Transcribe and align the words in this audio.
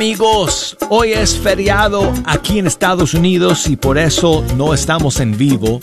amigos, 0.00 0.78
hoy 0.88 1.12
es 1.12 1.36
feriado 1.36 2.10
aquí 2.24 2.58
en 2.58 2.66
Estados 2.66 3.12
Unidos 3.12 3.68
y 3.68 3.76
por 3.76 3.98
eso 3.98 4.42
no 4.56 4.72
estamos 4.72 5.20
en 5.20 5.36
vivo, 5.36 5.78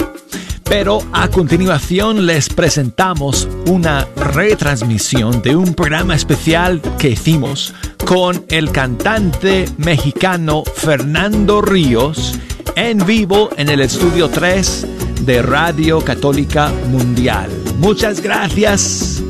pero 0.64 1.04
a 1.14 1.28
continuación 1.28 2.26
les 2.26 2.50
presentamos 2.50 3.48
una 3.68 4.08
retransmisión 4.16 5.44
de 5.44 5.56
un 5.56 5.76
programa 5.76 6.16
especial 6.16 6.82
que 6.98 7.10
hicimos 7.10 7.76
con 8.08 8.44
el 8.50 8.72
cantante 8.72 9.70
mexicano 9.78 10.64
Fernando 10.66 11.62
Ríos 11.62 12.40
en 12.76 13.06
vivo 13.06 13.52
en 13.56 13.70
el 13.70 13.82
estudio 13.82 14.30
3 14.30 14.88
de 15.28 15.44
Radio 15.44 16.02
Católica 16.02 16.72
Mundial. 16.90 17.52
Muchas 17.78 18.20
gracias 18.22 19.22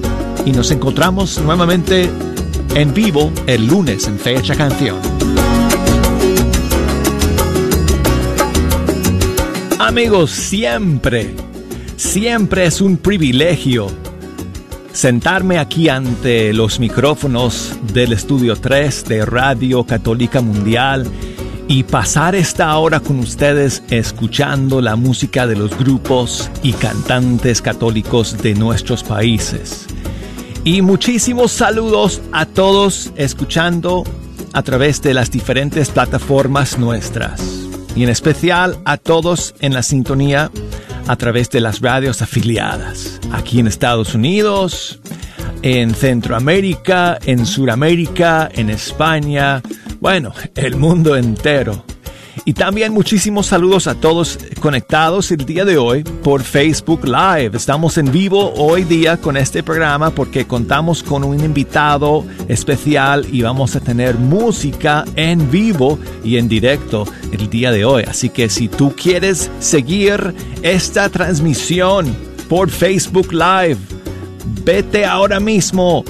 y 0.46 0.54
nos 0.54 0.72
encontramos 0.72 1.40
nuevamente 1.40 2.10
en 2.76 2.94
vivo 2.94 3.32
el 3.46 3.68
lunes 3.68 4.08
en 4.08 4.20
Fecha 4.20 4.56
Canción. 4.56 4.98
Amigos, 9.80 10.32
siempre, 10.32 11.34
siempre 11.96 12.66
es 12.66 12.82
un 12.82 12.98
privilegio 12.98 13.88
sentarme 14.92 15.60
aquí 15.60 15.90
ante 15.90 16.54
los 16.54 16.80
micrófonos 16.80 17.78
del 17.94 18.14
estudio 18.14 18.56
3 18.56 19.06
de 19.06 19.26
Radio 19.26 19.84
Católica 19.86 20.42
Mundial 20.42 21.06
y 21.68 21.84
pasar 21.84 22.34
esta 22.34 22.76
hora 22.78 23.00
con 23.00 23.20
ustedes 23.20 23.84
escuchando 23.90 24.82
la 24.82 24.96
música 24.96 25.46
de 25.46 25.56
los 25.56 25.78
grupos 25.78 26.50
y 26.64 26.74
cantantes 26.74 27.62
católicos 27.62 28.38
de 28.42 28.56
nuestros 28.56 29.04
países. 29.04 29.86
Y 30.68 30.82
muchísimos 30.82 31.54
saludos 31.54 32.22
a 32.34 32.46
todos 32.46 33.14
escuchando 33.16 34.04
a 34.52 34.64
través 34.64 35.02
de 35.02 35.14
las 35.14 35.32
diferentes 35.32 35.92
plataformas 35.92 36.78
nuestras. 36.78 37.40
Y 37.96 38.04
en 38.04 38.10
especial 38.10 38.78
a 38.84 38.98
todos 38.98 39.56
en 39.62 39.74
la 39.74 39.82
sintonía 39.82 40.52
a 41.08 41.16
través 41.16 41.50
de 41.52 41.62
las 41.62 41.80
radios 41.80 42.22
afiliadas. 42.22 43.22
Aquí 43.32 43.62
en 43.62 43.68
Estados 43.68 44.14
Unidos, 44.14 45.00
en 45.62 45.96
Centroamérica, 45.96 47.18
en 47.24 47.46
Suramérica, 47.46 48.50
en 48.54 48.70
España, 48.70 49.62
bueno, 50.02 50.34
el 50.56 50.76
mundo 50.76 51.16
entero. 51.16 51.86
Y 52.46 52.54
también 52.54 52.94
muchísimos 52.94 53.48
saludos 53.48 53.88
a 53.88 53.96
todos 53.96 54.40
conectados 54.60 55.32
el 55.32 55.46
día 55.46 55.66
de 55.66 55.78
hoy 55.78 56.04
por 56.04 56.44
Facebook 56.44 57.06
Live. 57.06 57.52
Estamos 57.56 57.98
en 57.98 58.12
vivo 58.12 58.54
hoy 58.56 58.84
día 58.84 59.18
con 59.18 59.38
este 59.38 59.64
programa 59.64 60.12
porque 60.12 60.46
contamos 60.46 61.04
con 61.04 61.24
un 61.24 61.40
invitado 61.44 62.26
especial 62.48 63.26
y 63.32 63.42
vamos 63.42 63.76
a 63.76 63.80
tener 63.80 64.16
música 64.16 65.06
en 65.16 65.50
vivo 65.52 66.00
y 66.24 66.38
en 66.38 66.48
directo 66.48 67.06
el 67.32 67.50
día 67.50 67.72
de 67.72 67.86
hoy. 67.86 68.04
Así 68.08 68.30
que 68.30 68.50
si 68.50 68.68
tú 68.68 68.94
quieres 68.96 69.52
seguir 69.60 70.34
esta 70.62 71.10
transmisión 71.10 72.16
por 72.48 72.70
Facebook 72.70 73.32
Live, 73.34 73.78
vete 74.64 75.06
ahora 75.06 75.40
mismo 75.40 76.04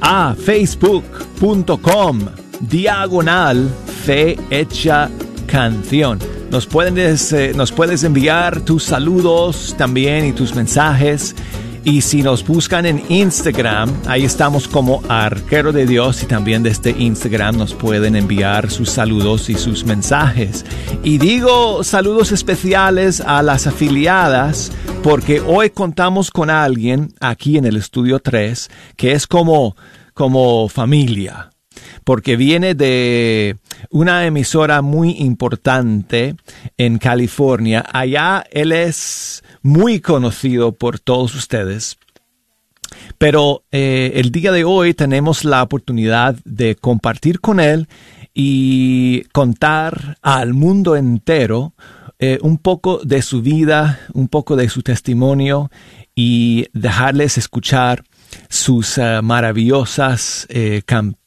a 0.00 0.34
facebook.com 0.34 2.20
diagonal 2.60 3.68
fe 4.04 4.38
hecha 4.50 5.10
canción. 5.46 6.18
Nos 6.50 6.66
puedes, 6.66 7.32
eh, 7.32 7.52
nos 7.54 7.72
puedes 7.72 8.04
enviar 8.04 8.60
tus 8.60 8.84
saludos 8.84 9.74
también 9.76 10.26
y 10.26 10.32
tus 10.32 10.54
mensajes. 10.54 11.34
Y 11.86 12.00
si 12.00 12.22
nos 12.22 12.46
buscan 12.46 12.86
en 12.86 13.02
Instagram, 13.10 13.92
ahí 14.06 14.24
estamos 14.24 14.66
como 14.66 15.02
Arquero 15.06 15.70
de 15.70 15.84
Dios 15.84 16.22
y 16.22 16.26
también 16.26 16.62
desde 16.62 16.92
Instagram 16.92 17.58
nos 17.58 17.74
pueden 17.74 18.16
enviar 18.16 18.70
sus 18.70 18.88
saludos 18.88 19.50
y 19.50 19.54
sus 19.54 19.84
mensajes. 19.84 20.64
Y 21.02 21.18
digo 21.18 21.84
saludos 21.84 22.32
especiales 22.32 23.20
a 23.20 23.42
las 23.42 23.66
afiliadas 23.66 24.72
porque 25.02 25.40
hoy 25.40 25.68
contamos 25.70 26.30
con 26.30 26.48
alguien 26.48 27.12
aquí 27.20 27.58
en 27.58 27.66
el 27.66 27.76
estudio 27.76 28.18
3 28.18 28.70
que 28.96 29.12
es 29.12 29.26
como, 29.26 29.76
como 30.14 30.70
familia 30.70 31.50
porque 32.04 32.36
viene 32.36 32.74
de 32.74 33.56
una 33.94 34.26
emisora 34.26 34.82
muy 34.82 35.12
importante 35.20 36.34
en 36.76 36.98
California. 36.98 37.84
Allá 37.92 38.44
él 38.50 38.72
es 38.72 39.44
muy 39.62 40.00
conocido 40.00 40.72
por 40.72 40.98
todos 40.98 41.32
ustedes. 41.36 41.96
Pero 43.18 43.62
eh, 43.70 44.10
el 44.16 44.32
día 44.32 44.50
de 44.50 44.64
hoy 44.64 44.94
tenemos 44.94 45.44
la 45.44 45.62
oportunidad 45.62 46.34
de 46.44 46.74
compartir 46.74 47.38
con 47.38 47.60
él 47.60 47.86
y 48.34 49.22
contar 49.32 50.18
al 50.22 50.54
mundo 50.54 50.96
entero 50.96 51.74
eh, 52.18 52.40
un 52.42 52.58
poco 52.58 52.98
de 53.04 53.22
su 53.22 53.42
vida, 53.42 54.00
un 54.12 54.26
poco 54.26 54.56
de 54.56 54.68
su 54.68 54.82
testimonio 54.82 55.70
y 56.16 56.66
dejarles 56.72 57.38
escuchar 57.38 58.02
sus 58.48 58.98
uh, 58.98 59.22
maravillosas 59.22 60.48
eh, 60.50 60.82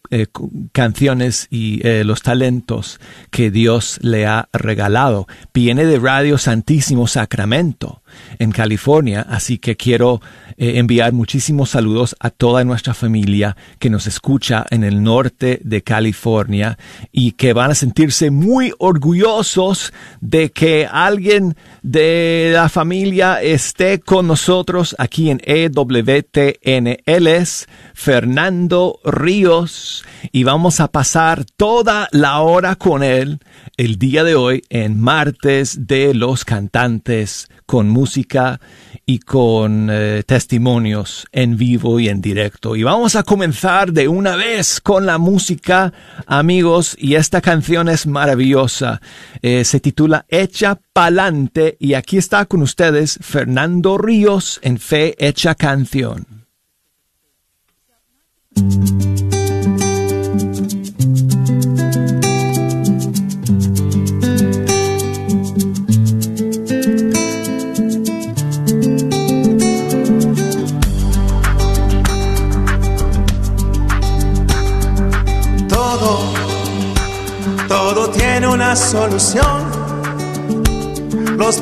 eh, 0.09 0.27
canciones 0.71 1.47
y 1.49 1.85
eh, 1.85 2.03
los 2.03 2.21
talentos 2.21 2.99
que 3.31 3.51
Dios 3.51 3.99
le 4.01 4.25
ha 4.25 4.49
regalado. 4.53 5.27
Viene 5.53 5.85
de 5.85 5.99
Radio 5.99 6.37
Santísimo 6.37 7.07
Sacramento 7.07 8.01
en 8.39 8.51
California, 8.51 9.25
así 9.29 9.57
que 9.57 9.75
quiero 9.75 10.21
eh, 10.57 10.77
enviar 10.77 11.13
muchísimos 11.13 11.71
saludos 11.71 12.15
a 12.19 12.29
toda 12.29 12.63
nuestra 12.63 12.93
familia 12.93 13.55
que 13.79 13.89
nos 13.89 14.07
escucha 14.07 14.65
en 14.69 14.83
el 14.83 15.03
norte 15.03 15.59
de 15.63 15.83
California 15.83 16.77
y 17.11 17.33
que 17.33 17.53
van 17.53 17.71
a 17.71 17.75
sentirse 17.75 18.31
muy 18.31 18.73
orgullosos 18.79 19.93
de 20.21 20.51
que 20.51 20.87
alguien 20.89 21.55
de 21.83 22.51
la 22.53 22.69
familia 22.69 23.41
esté 23.41 23.99
con 23.99 24.27
nosotros 24.27 24.95
aquí 24.97 25.29
en 25.29 25.41
EWTN. 25.43 26.97
Él 27.05 27.27
es 27.27 27.67
Fernando 27.93 28.99
Ríos 29.03 29.96
y 30.31 30.43
vamos 30.43 30.79
a 30.79 30.87
pasar 30.87 31.45
toda 31.45 32.07
la 32.11 32.39
hora 32.41 32.75
con 32.75 33.03
él 33.03 33.39
el 33.77 33.97
día 33.97 34.23
de 34.23 34.35
hoy 34.35 34.63
en 34.69 34.99
martes 34.99 35.87
de 35.87 36.13
los 36.13 36.45
cantantes 36.45 37.47
con 37.65 37.89
música 37.89 38.59
y 39.05 39.19
con 39.19 39.89
eh, 39.91 40.23
testimonios 40.25 41.27
en 41.31 41.57
vivo 41.57 41.99
y 41.99 42.09
en 42.09 42.21
directo. 42.21 42.75
Y 42.75 42.83
vamos 42.83 43.15
a 43.15 43.23
comenzar 43.23 43.93
de 43.93 44.07
una 44.07 44.35
vez 44.35 44.81
con 44.81 45.05
la 45.05 45.17
música, 45.17 45.93
amigos, 46.25 46.95
y 46.99 47.15
esta 47.15 47.41
canción 47.41 47.89
es 47.89 48.07
maravillosa. 48.07 49.01
Eh, 49.41 49.63
se 49.63 49.79
titula 49.79 50.25
Hecha 50.29 50.79
Palante 50.93 51.77
y 51.79 51.93
aquí 51.93 52.17
está 52.17 52.45
con 52.45 52.61
ustedes 52.61 53.19
Fernando 53.21 53.97
Ríos 53.97 54.59
en 54.61 54.77
Fe 54.77 55.15
Hecha 55.19 55.55
Canción. 55.55 56.47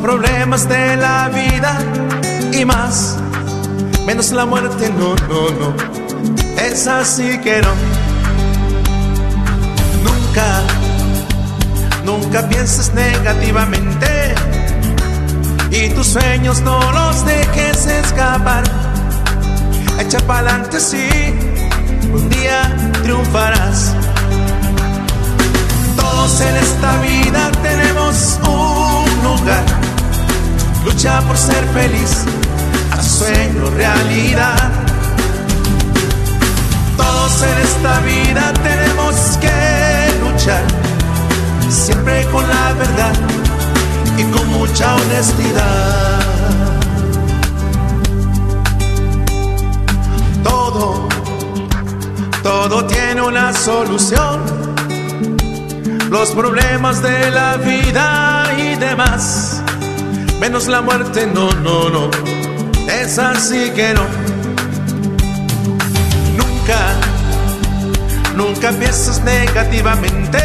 Problemas 0.05 0.69
de 0.69 0.97
la 0.97 1.29
vida 1.29 1.79
y 2.53 2.63
más, 2.63 3.17
menos 4.05 4.31
la 4.31 4.45
muerte, 4.45 4.93
no, 4.99 5.15
no, 5.27 5.49
no. 5.59 5.73
Es 6.61 6.85
así 6.85 7.39
que 7.39 7.59
no. 7.63 7.73
Nunca, 10.03 10.61
nunca 12.05 12.47
pienses 12.47 12.93
negativamente 12.93 14.35
y 15.71 15.89
tus 15.95 16.05
sueños 16.05 16.61
no 16.61 16.79
los 16.91 17.25
dejes 17.25 17.87
escapar. 17.87 18.63
Echa 19.99 20.19
pa'lante, 20.27 20.79
sí, 20.79 21.09
un 22.13 22.29
día 22.29 22.91
triunfarás 23.01 23.95
en 26.41 26.55
esta 26.55 27.01
vida 27.01 27.51
tenemos 27.61 28.39
un 28.47 29.23
lugar. 29.23 29.74
Lucha 30.85 31.19
por 31.21 31.35
ser 31.35 31.65
feliz, 31.73 32.23
a 32.91 33.01
sueño 33.01 33.69
realidad. 33.71 34.71
Todos 36.95 37.43
en 37.43 37.57
esta 37.57 37.99
vida 38.01 38.53
tenemos 38.63 39.15
que 39.41 40.19
luchar, 40.23 40.63
siempre 41.69 42.25
con 42.31 42.47
la 42.47 42.73
verdad 42.73 43.15
y 44.17 44.23
con 44.25 44.47
mucha 44.49 44.95
honestidad. 44.95 46.19
Todo, 50.43 51.07
todo 52.43 52.85
tiene 52.85 53.21
una 53.21 53.51
solución 53.53 54.65
los 56.09 56.31
problemas 56.31 57.01
de 57.01 57.31
la 57.31 57.57
vida 57.57 58.53
y 58.57 58.75
demás. 58.75 59.54
Menos 60.45 60.67
la 60.67 60.79
muerte, 60.79 61.25
no, 61.25 61.51
no, 61.53 61.89
no, 61.89 62.11
es 62.87 63.17
así 63.17 63.71
que 63.71 63.95
no. 63.95 64.03
Nunca, 66.37 66.79
nunca 68.35 68.69
piensas 68.73 69.23
negativamente 69.23 70.37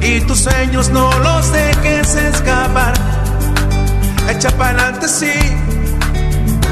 y 0.00 0.22
tus 0.22 0.40
sueños 0.40 0.90
no 0.90 1.16
los 1.20 1.52
dejes 1.52 2.16
escapar. 2.16 2.94
Echa 4.28 4.50
para 4.58 4.70
adelante, 4.70 5.06
sí, 5.06 5.32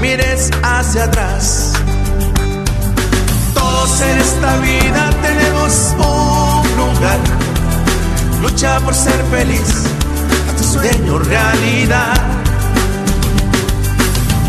mires 0.02 0.50
hacia 0.64 1.04
atrás. 1.04 1.74
Todos 3.54 4.00
en 4.00 4.18
esta 4.18 4.56
vida 4.56 5.10
tenemos 5.22 5.94
un 5.98 6.76
lugar. 6.76 7.20
Lucha 8.42 8.80
por 8.80 8.92
ser 8.92 9.22
feliz, 9.30 9.79
tu 10.60 10.78
sueño 10.78 11.18
realidad. 11.18 12.14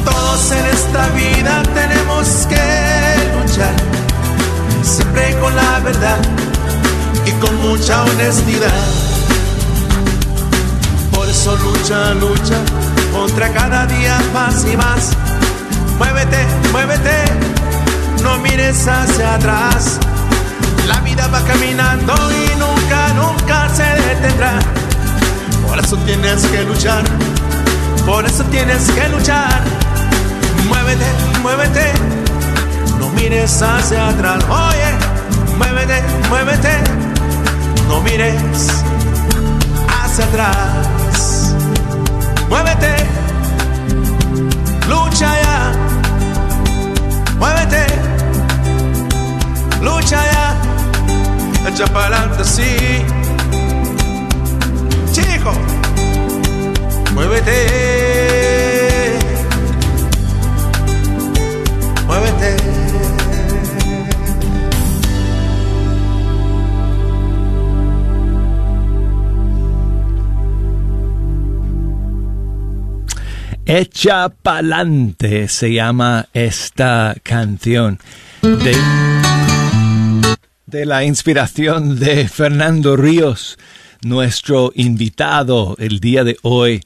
Todos 0.04 0.52
en 0.52 0.66
esta 0.66 1.08
vida 1.10 1.64
tenemos 1.74 2.28
que 2.50 2.66
luchar, 3.36 3.76
siempre 4.84 5.38
con 5.40 5.56
la 5.56 5.80
verdad 5.80 6.20
y 7.26 7.32
con 7.44 7.56
mucha 7.62 8.04
honestidad. 8.04 8.84
Por 11.14 11.30
eso 11.30 11.56
lucha, 11.58 12.14
lucha, 12.16 12.60
contra 13.14 13.50
cada 13.54 13.86
día 13.86 14.18
más 14.34 14.66
y 14.66 14.76
más. 14.76 15.12
Muévete, 15.98 16.46
muévete, 16.72 17.18
no 18.24 18.38
mires 18.40 18.88
hacia 18.88 19.36
atrás. 19.36 20.00
La 20.88 21.00
vida 21.02 21.28
va 21.28 21.42
caminando 21.42 22.14
y 22.32 22.60
nunca, 22.60 23.14
nunca 23.14 23.70
se 23.70 23.84
detendrá. 23.84 24.81
Por 25.72 25.80
eso 25.80 25.96
tienes 26.06 26.46
que 26.48 26.64
luchar, 26.64 27.02
por 28.06 28.26
eso 28.26 28.44
tienes 28.52 28.92
que 28.92 29.08
luchar. 29.08 29.64
Muévete, 30.68 31.06
muévete, 31.42 31.94
no 33.00 33.10
mires 33.12 33.62
hacia 33.62 34.10
atrás. 34.10 34.44
Oye, 34.50 34.92
muévete, 35.58 36.04
muévete, 36.28 36.74
no 37.88 38.02
mires 38.02 38.68
hacia 39.88 40.26
atrás. 40.26 41.56
Muévete, 42.50 42.94
lucha 44.90 45.32
ya, 45.42 45.72
muévete, 47.40 47.86
lucha 49.82 50.20
ya, 50.34 51.70
echa 51.70 51.86
para 51.94 52.18
adelante, 52.18 52.44
sí. 52.44 53.21
Muévete, 57.32 59.20
muévete. 62.06 62.58
Echa 73.66 74.28
pa'lante 74.30 75.48
se 75.48 75.72
llama 75.72 76.28
esta 76.34 77.16
canción 77.24 78.00
de, 78.42 78.76
de 80.66 80.86
la 80.86 81.06
inspiración 81.06 81.98
de 81.98 82.28
Fernando 82.28 82.98
Ríos, 82.98 83.58
nuestro 84.04 84.74
invitado 84.76 85.78
el 85.80 86.02
día 86.02 86.26
de 86.26 86.36
hoy 86.42 86.82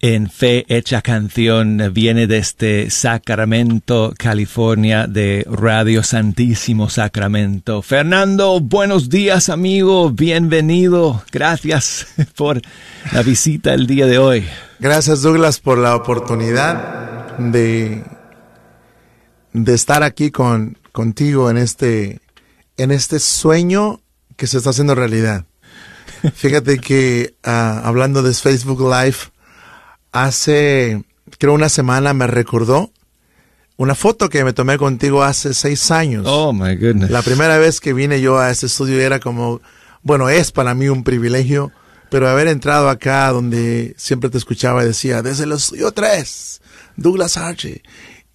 en 0.00 0.30
Fe 0.30 0.64
Hecha 0.68 1.02
Canción. 1.02 1.90
Viene 1.92 2.26
desde 2.26 2.90
Sacramento, 2.90 4.14
California, 4.16 5.06
de 5.06 5.46
Radio 5.50 6.02
Santísimo 6.02 6.88
Sacramento. 6.88 7.82
Fernando, 7.82 8.60
buenos 8.60 9.08
días 9.08 9.48
amigo, 9.48 10.10
bienvenido. 10.10 11.22
Gracias 11.32 12.06
por 12.36 12.60
la 13.12 13.22
visita 13.22 13.74
el 13.74 13.86
día 13.86 14.06
de 14.06 14.18
hoy. 14.18 14.46
Gracias 14.78 15.22
Douglas 15.22 15.58
por 15.60 15.78
la 15.78 15.96
oportunidad 15.96 17.36
de, 17.38 18.04
de 19.52 19.74
estar 19.74 20.02
aquí 20.02 20.30
con, 20.30 20.78
contigo 20.92 21.50
en 21.50 21.58
este, 21.58 22.20
en 22.76 22.92
este 22.92 23.18
sueño 23.18 24.00
que 24.36 24.46
se 24.46 24.58
está 24.58 24.70
haciendo 24.70 24.94
realidad. 24.94 25.44
Fíjate 26.34 26.78
que 26.78 27.34
uh, 27.44 27.50
hablando 27.50 28.22
de 28.22 28.32
Facebook 28.34 28.80
Live, 28.80 29.16
hace 30.12 31.02
creo 31.38 31.54
una 31.54 31.68
semana 31.68 32.14
me 32.14 32.26
recordó 32.26 32.90
una 33.76 33.94
foto 33.94 34.28
que 34.28 34.44
me 34.44 34.52
tomé 34.52 34.76
contigo 34.76 35.22
hace 35.22 35.54
seis 35.54 35.90
años. 35.90 36.24
Oh 36.26 36.52
my 36.52 36.74
goodness. 36.76 37.10
La 37.10 37.22
primera 37.22 37.58
vez 37.58 37.80
que 37.80 37.92
vine 37.92 38.20
yo 38.20 38.38
a 38.38 38.50
este 38.50 38.66
estudio 38.66 39.00
era 39.00 39.20
como, 39.20 39.60
bueno, 40.02 40.28
es 40.28 40.50
para 40.50 40.74
mí 40.74 40.88
un 40.88 41.04
privilegio 41.04 41.72
pero 42.10 42.28
haber 42.28 42.48
entrado 42.48 42.88
acá 42.88 43.30
donde 43.30 43.94
siempre 43.96 44.30
te 44.30 44.38
escuchaba 44.38 44.82
y 44.82 44.86
decía, 44.86 45.22
desde 45.22 45.44
el 45.44 45.52
estudio 45.52 45.92
3, 45.92 46.60
Douglas 46.96 47.36
Archie. 47.36 47.82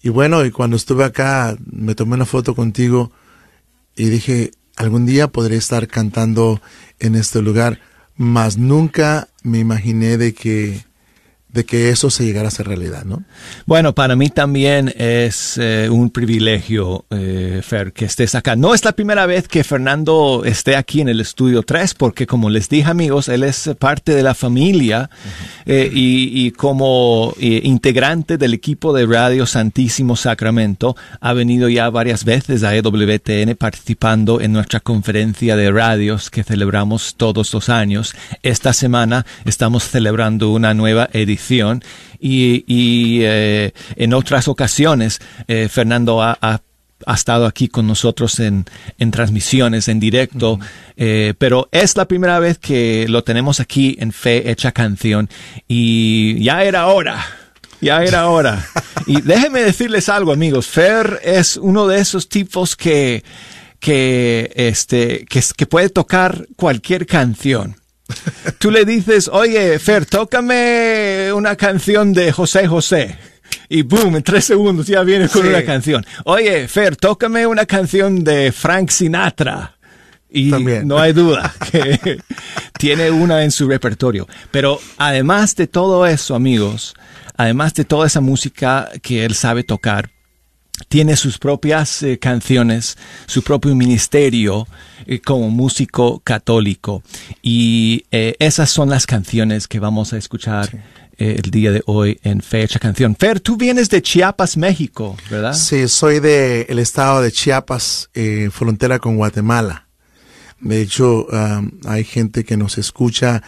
Y 0.02 0.10
bueno, 0.10 0.44
y 0.44 0.50
cuando 0.50 0.76
estuve 0.76 1.04
acá, 1.04 1.56
me 1.70 1.94
tomé 1.94 2.14
una 2.14 2.26
foto 2.26 2.54
contigo 2.54 3.10
y 3.96 4.08
dije, 4.08 4.52
algún 4.76 5.06
día 5.06 5.28
podré 5.28 5.56
estar 5.56 5.88
cantando 5.88 6.60
en 6.98 7.14
este 7.14 7.42
lugar, 7.42 7.80
mas 8.16 8.58
nunca 8.58 9.28
me 9.42 9.58
imaginé 9.58 10.18
de 10.18 10.34
que 10.34 10.84
de 11.54 11.64
que 11.64 11.90
eso 11.90 12.10
se 12.10 12.24
llegara 12.24 12.48
a 12.48 12.50
ser 12.50 12.66
realidad, 12.66 13.04
¿no? 13.04 13.22
Bueno, 13.64 13.94
para 13.94 14.16
mí 14.16 14.28
también 14.28 14.92
es 14.96 15.56
eh, 15.56 15.88
un 15.88 16.10
privilegio, 16.10 17.04
eh, 17.10 17.60
Fer, 17.62 17.92
que 17.92 18.06
estés 18.06 18.34
acá. 18.34 18.56
No 18.56 18.74
es 18.74 18.84
la 18.84 18.90
primera 18.90 19.24
vez 19.24 19.46
que 19.46 19.62
Fernando 19.62 20.42
esté 20.44 20.74
aquí 20.74 21.00
en 21.00 21.08
el 21.08 21.20
estudio 21.20 21.62
3, 21.62 21.94
porque 21.94 22.26
como 22.26 22.50
les 22.50 22.68
dije 22.68 22.90
amigos, 22.90 23.28
él 23.28 23.44
es 23.44 23.70
parte 23.78 24.16
de 24.16 24.24
la 24.24 24.34
familia 24.34 25.08
uh 25.12 25.14
-huh. 25.14 25.62
eh, 25.66 25.90
y, 25.94 26.46
y, 26.46 26.50
como 26.50 27.34
integrante 27.38 28.36
del 28.36 28.52
equipo 28.52 28.92
de 28.92 29.06
Radio 29.06 29.46
Santísimo 29.46 30.16
Sacramento, 30.16 30.96
ha 31.20 31.34
venido 31.34 31.68
ya 31.68 31.88
varias 31.88 32.24
veces 32.24 32.64
a 32.64 32.74
EWTN 32.74 33.54
participando 33.56 34.40
en 34.40 34.52
nuestra 34.52 34.80
conferencia 34.80 35.54
de 35.54 35.70
radios 35.70 36.30
que 36.30 36.42
celebramos 36.42 37.14
todos 37.16 37.54
los 37.54 37.68
años. 37.68 38.12
Esta 38.42 38.72
semana 38.72 39.24
estamos 39.44 39.88
celebrando 39.88 40.50
una 40.50 40.74
nueva 40.74 41.08
edición 41.12 41.43
y, 42.20 42.64
y 42.66 43.20
eh, 43.22 43.72
en 43.96 44.14
otras 44.14 44.48
ocasiones 44.48 45.20
eh, 45.46 45.68
Fernando 45.70 46.22
ha, 46.22 46.38
ha, 46.40 46.60
ha, 47.06 47.14
estado 47.14 47.46
aquí 47.46 47.68
con 47.68 47.86
nosotros 47.86 48.40
en, 48.40 48.64
en 48.98 49.10
transmisiones 49.10 49.88
en 49.88 50.00
directo, 50.00 50.54
uh 50.54 50.58
-huh. 50.58 50.64
eh, 50.96 51.34
pero 51.38 51.68
es 51.70 51.96
la 51.96 52.06
primera 52.06 52.38
vez 52.38 52.58
que 52.58 53.06
lo 53.08 53.22
tenemos 53.24 53.60
aquí 53.60 53.96
en 54.00 54.12
Fe 54.12 54.50
Hecha 54.50 54.72
Canción 54.72 55.28
y 55.68 56.42
ya 56.42 56.64
era 56.64 56.86
hora. 56.86 57.24
Ya 57.80 58.02
era 58.02 58.28
hora. 58.28 58.64
y 59.06 59.20
déjenme 59.20 59.60
decirles 59.60 60.08
algo, 60.08 60.32
amigos. 60.32 60.66
Fer 60.66 61.20
es 61.22 61.58
uno 61.58 61.86
de 61.86 61.98
esos 62.00 62.28
tipos 62.28 62.76
que, 62.76 63.22
que, 63.78 64.50
este, 64.54 65.26
que, 65.28 65.42
que 65.54 65.66
puede 65.66 65.90
tocar 65.90 66.46
cualquier 66.56 67.04
canción. 67.04 67.76
Tú 68.58 68.70
le 68.70 68.84
dices, 68.84 69.28
oye, 69.32 69.78
Fer, 69.78 70.06
tócame 70.06 71.32
una 71.32 71.56
canción 71.56 72.12
de 72.12 72.32
José 72.32 72.66
José. 72.66 73.18
Y 73.68 73.82
boom, 73.82 74.16
en 74.16 74.22
tres 74.22 74.44
segundos 74.44 74.86
ya 74.86 75.02
viene 75.02 75.28
con 75.28 75.42
sí. 75.42 75.48
una 75.48 75.64
canción. 75.64 76.04
Oye, 76.24 76.68
Fer, 76.68 76.96
tócame 76.96 77.46
una 77.46 77.66
canción 77.66 78.24
de 78.24 78.52
Frank 78.52 78.90
Sinatra. 78.90 79.76
Y 80.28 80.50
También. 80.50 80.88
no 80.88 80.98
hay 80.98 81.12
duda 81.12 81.54
que 81.70 82.18
tiene 82.78 83.10
una 83.10 83.44
en 83.44 83.52
su 83.52 83.68
repertorio. 83.68 84.26
Pero 84.50 84.80
además 84.98 85.54
de 85.54 85.68
todo 85.68 86.06
eso, 86.06 86.34
amigos, 86.34 86.94
además 87.36 87.72
de 87.74 87.84
toda 87.84 88.08
esa 88.08 88.20
música 88.20 88.90
que 89.00 89.24
él 89.24 89.34
sabe 89.36 89.62
tocar, 89.62 90.10
tiene 90.88 91.16
sus 91.16 91.38
propias 91.38 92.02
eh, 92.02 92.18
canciones, 92.18 92.96
su 93.26 93.42
propio 93.42 93.74
ministerio 93.74 94.66
eh, 95.06 95.20
como 95.20 95.50
músico 95.50 96.20
católico. 96.20 97.02
Y 97.42 98.04
eh, 98.10 98.36
esas 98.38 98.70
son 98.70 98.90
las 98.90 99.06
canciones 99.06 99.68
que 99.68 99.80
vamos 99.80 100.12
a 100.12 100.16
escuchar 100.16 100.70
sí. 100.70 100.78
Eh, 101.16 101.40
el 101.44 101.50
día 101.52 101.70
de 101.70 101.82
hoy 101.86 102.18
en 102.24 102.40
Fecha 102.40 102.80
Canción. 102.80 103.14
Fer, 103.14 103.38
tú 103.38 103.56
vienes 103.56 103.88
de 103.88 104.02
Chiapas, 104.02 104.56
México, 104.56 105.16
¿verdad? 105.30 105.54
Sí, 105.54 105.86
soy 105.86 106.18
del 106.18 106.66
el 106.68 106.80
estado 106.80 107.22
de 107.22 107.30
Chiapas, 107.30 108.10
frontera 108.50 108.98
con 108.98 109.16
Guatemala. 109.16 109.86
De 110.58 110.80
hecho, 110.80 111.26
um, 111.26 111.70
hay 111.86 112.02
gente 112.02 112.42
que 112.42 112.56
nos 112.56 112.78
escucha 112.78 113.44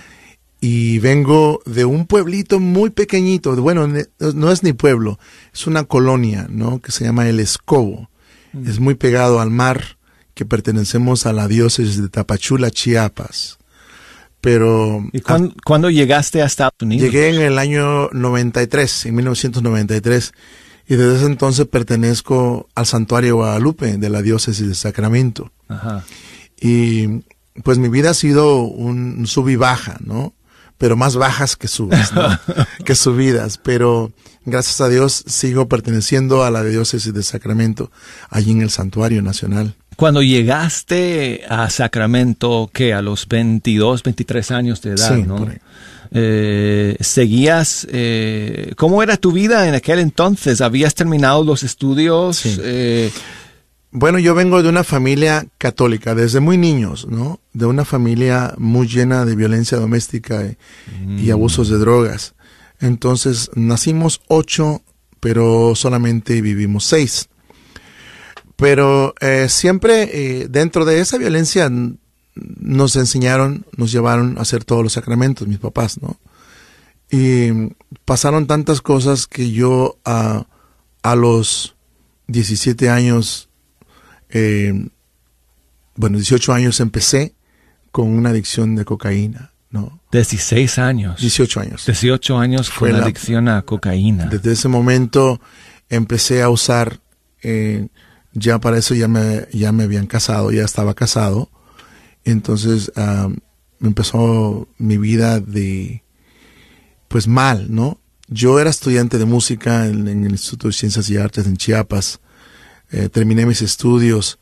y 0.69 0.99
vengo 0.99 1.63
de 1.65 1.85
un 1.85 2.07
pueblito 2.07 2.59
muy 2.59 2.91
pequeñito, 2.91 3.55
bueno, 3.55 3.87
no 3.87 4.51
es 4.51 4.65
ni 4.65 4.73
pueblo, 4.73 5.17
es 5.55 5.69
una 5.69 5.85
colonia, 5.85 6.49
¿no? 6.51 6.81
Que 6.81 6.91
se 6.91 7.05
llama 7.05 7.29
El 7.29 7.39
Escobo. 7.39 8.11
Mm. 8.53 8.69
Es 8.69 8.81
muy 8.81 8.97
pegado 8.97 9.39
al 9.39 9.51
mar, 9.51 9.97
que 10.35 10.45
pertenecemos 10.45 11.25
a 11.25 11.33
la 11.33 11.47
diócesis 11.47 12.03
de 12.03 12.09
Tapachula, 12.09 12.73
Chiapas. 12.73 13.59
Pero... 14.41 15.05
¿Y 15.13 15.21
cuándo, 15.21 15.89
llegaste 15.89 16.43
a 16.43 16.47
Estados 16.47 16.75
Unidos? 16.83 17.13
Llegué 17.13 17.29
en 17.29 17.43
el 17.43 17.61
año 17.61 18.09
93, 18.11 19.07
en 19.07 19.15
1993, 19.15 20.33
y 20.89 20.97
desde 20.97 21.19
ese 21.19 21.27
entonces 21.27 21.67
pertenezco 21.67 22.69
al 22.75 22.87
Santuario 22.87 23.37
Guadalupe 23.37 23.99
de 23.99 24.11
la 24.11 24.21
Diócesis 24.21 24.67
de 24.67 24.75
Sacramento. 24.75 25.53
Ajá. 25.69 26.05
Y 26.61 27.23
pues 27.63 27.79
mi 27.79 27.89
vida 27.89 28.11
ha 28.11 28.15
sido 28.15 28.63
un 28.63 29.29
sub 29.29 29.49
y 29.49 29.55
baja, 29.55 29.99
¿no? 30.05 30.35
Pero 30.79 30.97
más 30.97 31.17
bajas 31.17 31.57
que 31.57 31.69
subes, 31.69 32.13
¿no? 32.13 32.39
que 32.85 32.95
subidas. 32.95 33.59
Pero 33.59 34.13
gracias 34.45 34.81
a 34.81 34.89
Dios 34.89 35.25
sigo 35.27 35.69
perteneciendo 35.69 36.45
a 36.45 36.51
la 36.51 36.63
diócesis 36.65 37.13
de 37.13 37.23
Sacramento, 37.23 37.91
allí 38.31 38.53
en 38.53 38.63
el 38.63 38.71
Santuario 38.71 39.23
Nacional. 39.23 39.75
Cuando 39.97 40.23
llegaste 40.23 41.43
a 41.49 41.71
Sacramento, 41.71 42.71
que 42.73 42.93
a 42.93 43.01
los 43.01 43.27
22, 43.29 44.03
23 44.03 44.51
años 44.51 44.83
de 44.83 44.91
edad, 44.91 45.17
¿no? 45.17 45.49
Eh, 46.13 46.97
¿Seguías? 47.01 47.87
Eh, 47.91 48.73
¿Cómo 48.77 49.03
era 49.03 49.17
tu 49.17 49.33
vida 49.33 49.67
en 49.67 49.75
aquel 49.75 49.99
entonces? 49.99 50.61
¿Habías 50.61 50.95
terminado 50.95 51.45
los 51.45 51.63
estudios? 51.63 52.43
Eh, 52.63 53.11
bueno, 53.99 54.19
yo 54.19 54.35
vengo 54.35 54.63
de 54.63 54.69
una 54.69 54.85
familia 54.85 55.47
católica 55.57 56.15
desde 56.15 56.41
muy 56.41 56.59
niños, 56.59 57.07
¿no? 57.09 57.41
De 57.55 57.65
una 57.65 57.87
familia 57.87 58.53
muy 58.59 58.87
llena 58.87 59.25
de 59.25 59.35
violencia 59.35 59.79
doméstica 59.79 60.45
y, 60.45 60.59
mm. 61.07 61.33
abusos 61.33 61.71
de 61.71 61.79
drogas. 61.79 62.35
Entonces, 62.79 63.51
nacimos 63.55 64.21
ocho, 64.29 64.83
pero 65.19 65.75
solamente 65.75 66.43
vivimos 66.43 66.85
seis. 66.85 67.31
Pero 68.57 69.15
eh, 69.21 69.47
siempre 69.49 70.11
eh, 70.13 70.49
dentro 70.51 70.85
de 70.85 71.01
esa 71.01 71.17
violencia 71.17 71.73
nos 72.35 72.97
enseñaron, 72.97 73.65
nos 73.79 73.93
llevaron 73.93 74.37
a 74.37 74.43
hacer 74.43 74.63
todos 74.65 74.83
los 74.83 74.93
sacramentos, 74.93 75.49
mis 75.49 75.59
papás, 75.59 76.03
¿no? 76.03 76.21
Y 77.11 77.73
pasaron 78.05 78.47
tantas 78.47 78.83
cosas 78.83 79.27
que 79.27 79.53
yo 79.53 79.97
a, 80.05 80.45
a 81.03 81.17
los 81.17 81.77
17 82.27 82.91
años 82.91 83.49
eh, 84.31 84.89
bueno, 85.95 86.17
18 86.19 86.53
años 86.53 86.81
empecé 86.81 87.35
con 87.91 88.09
una 88.09 88.31
adicción 88.31 88.77
de 88.77 88.85
cocaína, 88.85 89.53
¿no? 89.71 90.01
16 90.13 90.79
años. 90.79 91.21
18 91.21 91.61
años. 91.61 91.87
18 91.87 92.39
años 92.39 92.71
con 92.71 92.93
la 92.93 92.99
adicción 92.99 93.49
a 93.49 93.63
cocaína. 93.63 94.27
Desde 94.27 94.53
ese 94.53 94.69
momento 94.69 95.41
empecé 95.89 96.43
a 96.43 96.51
usar, 96.51 97.01
eh, 97.43 97.89
ya 98.33 98.59
para 98.61 98.79
eso 98.79 98.95
ya 98.95 99.09
me, 99.09 99.47
ya 99.53 99.73
me 99.73 99.85
habían 99.85 100.07
casado, 100.07 100.51
ya 100.53 100.65
estaba 100.65 100.95
casado. 100.95 101.51
Entonces 102.25 102.93
empezó 103.81 104.69
mi 104.79 104.99
vida 104.99 105.41
de, 105.41 106.03
pues 107.09 107.29
mal, 107.29 107.75
¿no? 107.75 108.01
Yo 108.29 108.59
era 108.59 108.71
estudiante 108.71 109.19
de 109.19 109.25
música 109.25 109.87
en 109.87 110.09
el 110.09 110.33
Instituto 110.33 110.67
de 110.67 110.75
Ciencias 110.75 111.09
y 111.09 111.17
Artes 111.17 111.47
en 111.47 111.57
Chiapas 111.57 112.21
eh, 112.91 113.09
terminé 113.09 113.47
mis 113.47 113.63
estudios, 113.63 114.39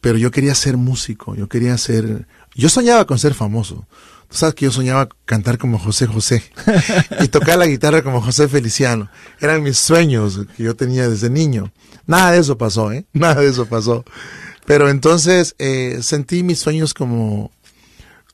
pero 0.00 0.18
yo 0.18 0.30
quería 0.30 0.54
ser 0.54 0.76
músico, 0.76 1.34
yo 1.34 1.48
quería 1.48 1.76
ser, 1.78 2.26
yo 2.54 2.68
soñaba 2.68 3.06
con 3.06 3.18
ser 3.18 3.34
famoso. 3.34 3.86
Tú 4.28 4.36
sabes 4.36 4.54
que 4.54 4.64
yo 4.64 4.70
soñaba 4.70 5.08
cantar 5.24 5.58
como 5.58 5.78
José 5.78 6.06
José 6.06 6.44
y 7.20 7.28
tocar 7.28 7.58
la 7.58 7.66
guitarra 7.66 8.02
como 8.02 8.22
José 8.22 8.46
Feliciano. 8.46 9.10
Eran 9.40 9.62
mis 9.62 9.76
sueños 9.76 10.40
que 10.56 10.62
yo 10.62 10.76
tenía 10.76 11.08
desde 11.08 11.28
niño. 11.28 11.72
Nada 12.06 12.32
de 12.32 12.38
eso 12.38 12.56
pasó, 12.56 12.92
¿eh? 12.92 13.04
Nada 13.12 13.40
de 13.40 13.48
eso 13.48 13.66
pasó. 13.66 14.04
Pero 14.66 14.88
entonces 14.88 15.56
eh, 15.58 15.98
sentí 16.02 16.44
mis 16.44 16.60
sueños 16.60 16.94
como, 16.94 17.50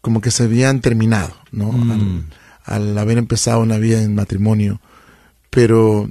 como 0.02 0.20
que 0.20 0.30
se 0.30 0.42
habían 0.42 0.82
terminado, 0.82 1.34
¿no? 1.50 1.72
Mm. 1.72 2.28
al, 2.64 2.98
haber 2.98 3.16
empezado 3.16 3.60
una 3.60 3.78
vida 3.78 4.02
en 4.02 4.14
matrimonio. 4.14 4.82
Pero 5.48 6.10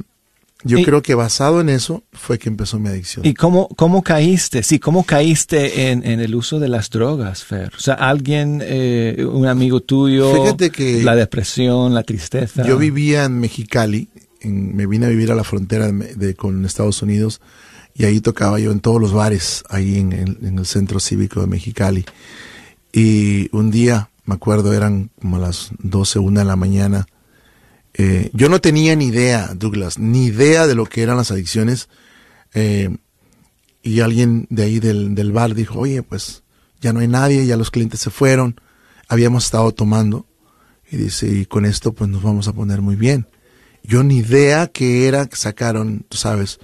yo 0.66 0.84
creo 0.84 1.02
que 1.02 1.14
basado 1.14 1.62
en 1.62 1.70
eso 1.70 2.04
fue 2.12 2.40
que 2.40 2.50
empezó 2.50 2.80
mi 2.80 2.90
adicción. 2.90 3.26
¿Y 3.26 3.34
cómo, 3.34 3.68
cómo 3.76 4.02
caíste? 4.02 4.64
Sí, 4.64 4.80
¿cómo 4.80 5.04
caíste 5.04 5.92
en, 5.92 6.04
el 6.04 6.34
uso 6.36 6.60
de 6.60 6.68
las 6.68 6.90
drogas, 6.90 7.44
Fer? 7.44 7.72
O 7.76 7.80
sea, 7.80 7.94
alguien, 7.94 8.62
eh, 8.64 9.26
un 9.32 9.46
amigo 9.46 9.82
tuyo, 9.82 10.34
Fíjate 10.34 10.72
que 10.72 11.04
la 11.04 11.16
depresión, 11.16 11.94
la 11.94 12.04
tristeza. 12.04 12.66
Yo 12.66 12.78
vivía 12.78 13.26
en 13.26 13.40
Mexicali, 13.40 14.10
me 14.44 14.88
vine 14.88 15.06
a 15.06 15.10
vivir 15.10 15.32
a 15.32 15.36
la 15.36 15.44
frontera 15.44 15.92
de, 15.92 16.36
con 16.36 16.66
Estados 16.66 17.02
Unidos 17.02 17.42
y 17.94 18.06
ahí 18.06 18.20
tocaba 18.20 18.60
yo 18.60 18.72
en 18.72 18.80
todos 18.80 19.00
los 19.00 19.14
bares, 19.14 19.64
ahí 19.70 20.00
en, 20.00 20.14
en 20.14 20.60
el 20.60 20.66
centro 20.66 21.00
cívico 21.00 21.42
de 21.42 21.48
Mexicali. 21.48 22.06
Y 22.92 23.50
un 23.56 23.72
día, 23.72 24.10
me 24.26 24.36
acuerdo, 24.36 24.74
eran 24.74 25.12
como 25.22 25.38
las 25.38 25.70
12, 25.80 26.20
una 26.20 26.42
de 26.42 26.46
la 26.46 26.56
mañana, 26.56 27.08
eh, 27.98 28.30
yo 28.34 28.50
no 28.50 28.60
tenía 28.60 28.94
ni 28.96 29.06
idea, 29.06 29.54
Douglas, 29.56 30.00
ni 30.00 30.26
idea 30.26 30.68
de 30.68 30.76
lo 30.76 30.86
que 30.86 31.02
eran 31.02 31.16
las 31.16 31.32
adicciones. 31.32 31.88
Eh, 32.54 32.98
y 33.84 34.02
alguien 34.02 34.48
de 34.50 34.64
ahí 34.64 34.80
del, 34.80 35.16
del, 35.16 35.32
bar 35.32 35.56
dijo, 35.56 35.80
oye, 35.80 36.04
pues 36.04 36.44
ya 36.82 36.92
no 36.92 37.00
hay 37.00 37.08
nadie, 37.08 37.46
ya 37.46 37.56
los 37.56 37.72
clientes 37.72 38.02
se 38.02 38.10
fueron, 38.10 38.60
habíamos 39.08 39.46
estado 39.46 39.72
tomando. 39.72 40.26
Y 40.92 40.98
dice, 40.98 41.28
y 41.28 41.46
con 41.46 41.66
esto 41.66 41.94
pues 41.94 42.10
nos 42.10 42.22
vamos 42.22 42.48
a 42.50 42.54
poner 42.54 42.82
muy 42.82 42.96
bien. 42.96 43.28
Yo 43.82 44.04
ni 44.04 44.18
idea 44.18 44.68
que 44.68 45.08
era 45.08 45.28
que 45.28 45.38
sacaron, 45.38 46.06
tú 46.10 46.18
sabes, 46.18 46.60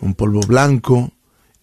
un 0.00 0.14
polvo 0.14 0.40
blanco 0.40 1.12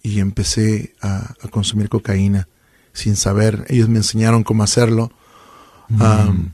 y 0.04 0.20
empecé 0.20 0.94
a, 1.02 1.34
consumir 1.52 1.88
cocaína 1.88 2.50
sin 2.92 3.16
saber. 3.16 3.66
Ellos 3.70 3.88
me 3.88 3.98
enseñaron 3.98 4.44
cómo 4.44 4.64
hacerlo 4.64 5.12
mm. 5.90 6.48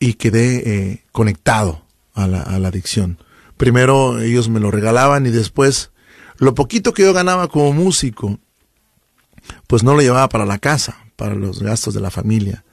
y 0.00 0.14
quedé 0.14 0.90
eh, 0.90 1.04
conectado 1.12 1.83
a 2.14 2.26
la, 2.26 2.40
a 2.40 2.58
la 2.58 2.68
adicción. 2.68 3.18
Primero 3.56 4.20
ellos 4.20 4.48
me 4.48 4.60
lo 4.60 4.70
regalaban 4.70 5.26
y 5.26 5.30
después 5.30 5.90
lo 6.38 6.54
poquito 6.54 6.92
que 6.92 7.02
yo 7.02 7.12
ganaba 7.12 7.48
como 7.48 7.72
músico, 7.72 8.38
pues 9.66 9.82
no 9.82 9.94
lo 9.94 10.00
llevaba 10.00 10.28
para 10.28 10.46
la 10.46 10.58
casa, 10.58 10.96
para 11.16 11.34
los 11.34 11.62
gastos 11.62 11.94
de 11.94 12.00
la 12.00 12.10
familia. 12.10 12.64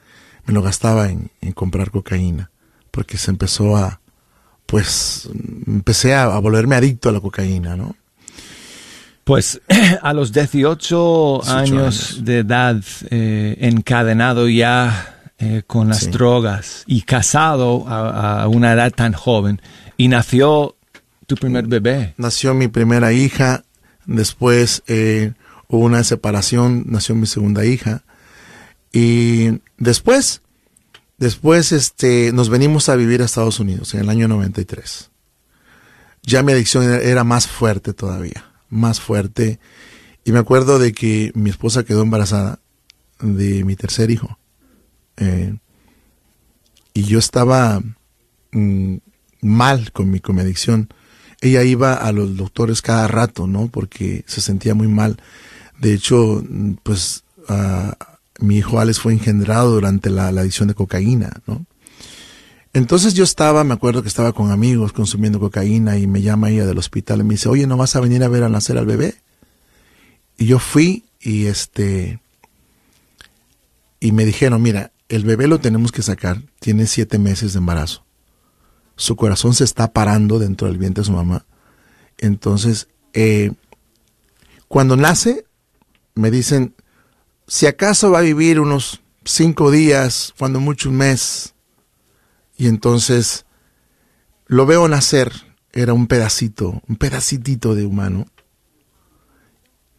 Me 0.46 0.54
lo 0.54 0.62
gastaba 0.62 1.10
en, 1.10 1.30
comprar 1.54 1.92
cocaína, 1.92 2.50
porque 2.90 3.18
se 3.18 3.30
empezó 3.30 3.78
a, 3.78 4.02
pues, 4.66 5.30
empecé 5.68 6.16
a, 6.16 6.28
volverme 6.40 6.76
adicto 6.76 7.10
a 7.10 7.12
la 7.12 7.20
cocaína, 7.20 7.76
¿no? 7.76 7.96
Pues 9.24 9.62
a 10.02 10.14
los 10.14 10.32
18, 10.32 11.48
años, 11.48 12.26
de 12.26 12.40
edad, 12.40 12.82
eh, 13.12 13.58
encadenado 13.60 14.50
ya 14.50 15.21
eh, 15.42 15.64
con 15.66 15.90
las 15.90 16.12
drogas 16.12 16.84
y 16.86 17.02
casado 17.02 17.86
a, 17.88 18.48
una 18.48 18.74
edad 18.74 18.92
tan 18.92 19.14
joven 19.14 19.60
y 19.98 20.08
nació 20.08 20.76
tu 21.26 21.36
primer 21.36 21.66
bebé. 21.66 22.14
Nació 22.18 22.54
mi 22.54 22.68
primera 22.68 23.12
hija, 23.12 23.64
después 24.06 24.84
eh, 24.86 25.34
hubo 25.68 25.86
una 25.86 26.04
separación, 26.04 26.84
nació 26.88 27.16
mi 27.16 27.26
segunda 27.26 27.66
hija 27.66 28.04
y 28.92 29.62
después, 29.80 30.44
después 31.18 31.72
este, 31.72 32.32
nos 32.34 32.50
venimos 32.50 32.88
a 32.90 32.96
vivir 32.96 33.24
a 33.24 33.26
Estados 33.26 33.60
Unidos 33.60 33.96
en 33.96 34.02
el 34.02 34.10
año 34.10 34.28
93. 34.28 35.10
Ya 36.22 36.44
mi 36.44 36.52
adicción 36.52 36.84
era 36.84 37.24
más 37.24 37.48
fuerte 37.48 37.94
todavía, 37.94 38.46
más 38.70 39.00
fuerte. 39.00 39.60
Y 40.24 40.34
me 40.34 40.40
acuerdo 40.40 40.78
de 40.78 40.94
que 40.94 41.32
mi 41.34 41.50
esposa 41.50 41.84
quedó 41.84 42.04
embarazada 42.04 42.60
de 43.20 43.64
mi 43.64 43.76
tercer 43.76 44.12
hijo. 44.12 44.38
Eh, 45.22 45.56
y 46.94 47.04
yo 47.04 47.20
estaba 47.20 47.82
mm, 48.52 48.96
mal 49.42 49.92
con 49.92 50.10
mi, 50.10 50.20
con 50.20 50.40
adicción. 50.40 50.90
Ella 51.40 51.64
iba 51.64 51.94
a 51.94 52.12
los 52.12 52.36
doctores 52.36 52.82
cada 52.82 53.08
rato, 53.08 53.48
¿no? 53.48 53.68
Porque 53.68 54.24
se 54.28 54.42
sentía 54.42 54.74
muy 54.74 54.88
mal. 54.88 55.18
De 55.80 55.94
hecho, 55.94 56.44
mm, 56.48 56.74
pues 56.84 57.24
mi 58.40 58.58
hijo 58.58 58.80
Alex 58.80 59.00
fue 59.00 59.14
engendrado 59.14 59.72
durante 59.72 60.10
la, 60.10 60.28
adicción 60.28 60.68
de 60.68 60.74
cocaína, 60.74 61.42
¿no? 61.48 61.66
Entonces 62.74 63.14
yo 63.14 63.26
estaba, 63.26 63.64
me 63.66 63.74
acuerdo 63.74 64.02
que 64.02 64.08
estaba 64.08 64.32
con 64.32 64.50
amigos 64.50 64.94
consumiendo 64.94 65.40
cocaína 65.40 65.98
y 65.98 66.08
me 66.08 66.22
llama 66.22 66.50
ella 66.50 66.66
del 66.66 66.78
hospital 66.78 67.20
y 67.20 67.24
me 67.24 67.34
dice, 67.34 67.50
oye, 67.50 67.68
¿no 67.68 67.76
vas 67.76 67.98
a 67.98 68.00
venir 68.00 68.24
a 68.24 68.30
ver 68.30 68.44
a 68.44 68.50
nacer 68.50 68.78
al 68.78 68.86
bebé? 68.86 69.16
Y 70.38 70.46
yo 70.46 70.58
fui 70.58 71.04
y 71.20 71.48
este, 71.48 72.22
y 74.00 74.14
me 74.14 74.26
dijeron, 74.26 74.62
mira, 74.62 74.91
el 75.12 75.26
bebé 75.26 75.48
lo 75.48 75.60
tenemos 75.60 75.92
que 75.92 76.02
sacar, 76.02 76.42
tiene 76.60 76.88
siete 76.88 77.20
meses 77.20 77.52
de 77.52 77.60
embarazo. 77.60 78.06
Su 78.96 79.18
corazón 79.18 79.54
se 79.54 79.66
está 79.66 79.92
parando 79.92 80.40
dentro 80.40 80.68
del 80.68 80.78
vientre 80.78 81.02
de 81.02 81.08
su 81.08 81.12
mamá. 81.12 81.46
Entonces, 82.18 82.88
eh, 83.14 83.52
cuando 84.70 84.96
nace, 84.96 85.46
me 86.16 86.32
dicen, 86.32 86.76
si 87.46 87.68
acaso 87.68 88.12
va 88.12 88.20
a 88.20 88.22
vivir 88.22 88.62
unos 88.62 89.02
cinco 89.26 89.70
días, 89.70 90.34
cuando 90.40 90.62
mucho 90.62 90.90
un 90.90 90.96
mes. 90.96 91.56
Y 92.56 92.68
entonces 92.68 93.46
lo 94.46 94.66
veo 94.66 94.88
nacer, 94.88 95.34
era 95.74 95.92
un 95.94 96.08
pedacito, 96.08 96.82
un 96.88 96.96
pedacitito 96.96 97.76
de 97.76 97.86
humano. 97.86 98.28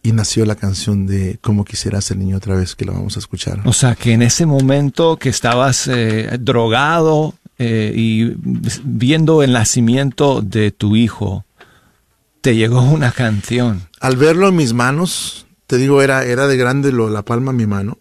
Y 0.02 0.12
nació 0.12 0.44
la 0.44 0.56
canción 0.56 1.06
de 1.06 1.38
Cómo 1.40 1.64
quisiera 1.64 2.00
ser 2.00 2.16
niño 2.16 2.37
otra 2.37 2.56
vez, 2.56 2.75
que 2.75 2.85
la 2.85 2.92
vamos 2.92 3.16
a 3.16 3.21
escuchar. 3.21 3.61
O 3.64 3.73
sea, 3.73 3.94
que 3.94 4.12
en 4.12 4.23
ese 4.23 4.47
momento 4.47 5.16
que 5.16 5.28
estabas 5.28 5.87
eh, 5.87 6.38
drogado 6.40 7.35
eh, 7.59 7.92
y 7.94 8.35
viendo 8.82 9.42
el 9.42 9.52
nacimiento 9.52 10.42
de 10.42 10.73
tu 10.73 10.97
hijo, 10.97 11.44
te 12.40 12.56
llegó 12.56 12.82
una 12.82 13.12
canción. 13.12 13.82
Al 14.00 14.16
verlo 14.16 14.49
en 14.49 14.56
mis 14.56 14.73
manos, 14.73 15.47
te 15.68 15.78
digo, 15.78 16.02
era, 16.02 16.25
era 16.25 16.49
de 16.49 16.56
grande 16.56 16.90
lo, 16.90 17.09
la 17.09 17.25
palma 17.25 17.52
en 17.52 17.59
mi 17.59 17.66
mano, 17.66 17.99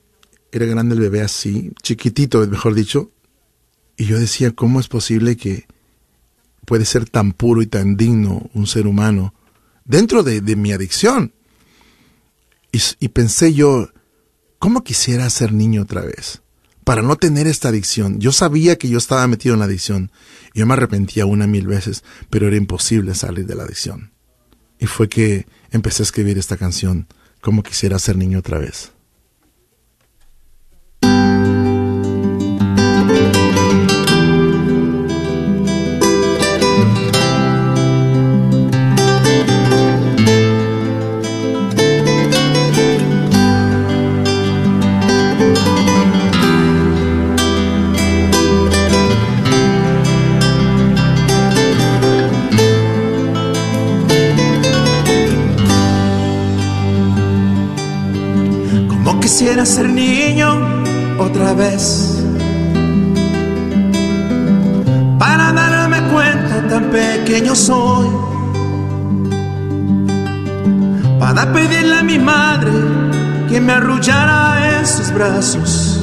era 0.51 0.65
grande 0.65 0.95
el 0.95 1.01
bebé 1.01 1.21
así, 1.21 1.71
chiquitito, 1.83 2.45
mejor 2.47 2.73
dicho, 2.73 3.11
y 3.95 4.05
yo 4.05 4.19
decía, 4.19 4.51
¿cómo 4.51 4.79
es 4.79 4.87
posible 4.87 5.37
que 5.37 5.67
puede 6.65 6.85
ser 6.85 7.07
tan 7.07 7.33
puro 7.33 7.61
y 7.61 7.67
tan 7.67 7.95
digno 7.95 8.49
un 8.53 8.65
ser 8.65 8.87
humano 8.87 9.35
dentro 9.85 10.23
de, 10.23 10.41
de 10.41 10.55
mi 10.55 10.71
adicción? 10.71 11.33
Y, 12.71 13.09
pensé 13.09 13.53
yo, 13.53 13.89
¿cómo 14.59 14.83
quisiera 14.83 15.29
ser 15.29 15.51
niño 15.51 15.81
otra 15.81 16.01
vez? 16.01 16.41
Para 16.85 17.01
no 17.01 17.17
tener 17.17 17.47
esta 17.47 17.69
adicción. 17.69 18.19
Yo 18.19 18.31
sabía 18.31 18.77
que 18.77 18.89
yo 18.89 18.97
estaba 18.97 19.27
metido 19.27 19.53
en 19.53 19.59
la 19.59 19.65
adicción. 19.65 20.11
Yo 20.53 20.65
me 20.65 20.73
arrepentía 20.73 21.25
una 21.25 21.47
mil 21.47 21.67
veces, 21.67 22.03
pero 22.29 22.47
era 22.47 22.55
imposible 22.55 23.13
salir 23.13 23.45
de 23.45 23.55
la 23.55 23.63
adicción. 23.63 24.13
Y 24.79 24.87
fue 24.87 25.09
que 25.09 25.47
empecé 25.71 26.03
a 26.03 26.05
escribir 26.05 26.37
esta 26.37 26.57
canción, 26.57 27.07
¿Cómo 27.41 27.63
quisiera 27.63 27.97
ser 27.97 28.17
niño 28.17 28.37
otra 28.37 28.59
vez? 28.59 28.91
Quisiera 59.31 59.65
ser 59.65 59.87
niño 59.87 60.49
otra 61.17 61.53
vez. 61.53 62.21
Para 65.17 65.53
darme 65.53 66.01
cuenta 66.11 66.67
tan 66.67 66.89
pequeño 66.89 67.55
soy. 67.55 68.09
Para 71.17 71.53
pedirle 71.53 71.95
a 71.99 72.03
mi 72.03 72.19
madre 72.19 72.73
que 73.47 73.61
me 73.61 73.71
arrullara 73.71 74.79
en 74.79 74.85
sus 74.85 75.13
brazos 75.13 76.01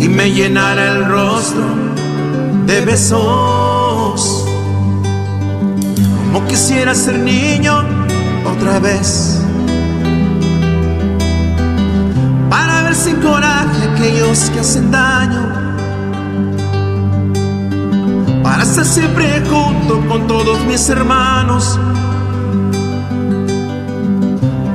y 0.00 0.08
me 0.08 0.32
llenara 0.32 0.92
el 0.92 1.04
rostro 1.04 1.66
de 2.64 2.80
besos. 2.80 4.46
Como 6.16 6.46
quisiera 6.48 6.94
ser 6.94 7.18
niño 7.18 7.84
otra 8.46 8.78
vez. 8.78 9.39
Sin 12.94 13.16
coraje 13.16 13.88
aquellos 13.92 14.50
que 14.50 14.60
hacen 14.60 14.90
daño. 14.90 15.42
Para 18.42 18.62
estar 18.62 18.84
siempre 18.84 19.42
junto 19.48 20.00
con 20.08 20.26
todos 20.26 20.60
mis 20.66 20.88
hermanos. 20.88 21.78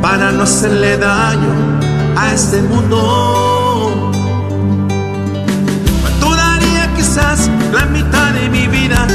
Para 0.02 0.32
no 0.32 0.44
hacerle 0.44 0.98
daño 0.98 1.54
a 2.16 2.34
este 2.34 2.62
mundo. 2.62 4.12
Cuánto 6.02 6.36
daría 6.36 6.94
quizás 6.96 7.50
la 7.74 7.86
mitad 7.88 8.32
de 8.34 8.50
mi 8.50 8.68
vida 8.68 9.08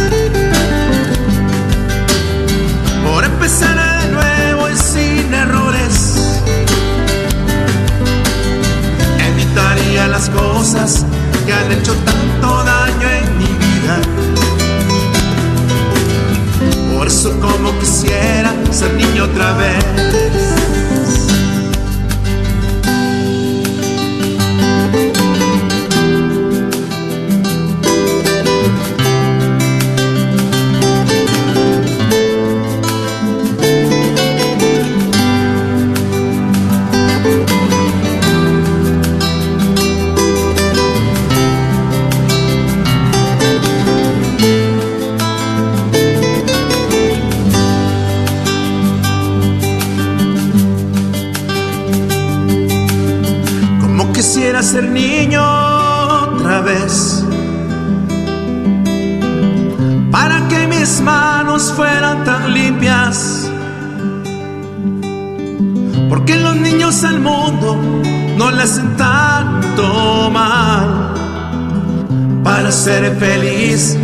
por 3.04 3.24
empezar 3.24 3.76
de 3.76 3.89
cosas 10.28 11.06
que 11.46 11.52
han 11.52 11.72
hecho 11.72 11.94
tanto 12.04 12.64
daño 12.64 13.08
en 13.08 13.38
mi 13.38 13.46
vida. 13.46 14.00
Por 16.94 17.06
eso 17.06 17.30
como 17.40 17.78
quisiera 17.78 18.52
ser 18.70 18.92
niño 18.94 19.24
otra 19.24 19.52
vez. 19.54 20.49
Porque 66.30 66.44
los 66.44 66.56
niños 66.56 67.02
al 67.02 67.18
mundo 67.18 67.76
no 68.36 68.50
le 68.52 68.62
hacen 68.62 68.96
tanto 68.96 70.30
mal. 70.30 71.12
Para 72.44 72.70
ser 72.70 73.16
feliz 73.16 73.96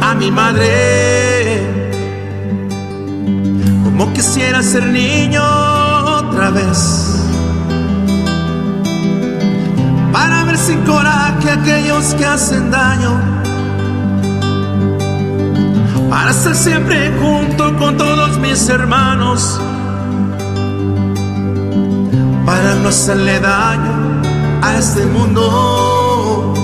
a 0.00 0.14
mi 0.14 0.30
madre. 0.30 1.60
Como 3.84 4.10
quisiera 4.14 4.62
ser 4.62 4.86
niño 4.86 5.42
otra 5.42 6.50
vez 6.50 7.04
para 10.10 10.44
ver 10.44 10.56
sin 10.56 10.80
coraje 10.84 11.50
a 11.50 11.54
aquellos 11.54 12.14
que 12.14 12.24
hacen 12.24 12.70
daño, 12.70 13.20
para 16.08 16.30
estar 16.30 16.54
siempre 16.54 17.12
junto 17.20 17.76
con 17.76 17.96
todos 17.98 18.38
mis 18.38 18.68
hermanos, 18.70 19.60
para 22.48 22.74
no 22.76 22.88
hacerle 22.88 23.38
daño 23.40 24.22
a 24.62 24.78
este 24.78 25.04
mundo. 25.04 26.54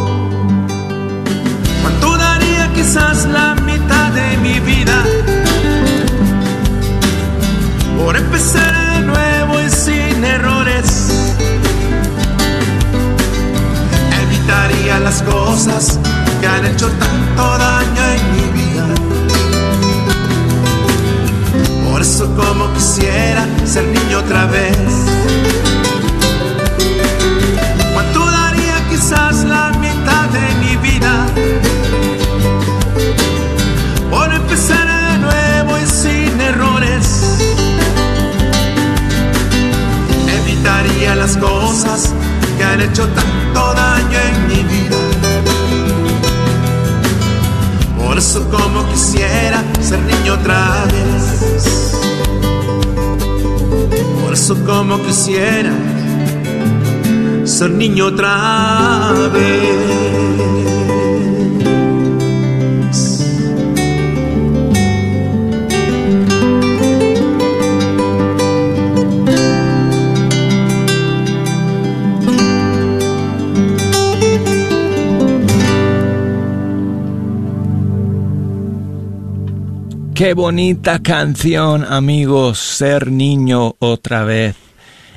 ¿Cuánto 1.82 2.16
daría 2.16 2.72
quizás 2.72 3.26
la 3.26 3.54
mitad 3.56 4.08
de 4.12 4.38
mi 4.38 4.60
vida 4.60 4.96
por 7.98 8.16
empezar 8.16 8.72
de 8.94 9.00
nuevo 9.12 9.60
y 9.60 9.68
sin 9.68 10.24
errores? 10.24 10.88
evitaría 14.22 15.00
las 15.00 15.20
cosas 15.22 15.98
que 16.40 16.46
han 16.46 16.64
hecho 16.64 16.88
tanto 17.04 17.42
daño 17.58 18.02
en 18.16 18.22
mi 18.34 18.46
vida. 18.58 18.86
Por 21.86 22.00
eso 22.00 22.24
como 22.34 22.72
quisiera 22.72 23.46
ser 23.66 23.84
niño 23.84 24.20
otra 24.20 24.46
vez. 24.46 25.04
Las 41.24 41.38
cosas 41.38 42.12
que 42.58 42.64
han 42.64 42.82
hecho 42.82 43.08
tanto 43.08 43.60
daño 43.74 44.18
en 44.28 44.46
mi 44.46 44.62
vida. 44.72 44.98
Por 47.96 48.18
eso 48.18 48.46
como 48.50 48.86
quisiera 48.90 49.64
ser 49.80 50.00
niño 50.00 50.34
otra 50.34 50.84
vez. 50.92 51.94
Por 54.22 54.34
eso 54.34 54.54
como 54.66 55.02
quisiera 55.02 55.72
ser 57.44 57.70
niño 57.70 58.08
otra 58.08 59.12
vez. 59.32 60.73
Qué 80.24 80.32
bonita 80.32 81.00
canción, 81.02 81.84
amigos, 81.84 82.58
ser 82.58 83.12
niño 83.12 83.76
otra 83.78 84.24
vez. 84.24 84.56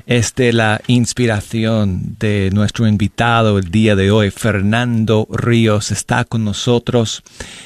Es 0.06 0.36
de 0.36 0.52
la 0.52 0.82
inspiración 0.88 2.18
de 2.20 2.50
nuestro 2.52 2.86
invitado 2.86 3.58
el 3.58 3.72
día 3.72 3.96
de 3.96 4.12
hoy, 4.12 4.32
Fernando 4.32 5.26
Ríos, 5.32 5.92
está 5.92 6.26
con 6.26 6.44
nosotros 6.44 7.24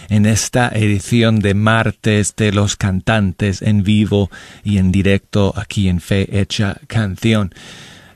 en 0.09 0.27
esta 0.27 0.69
edición 0.69 1.39
de 1.39 1.55
martes 1.55 2.35
de 2.35 2.51
los 2.51 2.75
cantantes 2.75 3.63
en 3.63 3.81
vivo 3.81 4.29
y 4.63 4.77
en 4.77 4.91
directo 4.91 5.51
aquí 5.57 5.89
en 5.89 5.99
Fe 5.99 6.39
Hecha 6.39 6.77
Canción. 6.85 7.55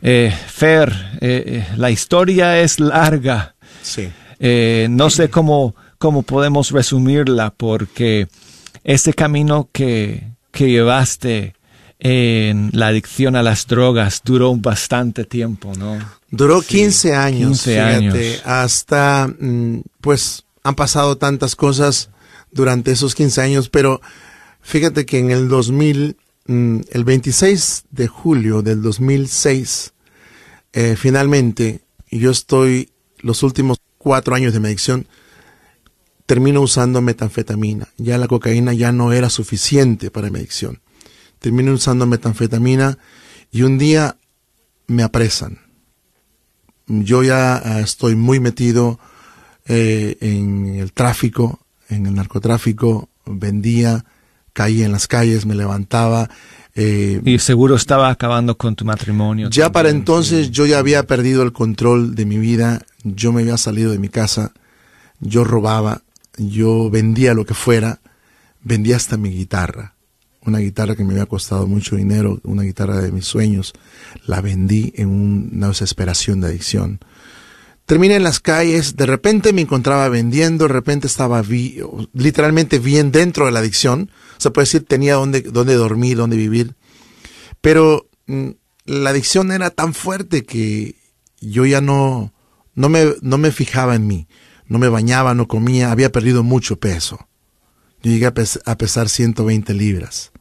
Eh, 0.03 0.31
Fer, 0.45 1.17
eh, 1.19 1.43
eh, 1.47 1.67
la 1.77 1.89
historia 1.89 2.59
es 2.59 2.79
larga. 2.79 3.55
Sí. 3.81 4.07
no 4.87 5.09
sé 5.09 5.31
cómo, 5.31 5.73
cómo 5.97 6.21
podemos 6.21 6.69
resumirla 6.69 7.49
porque 7.49 8.27
ese 8.85 9.13
camino 9.13 9.67
que, 9.73 10.29
que 10.51 10.69
llevaste 10.69 11.55
en 11.99 12.69
la 12.71 12.87
adicción 12.87 13.35
a 13.35 13.43
las 13.43 13.65
drogas 13.65 14.21
duró 14.23 14.55
bastante 14.55 15.25
tiempo, 15.25 15.73
¿no? 15.77 15.97
Duró 16.29 16.61
15 16.61 17.15
años, 17.15 17.63
15 17.63 17.71
fíjate, 17.71 18.27
años. 18.29 18.41
hasta, 18.45 19.27
mm, 19.39 19.81
pues, 20.01 20.45
han 20.63 20.75
pasado 20.75 21.17
tantas 21.17 21.55
cosas 21.55 22.09
durante 22.51 22.91
esos 22.91 23.15
15 23.15 23.41
años, 23.41 23.69
pero 23.69 24.01
fíjate 24.61 25.05
que 25.05 25.19
en 25.19 25.31
el 25.31 25.47
2000, 25.47 26.17
mm, 26.45 26.81
el 26.91 27.03
26 27.03 27.85
de 27.89 28.07
julio 28.07 28.61
del 28.61 28.81
2006, 28.83 29.93
eh, 30.73 30.95
finalmente, 30.97 31.81
yo 32.11 32.29
estoy 32.29 32.91
los 33.19 33.41
últimos 33.41 33.79
cuatro 33.97 34.35
años 34.35 34.53
de 34.53 34.59
mi 34.59 34.67
adicción, 34.67 35.07
termino 36.25 36.61
usando 36.61 37.01
metanfetamina. 37.01 37.87
Ya 37.97 38.17
la 38.17 38.27
cocaína 38.27 38.73
ya 38.73 38.91
no 38.91 39.13
era 39.13 39.29
suficiente 39.29 40.11
para 40.11 40.29
mi 40.29 40.39
adicción. 40.39 40.81
Termino 41.39 41.73
usando 41.73 42.05
metanfetamina 42.07 42.97
y 43.51 43.61
un 43.63 43.77
día 43.77 44.17
me 44.87 45.03
apresan. 45.03 45.59
Yo 46.87 47.23
ya 47.23 47.57
eh, 47.57 47.81
estoy 47.83 48.15
muy 48.15 48.39
metido 48.39 48.99
eh, 49.67 50.17
en 50.21 50.75
el 50.75 50.93
tráfico, 50.93 51.59
en 51.89 52.05
el 52.05 52.13
narcotráfico, 52.15 53.09
vendía, 53.25 54.05
caía 54.53 54.85
en 54.85 54.91
las 54.91 55.07
calles, 55.07 55.45
me 55.45 55.55
levantaba. 55.55 56.29
eh, 56.75 57.21
Y 57.25 57.39
seguro 57.39 57.75
estaba 57.75 58.09
acabando 58.09 58.57
con 58.57 58.75
tu 58.75 58.85
matrimonio. 58.85 59.49
ya 59.49 59.71
para 59.71 59.89
entonces 59.89 60.47
sí. 60.47 60.51
yo 60.51 60.65
ya 60.65 60.77
había 60.79 61.03
perdido 61.07 61.41
el 61.43 61.51
control 61.53 62.15
de 62.15 62.25
mi 62.25 62.37
vida, 62.37 62.81
yo 63.03 63.31
me 63.31 63.41
había 63.41 63.57
salido 63.57 63.91
de 63.91 63.99
mi 63.99 64.09
casa, 64.09 64.53
yo 65.19 65.43
robaba, 65.43 66.03
yo 66.37 66.89
vendía 66.89 67.33
lo 67.33 67.45
que 67.45 67.53
fuera, 67.53 68.01
vendía 68.61 68.95
hasta 68.95 69.17
mi 69.17 69.29
guitarra, 69.29 69.95
una 70.41 70.59
guitarra 70.59 70.95
que 70.95 71.03
me 71.03 71.13
había 71.13 71.25
costado 71.25 71.67
mucho 71.67 71.95
dinero, 71.95 72.39
una 72.43 72.63
guitarra 72.63 72.99
de 73.01 73.11
mis 73.11 73.25
sueños, 73.25 73.73
la 74.25 74.41
vendí 74.41 74.93
en 74.95 75.07
un- 75.09 75.49
una 75.53 75.69
desesperación 75.69 76.41
de 76.41 76.47
adicción. 76.47 76.99
Terminé 77.85 78.15
en 78.15 78.23
las 78.23 78.39
calles, 78.39 78.95
de 78.95 79.05
repente 79.05 79.53
me 79.53 79.61
encontraba 79.61 80.09
vendiendo, 80.09 80.67
de 80.67 80.73
repente 80.73 81.05
estaba 81.07 81.43
literalmente 82.13 82.79
bien 82.79 83.11
dentro 83.11 83.45
de 83.45 83.51
la 83.51 83.59
adicción, 83.59 84.09
se 84.37 84.49
puede 84.49 84.65
decir 84.65 84.85
tenía 84.85 85.15
donde, 85.15 85.41
donde 85.41 85.75
dormir, 85.75 86.17
donde 86.17 86.35
vivir, 86.37 86.75
pero 87.61 88.07
mm, 88.27 88.49
la 88.85 89.11
adicción 89.11 89.51
era 89.51 89.69
tan 89.69 89.93
fuerte 89.93 90.43
que 90.45 90.95
yo 91.41 91.65
ya 91.65 91.79
no, 91.81 92.33
no, 92.73 92.89
me, 92.89 93.05
no 93.21 93.37
me 93.37 93.51
fijaba 93.51 93.95
en 93.95 94.07
mí, 94.07 94.27
no 94.67 94.79
me 94.79 94.89
bañaba, 94.89 95.33
no 95.33 95.47
comía, 95.47 95.91
había 95.91 96.11
perdido 96.11 96.43
mucho 96.43 96.79
peso. 96.79 97.27
Yo 98.01 98.11
llegué 98.11 98.25
a, 98.27 98.33
pes- 98.33 98.59
a 98.65 98.77
pesar 98.77 99.09
120 99.09 99.73
libras. 99.73 100.31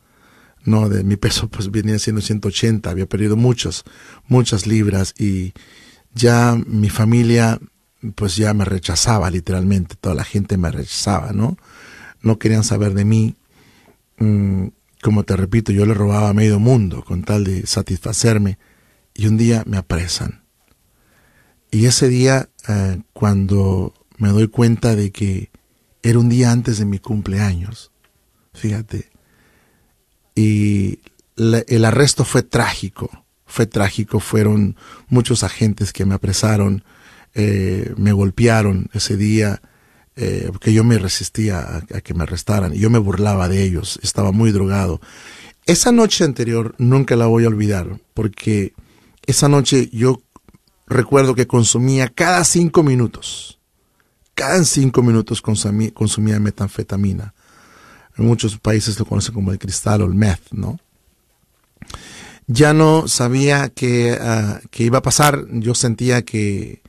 No, 0.64 0.88
de 0.88 1.04
mi 1.04 1.16
peso 1.16 1.48
pues 1.50 1.70
venía 1.70 1.98
siendo 1.98 2.22
180, 2.22 2.90
había 2.90 3.06
perdido 3.06 3.37
muchas, 3.37 3.84
muchas 4.28 4.66
libras 4.66 5.14
y 5.18 5.52
ya 6.14 6.56
mi 6.66 6.88
familia 6.90 7.58
pues 8.14 8.37
ya 8.37 8.52
me 8.52 8.64
rechazaba 8.66 9.30
literalmente, 9.30 9.94
toda 9.98 10.14
la 10.14 10.24
gente 10.24 10.58
me 10.58 10.70
rechazaba, 10.70 11.32
¿no? 11.32 11.56
No 12.20 12.38
querían 12.38 12.62
saber 12.64 12.92
de 12.92 13.04
mí. 13.06 13.34
Mm, 14.18 14.68
como 15.02 15.24
te 15.24 15.37
repito, 15.37 15.72
yo 15.72 15.87
le 15.87 15.94
robaba 15.94 16.30
a 16.30 16.34
medio 16.34 16.58
mundo 16.58 17.02
con 17.04 17.22
tal 17.24 17.44
de 17.44 17.66
satisfacerme 17.66 18.58
y 19.14 19.26
un 19.26 19.37
día 19.37 19.62
me 19.66 19.76
apresan. 19.78 20.44
Y 21.70 21.87
ese 21.87 22.08
día, 22.08 22.48
eh, 22.68 23.02
cuando 23.12 23.92
me 24.18 24.29
doy 24.29 24.48
cuenta 24.48 24.94
de 24.94 25.11
que 25.11 25.50
era 26.03 26.18
un 26.18 26.29
día 26.29 26.50
antes 26.53 26.79
de 26.79 26.85
mi 26.85 26.98
cumpleaños, 26.98 27.90
fíjate, 28.53 29.11
y 30.35 31.00
el 31.37 31.85
arresto 31.85 32.24
fue 32.24 32.42
trágico, 32.42 33.24
fue 33.46 33.66
trágico, 33.66 34.20
fueron 34.20 34.77
muchos 35.09 35.42
agentes 35.44 35.92
que 35.92 36.05
me 36.05 36.14
apresaron, 36.14 36.85
eh, 37.35 37.92
me 37.96 38.12
golpearon 38.12 38.88
ese 38.92 39.16
día, 39.16 39.61
eh, 40.16 40.48
porque 40.53 40.72
yo 40.72 40.85
me 40.85 40.98
resistía 40.98 41.59
a, 41.59 41.77
a 41.79 42.00
que 42.00 42.14
me 42.14 42.22
arrestaran 42.22 42.72
yo 42.72 42.88
me 42.90 42.98
burlaba 42.98 43.48
de 43.48 43.64
ellos, 43.64 43.98
estaba 44.03 44.31
muy 44.31 44.53
drogado. 44.53 45.00
Esa 45.66 45.92
noche 45.92 46.24
anterior 46.24 46.74
nunca 46.79 47.16
la 47.16 47.27
voy 47.27 47.44
a 47.44 47.48
olvidar, 47.48 48.00
porque 48.12 48.74
esa 49.27 49.48
noche 49.48 49.88
yo 49.92 50.20
recuerdo 50.87 51.35
que 51.35 51.46
consumía 51.46 52.09
cada 52.09 52.44
cinco 52.44 52.83
minutos, 52.83 53.59
cada 54.34 54.62
cinco 54.64 55.02
minutos 55.02 55.42
consumí- 55.42 55.92
consumía 55.92 56.38
metanfetamina. 56.40 57.34
En 58.16 58.26
muchos 58.26 58.58
países 58.58 58.98
lo 58.98 59.04
conocen 59.06 59.34
como 59.34 59.50
el 59.52 59.58
cristal 59.58 60.02
o 60.02 60.06
el 60.06 60.14
meth, 60.14 60.52
¿no? 60.52 60.78
Ya 62.46 62.74
no 62.74 63.08
sabía 63.08 63.70
que, 63.70 64.18
que 64.70 64.84
iba 64.84 64.98
a 64.98 65.02
pasar, 65.02 65.46
yo 65.50 65.74
sentía 65.74 66.22
que, 66.26 66.82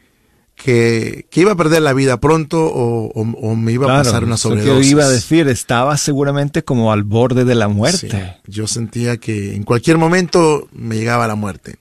que, 0.56 1.28
que 1.32 1.42
iba 1.42 1.54
a 1.54 1.56
perder 1.56 1.82
la 1.82 1.94
vida 1.94 2.20
pronto 2.20 2.66
o, 2.66 3.06
o- 3.08 3.22
o 3.22 3.56
me 3.56 3.72
iba 3.72 3.86
a 3.86 3.88
Claro, 3.88 4.04
pasar 4.04 4.24
una 4.26 4.36
sobredosis. 4.38 4.92
iba 4.92 5.06
a 5.06 5.10
decir, 5.10 5.48
estaba 5.48 5.96
seguramente 5.98 6.64
como 6.66 6.92
al 6.92 7.04
borde 7.04 7.46
de 7.46 7.56
la 7.56 7.70
muerte. 7.70 8.10
Sí, 8.10 8.52
yo 8.52 8.68
sentía 8.68 9.16
que 9.18 9.56
en 9.56 9.64
cualquier 9.64 9.98
momento 9.98 10.68
me 10.74 10.96
llegaba 10.98 11.26
la 11.28 11.36
muerte. 11.36 11.78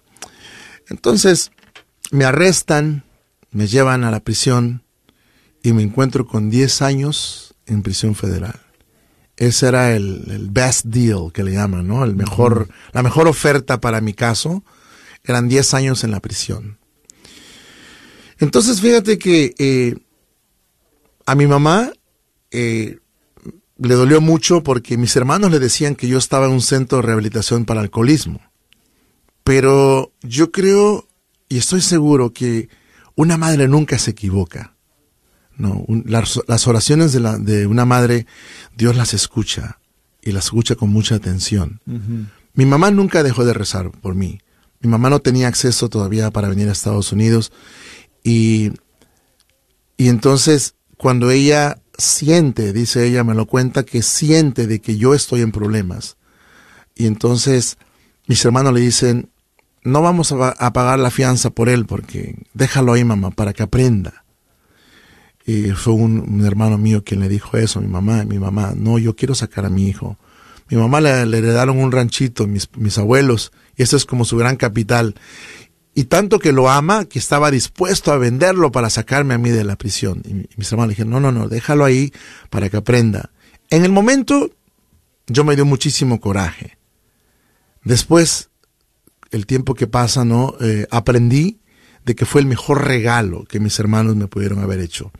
Entonces 0.88 1.50
me 2.12 2.24
arrestan, 2.24 3.02
me 3.50 3.66
llevan 3.66 4.04
a 4.04 4.12
la 4.12 4.20
prisión 4.20 4.83
y 5.64 5.72
me 5.72 5.82
encuentro 5.82 6.26
con 6.26 6.50
10 6.50 6.82
años 6.82 7.54
en 7.66 7.82
prisión 7.82 8.14
federal. 8.14 8.60
Ese 9.36 9.66
era 9.66 9.96
el, 9.96 10.22
el 10.30 10.50
best 10.50 10.84
deal 10.84 11.32
que 11.32 11.42
le 11.42 11.52
llaman, 11.52 11.88
¿no? 11.88 12.04
El 12.04 12.14
mejor, 12.14 12.68
La 12.92 13.02
mejor 13.02 13.26
oferta 13.26 13.80
para 13.80 14.00
mi 14.02 14.12
caso 14.12 14.62
eran 15.24 15.48
10 15.48 15.74
años 15.74 16.04
en 16.04 16.10
la 16.10 16.20
prisión. 16.20 16.78
Entonces 18.38 18.82
fíjate 18.82 19.18
que 19.18 19.54
eh, 19.58 19.96
a 21.24 21.34
mi 21.34 21.46
mamá 21.46 21.90
eh, 22.50 22.98
le 23.78 23.94
dolió 23.94 24.20
mucho 24.20 24.62
porque 24.62 24.98
mis 24.98 25.16
hermanos 25.16 25.50
le 25.50 25.60
decían 25.60 25.96
que 25.96 26.08
yo 26.08 26.18
estaba 26.18 26.44
en 26.44 26.52
un 26.52 26.60
centro 26.60 26.98
de 26.98 27.02
rehabilitación 27.02 27.64
para 27.64 27.80
alcoholismo. 27.80 28.42
Pero 29.44 30.12
yo 30.20 30.52
creo 30.52 31.08
y 31.48 31.56
estoy 31.56 31.80
seguro 31.80 32.34
que 32.34 32.68
una 33.14 33.38
madre 33.38 33.66
nunca 33.66 33.98
se 33.98 34.10
equivoca. 34.10 34.73
No, 35.56 35.84
Un- 35.86 36.04
las, 36.06 36.40
las 36.48 36.66
oraciones 36.66 37.12
de, 37.12 37.20
la, 37.20 37.38
de 37.38 37.66
una 37.66 37.84
madre, 37.84 38.26
Dios 38.76 38.96
las 38.96 39.14
escucha 39.14 39.78
y 40.22 40.32
las 40.32 40.46
escucha 40.46 40.74
con 40.74 40.90
mucha 40.90 41.14
atención. 41.14 41.80
Mi 42.54 42.66
mamá 42.66 42.90
nunca 42.90 43.22
dejó 43.22 43.44
de 43.44 43.52
rezar 43.54 43.90
por 43.90 44.14
mí. 44.14 44.40
Mi 44.80 44.88
mamá 44.90 45.10
no 45.10 45.20
tenía 45.20 45.48
acceso 45.48 45.88
todavía 45.88 46.30
para 46.30 46.48
venir 46.48 46.68
a 46.68 46.72
Estados 46.72 47.12
Unidos 47.12 47.52
y, 48.22 48.72
y 49.96 50.08
entonces 50.08 50.74
cuando 50.96 51.30
ella 51.30 51.78
siente, 51.96 52.72
dice 52.72 53.06
ella, 53.06 53.22
me 53.24 53.34
lo 53.34 53.46
cuenta, 53.46 53.84
que 53.84 54.02
siente 54.02 54.66
de 54.66 54.80
que 54.80 54.96
yo 54.96 55.14
estoy 55.14 55.40
en 55.42 55.52
problemas. 55.52 56.16
Y 56.94 57.06
entonces 57.06 57.76
mis 58.26 58.44
hermanos 58.44 58.72
le 58.72 58.80
dicen, 58.80 59.30
no 59.82 60.00
vamos 60.02 60.32
a 60.32 60.72
pagar 60.72 60.98
la 60.98 61.10
fianza 61.10 61.50
por 61.50 61.68
él 61.68 61.84
porque 61.86 62.36
déjalo 62.54 62.94
ahí, 62.94 63.04
mamá, 63.04 63.30
para 63.30 63.52
que 63.52 63.62
aprenda. 63.62 64.23
Y 65.46 65.70
fue 65.70 65.92
un, 65.92 66.42
hermano 66.44 66.78
mío 66.78 67.04
quien 67.04 67.20
le 67.20 67.28
dijo 67.28 67.56
eso 67.56 67.80
mi 67.80 67.88
mamá. 67.88 68.24
Mi 68.24 68.38
mamá, 68.38 68.72
no, 68.76 68.98
yo 68.98 69.14
quiero 69.14 69.34
sacar 69.34 69.66
a 69.66 69.70
mi 69.70 69.88
hijo. 69.88 70.16
Mi 70.70 70.76
mamá 70.78 71.00
le, 71.00 71.10
heredaron 71.10 71.78
un 71.78 71.92
ranchito, 71.92 72.46
mis, 72.46 72.68
mis 72.76 72.96
abuelos, 72.96 73.52
y 73.76 73.82
eso 73.82 73.96
es 73.96 74.06
como 74.06 74.24
su 74.24 74.36
gran 74.36 74.56
capital. 74.56 75.14
Y 75.94 76.04
tanto 76.04 76.38
que 76.38 76.52
lo 76.52 76.70
ama, 76.70 77.04
que 77.04 77.18
estaba 77.18 77.50
dispuesto 77.50 78.10
a 78.10 78.18
venderlo 78.18 78.72
para 78.72 78.90
sacarme 78.90 79.34
a 79.34 79.38
mí 79.38 79.50
de 79.50 79.64
la 79.64 79.76
prisión. 79.76 80.22
Y 80.24 80.46
mis 80.56 80.72
hermanos 80.72 80.88
le 80.88 80.92
dijeron, 80.92 81.10
no, 81.10 81.20
no, 81.20 81.30
no, 81.30 81.48
déjalo 81.48 81.84
ahí 81.84 82.12
para 82.50 82.68
que 82.68 82.78
aprenda. 82.78 83.30
En 83.70 83.84
el 83.84 83.92
momento, 83.92 84.50
yo 85.26 85.44
me 85.44 85.54
dio 85.54 85.64
muchísimo 85.64 86.20
coraje. 86.20 86.78
Después, 87.84 88.50
el 89.30 89.46
tiempo 89.46 89.74
que 89.74 89.86
pasa, 89.86 90.24
¿no? 90.24 90.54
Eh, 90.60 90.86
aprendí 90.90 91.60
de 92.04 92.14
que 92.14 92.26
fue 92.26 92.40
el 92.40 92.46
mejor 92.46 92.86
regalo 92.86 93.44
que 93.44 93.60
mis 93.60 93.78
hermanos 93.78 94.16
me 94.16 94.26
pudieron 94.26 94.60
haber 94.60 94.80
hecho. 94.80 95.12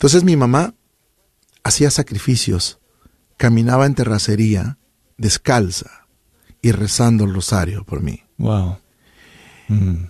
Entonces 0.00 0.24
mi 0.24 0.34
mamá 0.34 0.72
hacía 1.62 1.90
sacrificios 1.90 2.80
caminaba 3.36 3.84
en 3.84 3.94
terracería, 3.94 4.78
descalza 5.18 6.06
y 6.62 6.72
rezando 6.72 7.24
el 7.24 7.34
rosario 7.34 7.84
por 7.84 8.02
mí. 8.02 8.22
Wow. 8.38 8.78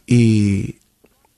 Y 0.07 0.79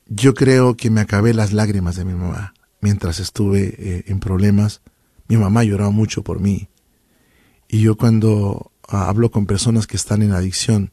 yo 0.07 0.35
creo 0.35 0.77
que 0.77 0.91
me 0.91 1.01
acabé 1.01 1.33
las 1.33 1.55
lágrimas 1.55 1.97
de 1.97 2.05
mi 2.05 2.13
mamá 2.13 2.53
mientras 2.83 3.21
estuve 3.21 3.75
eh, 3.79 4.05
en 4.09 4.21
problemas. 4.21 4.83
Mi 5.29 5.39
mamá 5.39 5.65
lloraba 5.65 5.91
mucho 5.91 6.23
por 6.23 6.39
mí. 6.39 6.69
Y 7.69 7.81
yo 7.81 7.97
cuando 7.97 8.71
ah, 8.87 9.09
hablo 9.09 9.31
con 9.31 9.47
personas 9.47 9.87
que 9.87 9.97
están 9.97 10.21
en 10.21 10.33
adicción, 10.33 10.93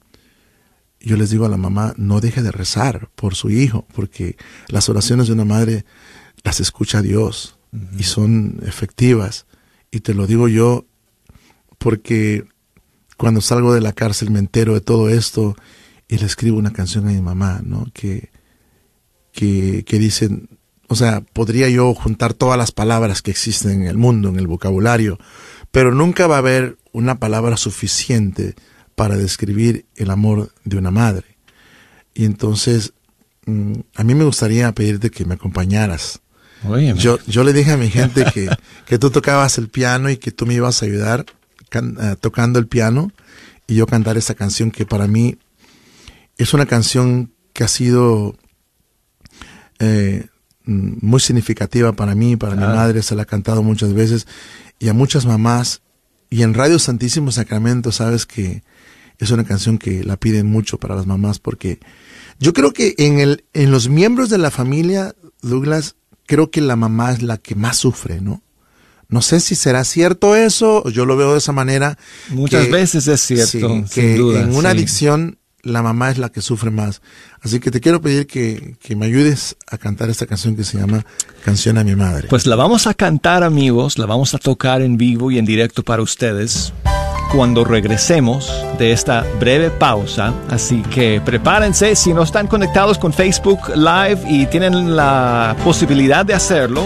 yo 1.01 1.17
les 1.17 1.29
digo 1.29 1.45
a 1.45 1.49
la 1.49 1.57
mamá, 1.57 1.93
no 1.97 2.21
deje 2.21 2.41
de 2.41 2.51
rezar 2.51 3.09
por 3.15 3.35
su 3.35 3.49
hijo, 3.49 3.85
porque 3.93 4.37
las 4.69 4.87
oraciones 4.87 5.27
de 5.27 5.33
una 5.33 5.45
madre 5.45 5.83
las 6.43 6.60
escucha 6.60 7.02
Dios 7.02 7.58
y 7.97 8.04
son 8.04 8.60
efectivas. 8.65 9.45
Y 9.91 10.02
te 10.02 10.13
lo 10.13 10.28
digo 10.28 10.47
yo 10.47 10.86
porque 11.78 12.45
cuando 13.17 13.41
salgo 13.41 13.73
de 13.73 13.82
la 13.82 13.93
cárcel 13.93 14.32
me 14.32 14.39
entero 14.39 14.73
de 14.73 14.82
todo 14.82 15.10
esto 15.10 15.56
y 16.08 16.17
le 16.17 16.25
escribo 16.25 16.58
una 16.58 16.73
canción 16.73 17.08
a 17.08 17.12
mi 17.12 17.21
mamá, 17.21 17.62
¿no? 17.63 17.88
Que, 17.93 18.30
que, 19.32 19.84
que 19.86 19.99
dicen, 19.99 20.49
o 20.88 20.95
sea, 20.95 21.21
podría 21.21 21.69
yo 21.69 21.93
juntar 21.93 22.34
todas 22.34 22.58
las 22.58 22.71
palabras 22.71 23.21
que 23.21 23.32
existen 23.32 23.84
en 23.84 23.88
el 23.88 23.97
mundo, 23.97 24.30
en 24.30 24.39
el 24.39 24.47
vocabulario, 24.47 25.19
pero 25.71 25.93
nunca 25.93 26.28
va 26.28 26.36
a 26.36 26.39
haber 26.39 26.78
una 26.91 27.19
palabra 27.19 27.58
suficiente 27.58 28.56
para 28.95 29.15
describir 29.15 29.86
el 29.95 30.10
amor 30.10 30.52
de 30.65 30.78
una 30.78 30.91
madre. 30.91 31.38
Y 32.13 32.25
entonces, 32.25 32.93
mm, 33.45 33.73
a 33.95 34.04
mí 34.04 34.15
me 34.15 34.25
gustaría 34.25 34.71
pedirte 34.73 35.12
que 35.12 35.25
me 35.25 35.36
acompañaras. 35.36 36.21
Yo, 36.95 37.19
yo 37.25 37.43
le 37.43 37.53
dije 37.53 37.71
a 37.71 37.77
mi 37.77 37.89
gente 37.91 38.25
que, 38.33 38.49
que 38.85 38.99
tú 38.99 39.09
tocabas 39.09 39.57
el 39.57 39.69
piano 39.69 40.09
y 40.09 40.17
que 40.17 40.31
tú 40.31 40.45
me 40.45 40.53
ibas 40.53 40.81
a 40.81 40.85
ayudar 40.85 41.25
eh, 41.71 42.15
tocando 42.19 42.59
el 42.59 42.67
piano 42.67 43.11
y 43.67 43.75
yo 43.75 43.85
cantar 43.85 44.17
esa 44.17 44.33
canción 44.33 44.71
que 44.71 44.85
para 44.85 45.07
mí 45.07 45.37
es 46.37 46.53
una 46.53 46.65
canción 46.65 47.31
que 47.53 47.63
ha 47.63 47.67
sido 47.67 48.35
eh, 49.79 50.27
muy 50.65 51.19
significativa 51.19 51.93
para 51.93 52.15
mí, 52.15 52.35
para 52.35 52.55
mi 52.55 52.63
ah. 52.63 52.73
madre, 52.73 53.03
se 53.03 53.15
la 53.15 53.23
ha 53.23 53.25
cantado 53.25 53.63
muchas 53.63 53.93
veces 53.93 54.27
y 54.79 54.89
a 54.89 54.93
muchas 54.93 55.25
mamás. 55.25 55.81
Y 56.29 56.43
en 56.43 56.53
Radio 56.53 56.79
Santísimo 56.79 57.31
Sacramento, 57.31 57.91
sabes 57.91 58.25
que 58.25 58.63
es 59.17 59.31
una 59.31 59.43
canción 59.43 59.77
que 59.77 60.03
la 60.03 60.17
piden 60.17 60.47
mucho 60.47 60.77
para 60.77 60.95
las 60.95 61.05
mamás 61.05 61.39
porque 61.39 61.79
yo 62.39 62.53
creo 62.53 62.71
que 62.71 62.95
en, 62.97 63.19
el, 63.19 63.43
en 63.53 63.71
los 63.71 63.89
miembros 63.89 64.29
de 64.29 64.37
la 64.37 64.51
familia, 64.51 65.13
Douglas, 65.41 65.95
creo 66.29 66.51
que 66.51 66.61
la 66.61 66.75
mamá 66.75 67.11
es 67.11 67.23
la 67.23 67.37
que 67.37 67.55
más 67.55 67.77
sufre, 67.77 68.21
¿no? 68.21 68.43
No 69.07 69.23
sé 69.23 69.39
si 69.39 69.55
será 69.55 69.83
cierto 69.83 70.35
eso, 70.35 70.87
yo 70.91 71.07
lo 71.07 71.17
veo 71.17 71.31
de 71.31 71.39
esa 71.39 71.51
manera. 71.51 71.97
Muchas 72.29 72.69
veces 72.69 73.07
es 73.07 73.21
cierto, 73.21 73.83
que 73.91 74.15
en 74.15 74.55
una 74.55 74.69
adicción 74.69 75.39
la 75.63 75.81
mamá 75.81 76.11
es 76.11 76.19
la 76.19 76.29
que 76.29 76.41
sufre 76.41 76.69
más. 76.69 77.01
Así 77.41 77.59
que 77.59 77.71
te 77.71 77.81
quiero 77.81 77.99
pedir 77.99 78.27
que, 78.27 78.75
que, 78.79 78.95
me 78.95 79.07
ayudes 79.07 79.57
a 79.67 79.79
cantar 79.79 80.11
esta 80.11 80.27
canción 80.27 80.55
que 80.55 80.63
se 80.63 80.77
llama 80.77 81.03
Canción 81.43 81.79
a 81.79 81.83
mi 81.83 81.95
madre. 81.95 82.27
Pues 82.29 82.45
la 82.45 82.55
vamos 82.55 82.85
a 82.85 82.93
cantar 82.93 83.43
amigos, 83.43 83.97
la 83.97 84.05
vamos 84.05 84.35
a 84.35 84.37
tocar 84.37 84.83
en 84.83 84.97
vivo 84.97 85.31
y 85.31 85.39
en 85.39 85.45
directo 85.45 85.81
para 85.81 86.03
ustedes 86.03 86.71
cuando 87.31 87.63
regresemos 87.63 88.51
de 88.77 88.91
esta 88.91 89.25
breve 89.39 89.69
pausa. 89.69 90.33
Así 90.49 90.81
que 90.83 91.21
prepárense 91.23 91.95
si 91.95 92.13
no 92.13 92.23
están 92.23 92.47
conectados 92.47 92.97
con 92.97 93.13
Facebook 93.13 93.59
Live 93.75 94.21
y 94.27 94.45
tienen 94.47 94.95
la 94.95 95.55
posibilidad 95.63 96.25
de 96.25 96.33
hacerlo 96.33 96.83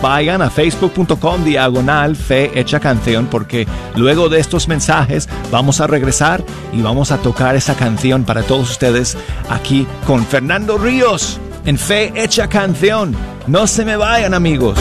vayan 0.00 0.42
a 0.42 0.50
facebook.com 0.50 1.44
diagonal 1.44 2.16
fe 2.16 2.50
hecha 2.58 2.80
canción 2.80 3.26
porque 3.26 3.68
luego 3.94 4.28
de 4.28 4.40
estos 4.40 4.66
mensajes 4.66 5.28
vamos 5.50 5.80
a 5.80 5.86
regresar 5.86 6.42
y 6.72 6.82
vamos 6.82 7.12
a 7.12 7.18
tocar 7.18 7.54
esa 7.54 7.74
canción 7.76 8.24
para 8.24 8.42
todos 8.42 8.70
ustedes 8.70 9.16
aquí 9.48 9.86
con 10.06 10.24
Fernando 10.26 10.76
Ríos 10.76 11.38
en 11.64 11.78
fe 11.78 12.12
hecha 12.16 12.48
canción. 12.48 13.14
No 13.46 13.66
se 13.66 13.84
me 13.84 13.96
vayan 13.96 14.34
amigos. 14.34 14.78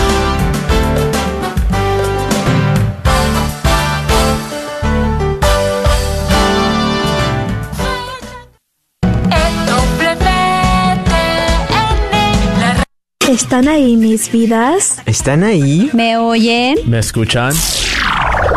¿Están 13.32 13.70
ahí 13.70 13.96
mis 13.96 14.30
vidas? 14.30 15.02
¿Están 15.06 15.46
ahí? 15.46 15.89
¿Me 15.94 16.17
oyen? 16.17 16.78
¿Me 16.86 17.00
escuchan? 17.00 17.54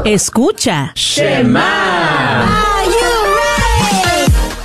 Escucha. 0.04 0.90
Shema. 0.96 2.60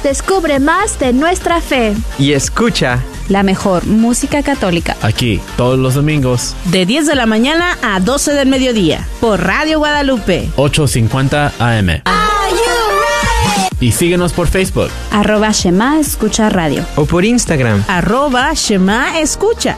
Descubre 0.02 0.60
más 0.60 0.98
de 0.98 1.14
nuestra 1.14 1.62
fe. 1.62 1.94
Y 2.18 2.34
escucha 2.34 3.04
la 3.28 3.44
mejor 3.44 3.86
música 3.86 4.42
católica. 4.42 4.98
Aquí, 5.04 5.40
todos 5.58 5.78
los 5.78 5.94
domingos. 5.94 6.56
De 6.66 6.88
10 6.88 7.06
de 7.06 7.14
la 7.14 7.28
mañana 7.28 7.78
a 7.84 8.00
12 8.00 8.34
del 8.34 8.48
mediodía. 8.48 9.08
Por 9.22 9.40
Radio 9.44 9.78
Guadalupe. 9.78 10.50
8.50 10.56 11.52
AM. 11.60 12.02
Y 13.80 13.92
síguenos 13.92 14.34
por 14.34 14.48
Facebook. 14.48 14.90
Arroba 15.12 15.52
Shema 15.52 16.00
Escucha 16.00 16.50
Radio. 16.50 16.84
O 16.96 17.06
por 17.06 17.26
Instagram. 17.26 17.84
Arroba 17.88 18.52
Shema 18.56 19.20
Escucha. 19.20 19.78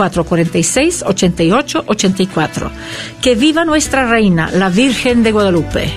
446-8884. 0.00 2.70
Que 3.20 3.34
viva 3.34 3.66
nuestra 3.66 4.06
reina, 4.06 4.50
la 4.50 4.70
Virgen 4.70 5.22
de 5.22 5.32
Guadalupe. 5.32 5.92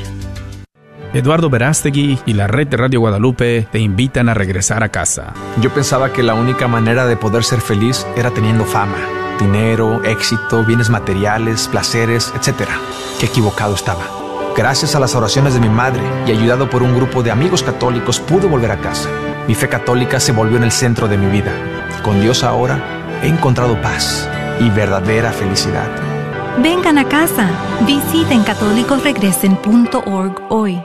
Eduardo 1.13 1.50
Verástegui 1.50 2.20
y 2.26 2.34
la 2.34 2.48
red 2.48 2.68
de 2.68 2.76
Radio 2.76 3.00
Guadalupe 3.00 3.66
te 3.72 3.80
invitan 3.80 4.28
a 4.30 4.34
regresar 4.34 4.84
a 4.84 4.89
casa. 4.89 5.34
Yo 5.62 5.72
pensaba 5.72 6.12
que 6.12 6.24
la 6.24 6.34
única 6.34 6.68
manera 6.68 7.06
de 7.06 7.16
poder 7.16 7.44
ser 7.44 7.62
feliz 7.62 8.08
era 8.18 8.32
teniendo 8.32 8.66
fama, 8.66 8.98
dinero, 9.39 10.04
éxito, 10.04 10.66
bienes 10.66 10.89
materiales, 10.89 11.68
placeres, 11.68 12.34
etc. 12.36 12.68
Qué 13.20 13.28
equivocado 13.28 13.76
estaba. 13.76 14.08
Gracias 14.58 14.96
a 14.96 15.00
las 15.00 15.13
oraciones 15.13 15.54
de 15.54 15.60
mi 15.60 15.70
madre 15.70 16.02
y 16.28 16.32
ayudado 16.32 16.68
por 16.70 16.82
un 16.82 16.96
grupo 16.96 17.22
de 17.22 17.30
amigos 17.32 17.62
católicos 17.62 18.20
pude 18.20 18.48
volver 18.48 18.72
a 18.72 18.82
casa. 18.82 19.08
Mi 19.48 19.54
fe 19.54 19.70
católica 19.70 20.20
se 20.20 20.32
volvió 20.32 20.58
en 20.58 20.63
el 20.63 20.72
centro 20.72 21.08
de 21.08 21.18
mi 21.18 21.28
vida. 21.28 21.52
Con 22.04 22.22
Dios 22.22 22.44
ahora 22.44 23.03
he 23.24 23.28
encontrado 23.28 23.82
paz 23.82 24.30
y 24.60 24.70
verdadera 24.70 25.32
felicidad. 25.32 25.88
Vengan 26.62 26.98
a 26.98 27.08
casa. 27.08 27.50
Visiten 27.88 28.44
católicosregresen.org 28.44 30.42
hoy. 30.50 30.80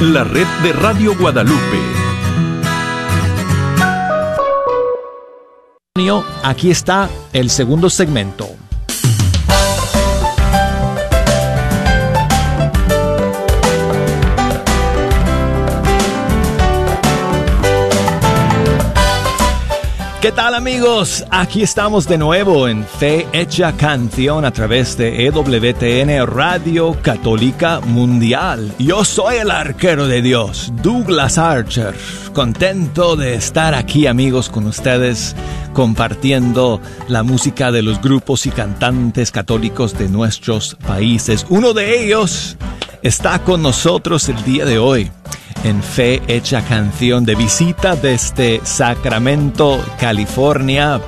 la 0.00 0.24
red 0.24 0.46
de 0.62 0.72
Radio 0.72 1.16
Guadalupe. 1.16 1.94
Aquí 6.42 6.70
está 6.70 7.08
el 7.32 7.48
segundo 7.48 7.88
segmento. 7.88 8.46
¿Qué 20.24 20.32
tal 20.32 20.54
amigos? 20.54 21.22
Aquí 21.28 21.62
estamos 21.62 22.08
de 22.08 22.16
nuevo 22.16 22.66
en 22.66 22.86
Fe 22.86 23.26
Hecha 23.34 23.76
Canción 23.76 24.46
a 24.46 24.52
través 24.52 24.96
de 24.96 25.26
EWTN 25.26 26.26
Radio 26.26 26.96
Católica 27.02 27.80
Mundial. 27.80 28.72
Yo 28.78 29.04
soy 29.04 29.36
el 29.36 29.50
arquero 29.50 30.06
de 30.06 30.22
Dios, 30.22 30.72
Douglas 30.82 31.36
Archer. 31.36 31.94
Contento 32.32 33.16
de 33.16 33.34
estar 33.34 33.74
aquí 33.74 34.06
amigos 34.06 34.48
con 34.48 34.66
ustedes 34.66 35.36
compartiendo 35.74 36.80
la 37.06 37.22
música 37.22 37.70
de 37.70 37.82
los 37.82 38.00
grupos 38.00 38.46
y 38.46 38.50
cantantes 38.50 39.30
católicos 39.30 39.92
de 39.98 40.08
nuestros 40.08 40.74
países. 40.86 41.44
Uno 41.50 41.74
de 41.74 42.02
ellos 42.02 42.56
está 43.04 43.38
con 43.40 43.60
nosotros 43.60 44.30
el 44.30 44.42
día 44.44 44.64
de 44.64 44.78
hoy 44.78 45.10
en 45.62 45.82
Fe 45.82 46.22
Hecha 46.26 46.62
Canción 46.62 47.26
de 47.26 47.34
visita 47.34 47.96
desde 47.96 48.62
Sacramento, 48.64 49.78
California. 50.00 51.02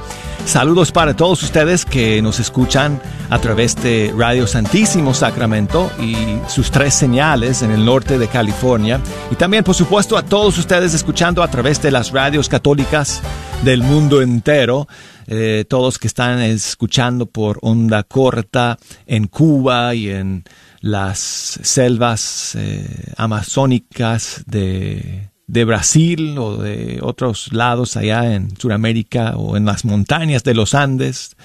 Saludos 0.44 0.92
para 0.92 1.16
todos 1.16 1.42
ustedes 1.42 1.86
que 1.86 2.20
nos 2.20 2.38
escuchan 2.38 3.00
a 3.30 3.38
través 3.38 3.74
de 3.82 4.12
Radio 4.14 4.46
Santísimo 4.46 5.14
Sacramento 5.14 5.90
y 5.98 6.14
sus 6.48 6.70
tres 6.70 6.92
señales 6.92 7.62
en 7.62 7.70
el 7.70 7.82
norte 7.82 8.18
de 8.18 8.28
California. 8.28 9.00
Y 9.30 9.36
también, 9.36 9.64
por 9.64 9.74
supuesto, 9.74 10.18
a 10.18 10.22
todos 10.22 10.58
ustedes 10.58 10.92
escuchando 10.92 11.42
a 11.42 11.48
través 11.48 11.80
de 11.80 11.90
las 11.90 12.12
radios 12.12 12.50
católicas 12.50 13.22
del 13.64 13.82
mundo 13.82 14.20
entero. 14.20 14.86
Eh, 15.28 15.64
todos 15.66 15.98
que 15.98 16.06
están 16.06 16.40
escuchando 16.40 17.24
por 17.24 17.58
onda 17.62 18.02
corta 18.04 18.78
en 19.06 19.26
Cuba 19.26 19.94
y 19.94 20.10
en 20.10 20.44
las 20.86 21.18
selvas 21.18 22.54
eh, 22.54 23.12
amazónicas 23.16 24.44
de, 24.46 25.30
de, 25.46 25.64
Brasil 25.64 26.38
o 26.38 26.56
de 26.56 27.00
otros 27.02 27.52
lados 27.52 27.96
allá 27.96 28.34
en 28.34 28.56
Sudamérica 28.56 29.36
o 29.36 29.56
en 29.56 29.64
las 29.64 29.84
montañas 29.84 30.44
de 30.44 30.54
los 30.54 30.74
Andes. 30.74 31.36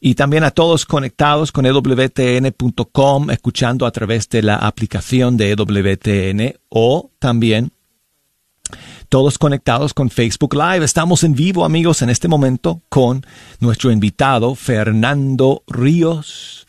Y 0.00 0.14
también 0.14 0.44
a 0.44 0.52
todos 0.52 0.86
conectados 0.86 1.50
con 1.50 1.66
ewtn.com, 1.66 3.30
escuchando 3.30 3.84
a 3.86 3.90
través 3.90 4.28
de 4.28 4.42
la 4.42 4.56
aplicación 4.56 5.36
de 5.36 5.50
EWTN 5.50 6.54
o 6.68 7.10
también 7.18 7.72
todos 9.08 9.38
conectados 9.38 9.94
con 9.94 10.10
Facebook 10.10 10.54
Live. 10.54 10.84
Estamos 10.84 11.24
en 11.24 11.34
vivo, 11.34 11.64
amigos, 11.64 12.02
en 12.02 12.10
este 12.10 12.28
momento 12.28 12.82
con 12.88 13.24
nuestro 13.58 13.90
invitado 13.90 14.54
Fernando 14.54 15.64
Ríos 15.66 16.66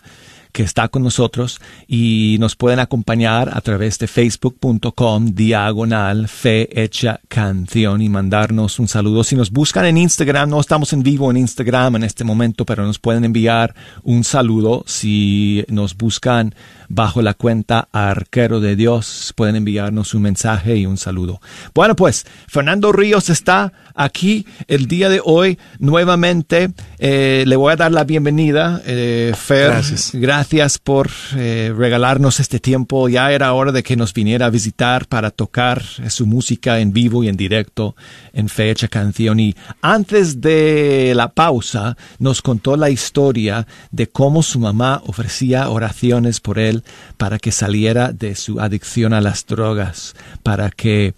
que 0.52 0.64
está 0.64 0.88
con 0.88 1.04
nosotros 1.04 1.62
y 1.88 2.38
nos 2.40 2.56
pueden 2.56 2.80
acompañar 2.80 3.50
a 3.54 3.62
través 3.62 4.00
de 4.00 4.08
facebook.com 4.08 5.34
diagonal 5.34 6.28
fe 6.28 6.82
hecha 6.82 7.20
canción 7.28 8.02
y 8.02 8.10
mandarnos 8.10 8.80
un 8.80 8.88
saludo. 8.88 9.24
Si 9.24 9.36
nos 9.36 9.52
buscan 9.52 9.86
en 9.86 9.98
Instagram, 9.98 10.50
no 10.50 10.60
estamos 10.60 10.92
en 10.94 11.04
vivo 11.04 11.30
en 11.30 11.38
Instagram 11.38 11.98
en 11.98 12.04
este 12.04 12.24
momento, 12.24 12.66
pero 12.66 12.84
nos 12.86 13.00
pueden 13.00 13.26
enviar 13.26 13.76
un 14.04 14.24
saludo 14.24 14.84
si 14.88 15.64
nos 15.68 15.96
buscan 15.96 16.56
bajo 16.88 17.22
la 17.22 17.36
cuenta 17.36 17.88
Arquero 17.92 18.60
de 18.60 18.76
Dios. 18.76 19.34
Pueden 19.36 19.56
enviarnos 19.56 20.14
un 20.14 20.24
mensaje 20.24 20.78
y 20.78 20.86
un 20.86 20.98
saludo. 20.98 21.42
Bueno, 21.76 21.96
pues 21.96 22.26
Fernando 22.48 22.92
Ríos 22.92 23.30
está 23.30 23.72
aquí 23.94 24.48
el 24.68 24.88
día 24.88 25.10
de 25.10 25.22
hoy 25.24 25.60
nuevamente. 25.78 26.72
Eh, 26.98 27.44
le 27.46 27.56
voy 27.56 27.74
a 27.74 27.76
dar 27.76 27.92
la 27.92 28.04
bienvenida, 28.04 28.82
eh, 28.86 29.34
Fer. 29.38 29.70
Gracias. 29.70 30.12
Gracias 30.14 30.39
por 30.84 31.10
eh, 31.36 31.74
regalarnos 31.76 32.40
este 32.40 32.60
tiempo. 32.60 33.10
Ya 33.10 33.32
era 33.32 33.54
hora 33.54 33.72
de 33.72 33.84
que 33.84 33.96
nos 33.96 34.14
viniera 34.14 34.46
a 34.46 34.50
visitar 34.50 35.08
para 35.08 35.32
tocar 35.32 35.84
su 36.10 36.26
música 36.26 36.80
en 36.80 36.94
vivo 36.94 37.24
y 37.24 37.28
en 37.28 37.36
directo 37.36 37.96
en 38.34 38.48
fecha 38.50 38.88
canción. 38.88 39.40
Y 39.40 39.56
antes 39.82 40.40
de 40.42 41.14
la 41.16 41.30
pausa 41.30 41.98
nos 42.20 42.42
contó 42.42 42.78
la 42.78 42.90
historia 42.90 43.68
de 43.92 44.08
cómo 44.08 44.44
su 44.44 44.60
mamá 44.60 45.02
ofrecía 45.06 45.70
oraciones 45.70 46.40
por 46.40 46.60
él 46.60 46.84
para 47.18 47.40
que 47.40 47.52
saliera 47.52 48.12
de 48.12 48.36
su 48.36 48.60
adicción 48.60 49.14
a 49.14 49.22
las 49.22 49.46
drogas, 49.46 50.16
para 50.44 50.70
que 50.70 51.14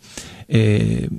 eh, 0.48 1.10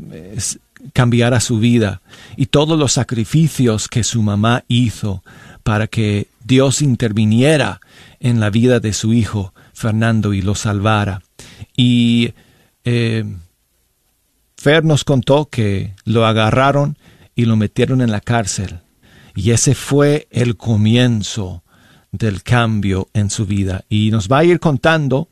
cambiara 0.92 1.40
su 1.40 1.58
vida 1.58 2.02
y 2.36 2.46
todos 2.46 2.78
los 2.78 2.92
sacrificios 2.92 3.88
que 3.88 4.02
su 4.02 4.22
mamá 4.22 4.64
hizo 4.68 5.22
para 5.62 5.86
que 5.86 6.26
Dios 6.44 6.82
interviniera 6.82 7.80
en 8.20 8.40
la 8.40 8.50
vida 8.50 8.80
de 8.80 8.92
su 8.92 9.12
hijo 9.12 9.54
Fernando 9.72 10.32
y 10.32 10.42
lo 10.42 10.54
salvara. 10.54 11.22
Y 11.76 12.34
eh, 12.84 13.24
Fer 14.56 14.84
nos 14.84 15.04
contó 15.04 15.48
que 15.48 15.94
lo 16.04 16.26
agarraron 16.26 16.96
y 17.34 17.46
lo 17.46 17.56
metieron 17.56 18.00
en 18.00 18.10
la 18.10 18.20
cárcel. 18.20 18.80
Y 19.34 19.50
ese 19.50 19.74
fue 19.74 20.28
el 20.30 20.56
comienzo 20.56 21.62
del 22.10 22.42
cambio 22.42 23.08
en 23.14 23.30
su 23.30 23.46
vida. 23.46 23.84
Y 23.88 24.10
nos 24.10 24.28
va 24.28 24.38
a 24.38 24.44
ir 24.44 24.60
contando 24.60 25.28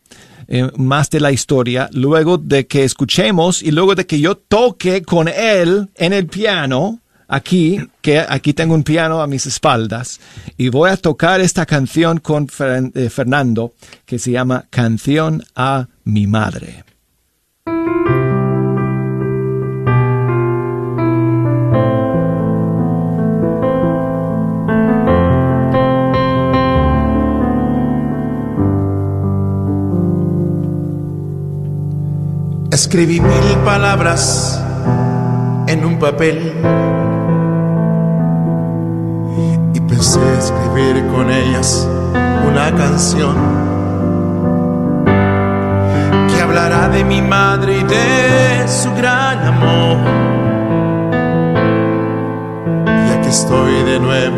eh, 0.48 0.70
más 0.76 1.10
de 1.10 1.20
la 1.20 1.30
historia 1.30 1.88
luego 1.92 2.38
de 2.38 2.66
que 2.66 2.84
escuchemos 2.84 3.62
y 3.62 3.70
luego 3.70 3.94
de 3.94 4.06
que 4.06 4.18
yo 4.18 4.36
toque 4.36 5.02
con 5.02 5.28
él 5.28 5.90
en 5.94 6.12
el 6.12 6.26
piano. 6.26 6.99
Aquí, 7.32 7.80
que 8.02 8.18
aquí 8.18 8.54
tengo 8.54 8.74
un 8.74 8.82
piano 8.82 9.22
a 9.22 9.28
mis 9.28 9.46
espaldas 9.46 10.18
y 10.56 10.68
voy 10.68 10.90
a 10.90 10.96
tocar 10.96 11.40
esta 11.40 11.64
canción 11.64 12.18
con 12.18 12.48
eh, 12.58 13.08
Fernando 13.08 13.72
que 14.04 14.18
se 14.18 14.32
llama 14.32 14.66
Canción 14.68 15.44
a 15.54 15.86
mi 16.02 16.26
madre. 16.26 16.82
Escribí 32.72 33.20
mil 33.20 33.56
palabras 33.64 34.60
en 35.68 35.84
un 35.84 36.00
papel 36.00 36.54
y 39.72 39.80
pensé 39.80 40.20
escribir 40.38 41.06
con 41.08 41.30
ellas 41.30 41.88
una 42.46 42.74
canción 42.74 43.36
que 46.28 46.40
hablará 46.40 46.88
de 46.88 47.04
mi 47.04 47.22
madre 47.22 47.78
y 47.78 47.82
de 47.84 48.68
su 48.68 48.92
gran 48.94 49.38
amor. 49.46 49.98
Y 52.86 53.12
aquí 53.12 53.28
estoy 53.28 53.82
de 53.84 54.00
nuevo 54.00 54.36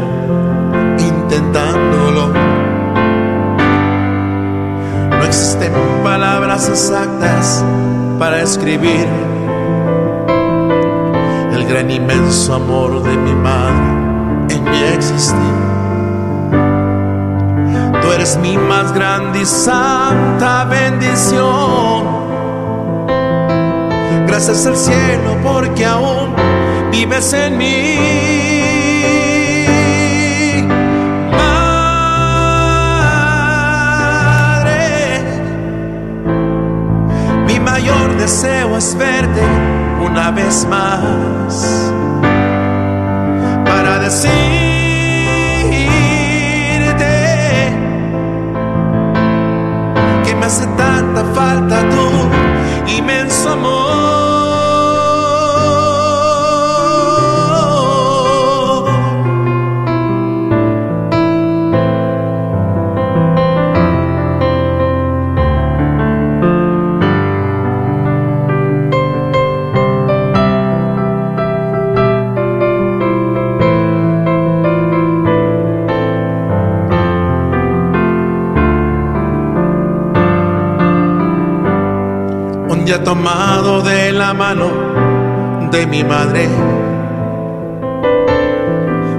intentándolo. 0.98 2.32
No 5.10 5.24
existen 5.24 5.72
palabras 6.04 6.68
exactas 6.68 7.64
para 8.18 8.42
escribir 8.42 9.06
el 11.52 11.66
gran 11.66 11.90
inmenso 11.90 12.54
amor 12.54 13.02
de 13.02 13.16
mi 13.16 13.34
madre 13.34 14.01
mi 14.62 14.82
existir. 14.94 15.36
Tú 18.00 18.12
eres 18.12 18.36
mi 18.38 18.56
más 18.56 18.92
grande 18.92 19.40
y 19.40 19.46
santa 19.46 20.64
bendición. 20.64 22.22
Gracias 24.26 24.66
al 24.66 24.76
cielo 24.76 25.36
porque 25.42 25.84
aún 25.84 26.34
vives 26.90 27.32
en 27.32 27.58
mí. 27.58 28.82
mayor 37.82 38.16
deseo 38.16 38.76
es 38.76 38.94
verte 38.96 39.42
una 40.04 40.30
vez 40.30 40.66
más 40.68 41.92
para 43.82 43.98
decirte 43.98 44.32
que 50.24 50.34
me 50.36 50.46
hace 50.46 50.66
tanta 50.76 51.24
falta 51.34 51.82
tu 51.90 52.90
inmenso 52.96 53.48
amor. 53.48 54.31
Día 82.92 83.04
tomado 83.04 83.80
de 83.80 84.12
la 84.12 84.34
mano 84.34 84.70
de 85.70 85.86
mi 85.86 86.04
madre. 86.04 86.46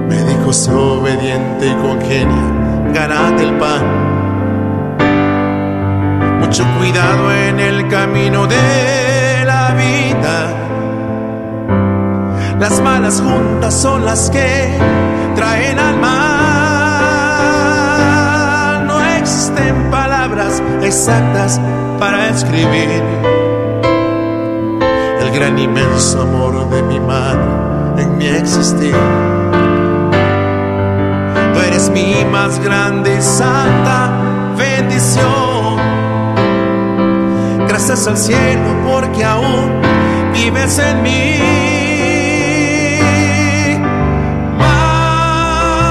Me 0.08 0.22
dijo, 0.22 0.52
sé 0.52 0.70
obediente 0.70 1.66
y 1.66 1.74
congenia, 1.74 2.52
ganate 2.92 3.42
el 3.42 3.54
pan. 3.54 3.82
Mucho 6.38 6.64
cuidado 6.78 7.32
en 7.32 7.58
el 7.58 7.88
camino 7.88 8.46
de 8.46 9.44
la 9.44 9.74
vida. 9.74 10.54
Las 12.60 12.80
malas 12.80 13.20
juntas 13.20 13.74
son 13.74 14.04
las 14.04 14.30
que 14.30 14.78
traen 15.34 15.80
al 15.80 15.98
mal. 15.98 16.14
No 18.86 19.04
existen 19.16 19.90
palabras 19.90 20.62
exactas 20.80 21.60
para 21.98 22.28
escribir 22.28 23.43
gran 25.34 25.58
inmenso 25.58 26.22
amor 26.22 26.70
de 26.70 26.82
mi 26.84 27.00
madre 27.00 27.42
en 27.98 28.16
mi 28.16 28.26
existir. 28.26 28.94
Tú 31.52 31.60
eres 31.60 31.90
mi 31.90 32.24
más 32.30 32.60
grande 32.60 33.16
y 33.18 33.22
santa 33.22 34.12
bendición. 34.56 35.80
Gracias 37.66 38.06
al 38.06 38.16
cielo 38.16 38.76
porque 38.86 39.24
aún 39.24 39.80
vives 40.32 40.78
en 40.78 41.02
mí. 41.02 41.40
Madre, 44.56 45.82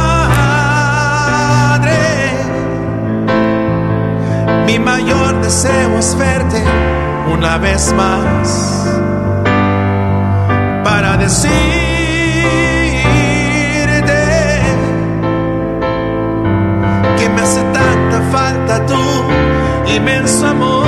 mi 4.65 4.79
mayor 4.79 5.41
deseo 5.41 5.99
es 5.99 6.17
verte 6.17 6.63
una 7.29 7.57
vez 7.57 7.93
más 7.93 9.02
decirte 11.23 11.53
que 17.17 17.29
me 17.29 17.41
hace 17.41 17.61
tanta 17.79 18.21
falta 18.31 18.85
tu 18.85 19.03
inmenso 19.95 20.47
amor. 20.47 20.83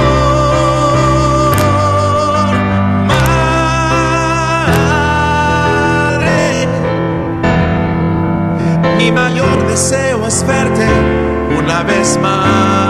Mi 8.98 9.12
mayor 9.12 9.68
deseo 9.68 10.28
es 10.28 10.46
verte 10.46 10.88
una 11.60 11.84
vez 11.84 12.20
más 12.22 12.85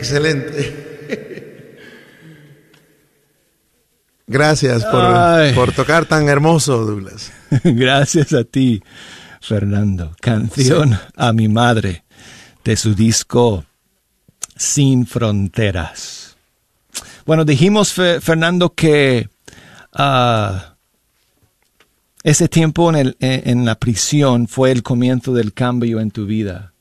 Excelente. 0.00 1.66
Gracias 4.26 4.84
por, 4.86 5.02
por 5.54 5.72
tocar 5.74 6.06
tan 6.06 6.28
hermoso, 6.28 6.84
Douglas. 6.86 7.32
Gracias 7.64 8.32
a 8.32 8.44
ti, 8.44 8.82
Fernando. 9.40 10.14
Canción 10.20 10.98
a 11.16 11.32
mi 11.32 11.48
madre 11.48 12.04
de 12.64 12.76
su 12.76 12.94
disco 12.94 13.64
Sin 14.56 15.06
Fronteras. 15.06 16.36
Bueno, 17.26 17.44
dijimos, 17.44 17.92
Fe- 17.92 18.20
Fernando, 18.20 18.72
que 18.72 19.28
ah, 19.92 20.76
ese 22.22 22.48
tiempo 22.48 22.88
en, 22.90 22.96
el- 22.96 23.16
en- 23.20 23.48
en 23.50 23.64
la 23.64 23.74
prisión 23.74 24.46
fue 24.46 24.70
el 24.70 24.82
comienzo 24.82 25.34
del 25.34 25.52
cambio 25.52 26.00
en 26.00 26.10
tu 26.12 26.24
vida. 26.26 26.72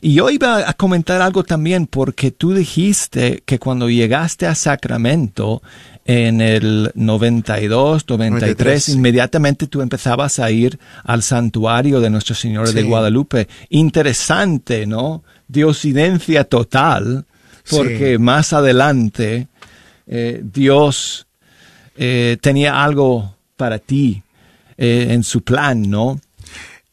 Y 0.00 0.14
yo 0.14 0.30
iba 0.30 0.68
a 0.68 0.72
comentar 0.74 1.20
algo 1.20 1.42
también 1.42 1.86
porque 1.86 2.30
tú 2.30 2.54
dijiste 2.54 3.42
que 3.44 3.58
cuando 3.58 3.90
llegaste 3.90 4.46
a 4.46 4.54
Sacramento 4.54 5.62
en 6.04 6.40
el 6.40 6.90
92, 6.94 8.04
93, 8.08 8.30
93, 8.30 8.84
sí. 8.84 8.92
inmediatamente 8.92 9.66
tú 9.66 9.82
empezabas 9.82 10.38
a 10.38 10.50
ir 10.50 10.78
al 11.04 11.22
santuario 11.22 12.00
de 12.00 12.10
Nuestra 12.10 12.34
Señora 12.34 12.70
de. 12.70 12.82
Guadalupe. 12.82 13.48
Interesante, 13.68 14.86
¿no? 14.86 15.22
Diosidencia 15.48 16.44
total, 16.44 17.26
porque 17.68 18.18
más 18.18 18.52
adelante 18.52 19.48
eh, 20.06 20.40
Dios 20.42 21.26
eh, 21.96 22.38
tenía 22.40 22.82
algo 22.82 23.36
para 23.56 23.78
ti 23.78 24.22
eh, 24.78 25.08
en 25.10 25.22
su 25.22 25.42
plan, 25.42 25.82
¿no? 25.88 26.20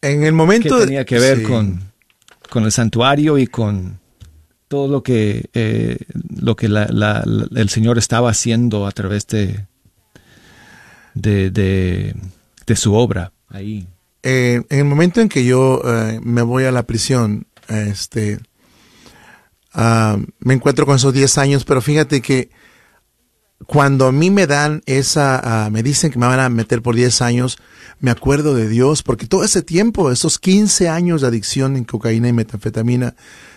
En 0.01 0.23
el 0.23 0.33
momento 0.33 0.77
que 0.77 0.85
tenía 0.85 1.05
que 1.05 1.19
ver 1.19 1.37
sí. 1.39 1.43
con, 1.43 1.81
con 2.49 2.63
el 2.65 2.71
santuario 2.71 3.37
y 3.37 3.47
con 3.47 3.99
todo 4.67 4.87
lo 4.87 5.03
que, 5.03 5.49
eh, 5.53 5.97
lo 6.35 6.55
que 6.55 6.65
el 6.65 7.69
Señor 7.69 7.97
estaba 7.97 8.29
haciendo 8.31 8.85
a 8.85 8.91
través 8.91 9.27
de, 9.27 9.65
de 11.13 12.75
su 12.75 12.93
obra 12.93 13.31
ahí. 13.49 13.87
Eh, 14.23 14.61
en 14.69 14.79
el 14.79 14.85
momento 14.85 15.21
en 15.21 15.29
que 15.29 15.45
yo 15.45 15.81
eh, 15.85 16.19
me 16.21 16.41
voy 16.41 16.65
a 16.65 16.71
la 16.71 16.83
prisión, 16.83 17.47
este, 17.69 18.39
ah, 19.73 20.17
me 20.39 20.53
encuentro 20.53 20.85
con 20.85 20.97
esos 20.97 21.13
10 21.13 21.37
años, 21.37 21.63
pero 21.63 21.81
fíjate 21.81 22.21
que 22.21 22.49
cuando 23.65 24.07
a 24.07 24.11
mí 24.11 24.29
me 24.29 24.45
dan 24.47 24.81
esa, 24.85 25.65
ah, 25.65 25.69
me 25.69 25.83
dicen 25.83 26.11
que 26.11 26.19
me 26.19 26.27
van 26.27 26.39
a 26.39 26.49
meter 26.49 26.81
por 26.81 26.95
10 26.95 27.21
años, 27.21 27.57
me 27.99 28.11
acuerdo 28.11 28.53
de 28.53 28.69
Dios, 28.69 29.01
porque 29.03 29.25
todo 29.25 29.43
ese 29.43 29.61
tiempo, 29.63 30.11
esos 30.11 30.37
15 30.39 30.89
años 30.89 31.21
de 31.21 31.27
adicción 31.27 31.75
en 31.75 31.83
cocaína 31.83 32.27
y 32.27 32.33
metanfetamina, 32.33 33.15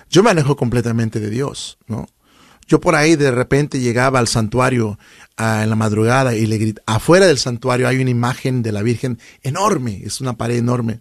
yo 0.08 0.22
me 0.22 0.30
alejo 0.30 0.56
completamente 0.56 1.20
de 1.20 1.30
Dios, 1.30 1.78
¿no? 1.86 2.08
Yo 2.66 2.80
por 2.80 2.94
ahí 2.94 3.16
de 3.16 3.32
repente 3.32 3.80
llegaba 3.80 4.20
al 4.20 4.28
santuario 4.28 4.96
ah, 5.36 5.62
en 5.64 5.70
la 5.70 5.76
madrugada 5.76 6.36
y 6.36 6.46
le 6.46 6.56
grit- 6.58 6.80
afuera 6.86 7.26
del 7.26 7.38
santuario 7.38 7.88
hay 7.88 8.00
una 8.00 8.10
imagen 8.10 8.62
de 8.62 8.70
la 8.70 8.82
Virgen 8.82 9.18
enorme, 9.42 10.02
es 10.04 10.20
una 10.20 10.34
pared 10.36 10.56
enorme. 10.56 11.00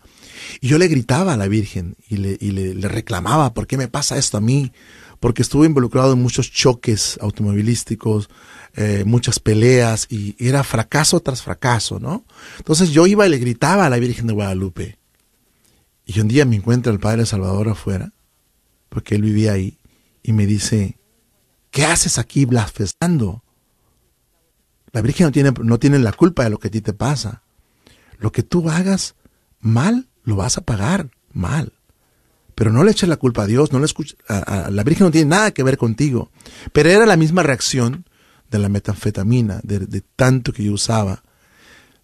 Y 0.62 0.68
yo 0.68 0.80
le 0.80 0.88
gritaba 0.88 1.34
a 1.34 1.38
la 1.38 1.48
Virgen 1.48 1.96
y 2.10 2.18
le, 2.18 2.38
y 2.40 2.52
le 2.52 2.88
reclamaba, 2.88 3.54
¿por 3.54 3.68
qué 3.68 3.78
me 3.78 3.88
pasa 3.88 4.18
esto 4.18 4.38
a 4.38 4.42
mí? 4.42 4.72
Porque 5.20 5.44
estuve 5.44 5.68
involucrado 5.68 6.14
en 6.14 6.22
muchos 6.24 6.52
choques 6.52 7.20
automovilísticos, 7.22 8.30
eh, 8.82 9.04
muchas 9.04 9.42
peleas 9.42 10.08
y 10.10 10.38
era 10.40 10.64
fracaso 10.64 11.20
tras 11.20 11.42
fracaso, 11.42 12.00
¿no? 12.00 12.24
Entonces 12.60 12.92
yo 12.92 13.08
iba 13.08 13.28
y 13.28 13.30
le 13.30 13.38
gritaba 13.38 13.86
a 13.86 13.90
la 13.90 14.00
Virgen 14.00 14.26
de 14.26 14.32
Guadalupe. 14.32 14.98
Y 16.06 16.18
un 16.22 16.30
día 16.30 16.46
me 16.46 16.56
encuentra 16.56 16.94
el 16.94 17.00
Padre 17.02 17.26
Salvador 17.26 17.68
afuera, 17.68 18.14
porque 18.88 19.16
él 19.16 19.24
vivía 19.24 19.52
ahí, 19.52 19.78
y 20.24 20.32
me 20.32 20.46
dice, 20.46 20.98
¿qué 21.72 21.84
haces 21.84 22.18
aquí 22.18 22.46
blasfemando? 22.46 23.44
La 24.94 25.02
Virgen 25.02 25.26
no 25.26 25.32
tiene, 25.34 25.52
no 25.62 25.78
tiene 25.78 26.00
la 26.00 26.14
culpa 26.14 26.46
de 26.46 26.50
lo 26.50 26.58
que 26.58 26.70
a 26.70 26.72
ti 26.72 26.80
te 26.80 26.94
pasa. 26.94 27.44
Lo 28.18 28.32
que 28.32 28.44
tú 28.44 28.70
hagas 28.70 29.16
mal, 29.60 30.08
lo 30.24 30.38
vas 30.38 30.58
a 30.58 30.62
pagar 30.62 31.10
mal. 31.34 31.74
Pero 32.56 32.72
no 32.72 32.86
le 32.86 32.92
eches 32.92 33.10
la 33.10 33.18
culpa 33.18 33.44
a 33.44 33.48
Dios, 33.48 33.74
no 33.74 33.80
le 33.80 33.86
escuches, 33.88 34.16
la 34.30 34.84
Virgen 34.86 35.08
no 35.08 35.12
tiene 35.12 35.32
nada 35.32 35.52
que 35.52 35.64
ver 35.64 35.78
contigo. 35.78 36.32
Pero 36.72 36.90
era 36.90 37.06
la 37.06 37.18
misma 37.18 37.44
reacción 37.44 38.06
de 38.50 38.60
la 38.60 38.70
metanfetamina, 38.70 39.60
de, 39.64 39.80
de 39.80 40.02
tanto 40.16 40.54
que 40.54 40.64
yo 40.64 40.74
usaba. 40.74 41.24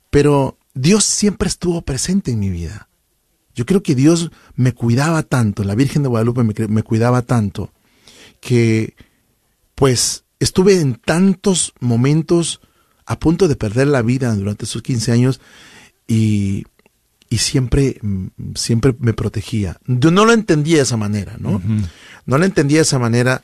Pero 0.10 0.58
Dios 0.74 1.04
siempre 1.04 1.48
estuvo 1.48 1.82
presente 1.82 2.32
en 2.32 2.39
mi 2.39 2.50
vida. 2.50 2.89
Yo 3.56 3.66
creo 3.66 3.82
que 3.82 3.96
Dios 3.96 4.32
me 4.56 4.74
cuidaba 4.74 5.24
tanto, 5.24 5.64
la 5.64 5.76
Virgen 5.76 6.04
de 6.04 6.10
Guadalupe 6.10 6.43
me 6.43 6.84
cuidaba 6.84 7.22
tanto, 7.22 7.72
que 8.41 8.96
pues 9.76 10.26
estuve 10.39 10.80
en 10.80 10.96
tantos 10.96 11.74
momentos 11.80 12.62
a 13.06 13.20
punto 13.20 13.48
de 13.48 13.56
perder 13.56 13.88
la 13.88 14.02
vida 14.02 14.34
durante 14.36 14.66
esos 14.66 14.82
15 14.82 15.12
años 15.12 15.41
y, 16.08 16.66
y 17.30 17.38
siempre, 17.38 17.98
mm, 18.02 18.28
siempre 18.56 18.96
me 19.00 19.14
protegía. 19.14 19.78
Yo 19.86 20.12
no 20.12 20.26
lo 20.26 20.34
entendía 20.34 20.78
de 20.78 20.84
esa 20.84 20.98
manera, 20.98 21.36
¿no? 21.39 21.62
No 22.26 22.38
lo 22.38 22.46
entendía 22.46 22.80
de 22.80 22.84
esa 22.84 23.00
manera. 23.00 23.43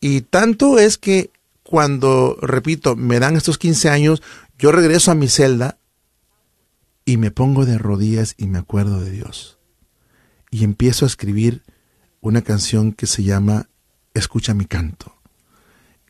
Y 0.00 0.22
tanto 0.22 0.78
es 0.78 0.98
que 0.98 1.30
cuando, 1.64 2.38
repito, 2.40 2.94
me 2.94 3.18
dan 3.18 3.36
estos 3.36 3.58
15 3.58 3.88
años, 3.88 4.22
yo 4.58 4.70
regreso 4.70 5.10
a 5.10 5.14
mi 5.16 5.28
celda 5.28 5.78
y 7.04 7.16
me 7.16 7.30
pongo 7.30 7.66
de 7.66 7.78
rodillas 7.78 8.34
y 8.38 8.46
me 8.46 8.58
acuerdo 8.58 9.00
de 9.00 9.10
Dios. 9.10 9.58
Y 10.50 10.62
empiezo 10.62 11.04
a 11.04 11.08
escribir 11.08 11.62
una 12.20 12.42
canción 12.42 12.92
que 12.92 13.06
se 13.06 13.24
llama 13.24 13.68
Escucha 14.12 14.54
mi 14.54 14.66
canto. 14.66 15.16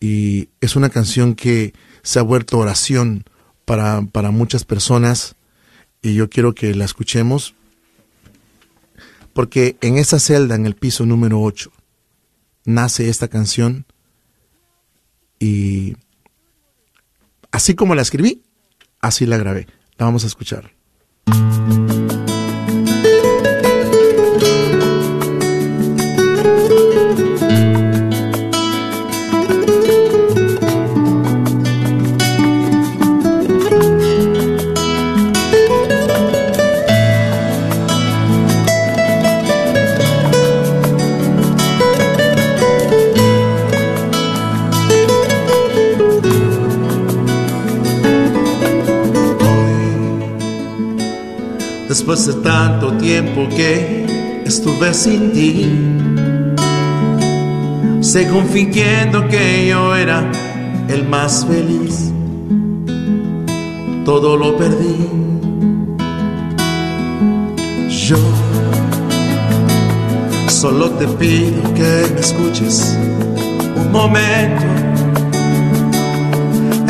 Y 0.01 0.51
es 0.61 0.77
una 0.77 0.91
canción 0.91 1.35
que 1.35 1.73
se 2.03 2.19
ha 2.19 2.23
vuelto 2.23 2.59
oración 2.59 3.25
para, 3.65 4.03
para 4.03 4.31
muchas 4.31 4.65
personas 4.65 5.37
y 6.03 6.15
yo 6.15 6.29
quiero 6.29 6.55
que 6.55 6.75
la 6.75 6.85
escuchemos 6.85 7.55
porque 9.33 9.77
en 9.81 9.99
esa 9.99 10.19
celda, 10.19 10.55
en 10.55 10.67
el 10.67 10.77
piso 10.77 11.07
número 11.07 11.43
8, 11.43 11.73
nace 12.65 13.09
esta 13.09 13.29
canción 13.29 13.87
y 15.39 15.97
así 17.51 17.74
como 17.74 17.95
la 17.95 18.03
escribí, 18.03 18.43
así 19.01 19.26
la 19.26 19.37
grabé. 19.37 19.66
La 19.97 20.07
vamos 20.07 20.24
a 20.24 20.26
escuchar. 20.26 20.72
De 52.15 52.33
tanto 52.35 52.93
tiempo 52.93 53.49
que 53.49 54.43
estuve 54.47 54.95
sin 54.95 55.33
ti, 55.33 55.69
según 58.01 58.47
fingiendo 58.47 59.27
que 59.27 59.67
yo 59.69 59.97
era 59.97 60.31
el 60.89 61.09
más 61.09 61.45
feliz, 61.45 62.12
todo 64.05 64.37
lo 64.37 64.57
perdí. 64.57 65.09
Yo 67.89 68.17
solo 70.47 70.91
te 70.91 71.09
pido 71.09 71.75
que 71.75 72.07
me 72.15 72.21
escuches 72.21 72.97
un 73.75 73.91
momento. 73.91 74.62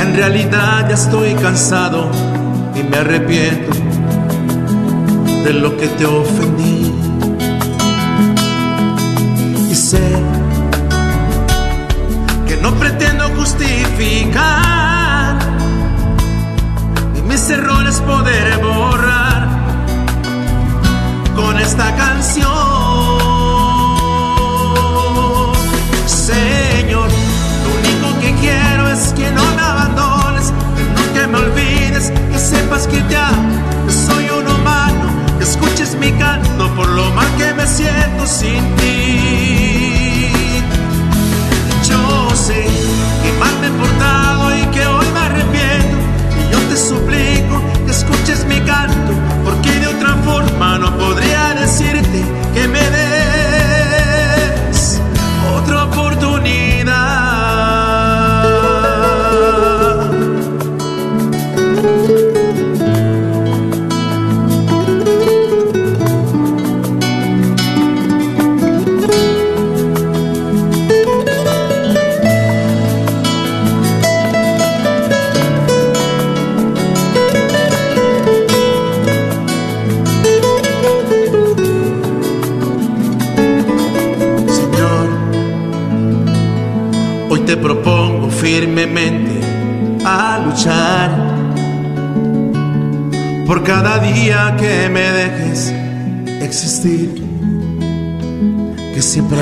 En 0.03 0.14
realidad 0.14 0.87
ya 0.87 0.95
estoy 0.95 1.33
cansado 1.33 2.11
y 2.77 2.83
me 2.83 2.99
arrepiento 2.99 3.93
de 5.45 5.53
lo 5.53 5.76
que 5.76 5.86
te 5.88 6.07
ofendí. 6.07 6.95
Y 9.70 9.74
sé 9.74 10.01
que 12.49 12.57
no 12.57 12.72
pretendo 12.76 13.28
justificar 13.36 15.36
ni 17.12 17.20
mis 17.22 17.51
errores 17.51 18.01
poder 18.01 18.57
borrar 18.59 19.49
con 21.36 21.61
esta 21.61 21.95
canción. 21.95 22.49
Señor, 26.07 27.11
lo 27.64 27.70
único 27.80 28.18
que 28.22 28.32
quiero 28.40 28.88
es 28.88 29.12
que 29.12 29.30
no 29.30 29.45
me 29.57 29.62
abandones, 29.62 30.53
que 30.76 30.84
nunca 30.97 31.26
me 31.28 31.36
olvides, 31.38 32.11
que 32.32 32.38
sepas 32.38 32.86
que 32.86 33.01
te 33.03 33.16
amo, 33.16 33.53
mi 36.01 36.12
canto 36.12 36.68
por 36.74 36.88
lo 36.88 37.11
mal 37.11 37.26
que 37.36 37.53
me 37.55 37.66
siento 37.66 38.26
sin 38.26 38.62
ti. 38.76 40.30
Yo 41.88 42.30
sé 42.34 42.66
que 43.22 43.32
mal 43.38 43.55
me 43.61 43.66
he 43.68 43.70
portado 43.70 44.57
y 44.57 44.62
que 44.66 44.86
hoy 44.86 45.07
me 45.12 45.20
arrepiento. 45.20 45.97
Y 46.40 46.53
yo 46.53 46.59
te 46.70 46.76
suplico 46.76 47.62
que 47.84 47.92
escuches 47.92 48.45
mi 48.47 48.61
canto, 48.61 49.12
porque 49.45 49.70
de 49.80 49.86
otra 49.88 50.14
forma 50.24 50.53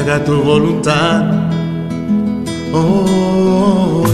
haga 0.02 0.24
tu 0.24 0.42
voluntad. 0.42 1.22
Hoy, 2.72 4.10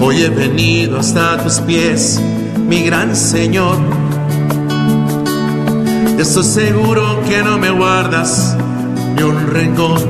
hoy 0.00 0.22
he 0.22 0.28
venido 0.30 0.98
hasta 0.98 1.36
tus 1.44 1.60
pies, 1.60 2.20
mi 2.66 2.82
gran 2.82 3.14
Señor. 3.14 3.76
Estoy 6.18 6.42
seguro 6.42 7.20
que 7.28 7.42
no 7.44 7.56
me 7.58 7.70
guardas 7.70 8.56
ni 9.14 9.22
un 9.22 9.38
rencor 9.52 10.00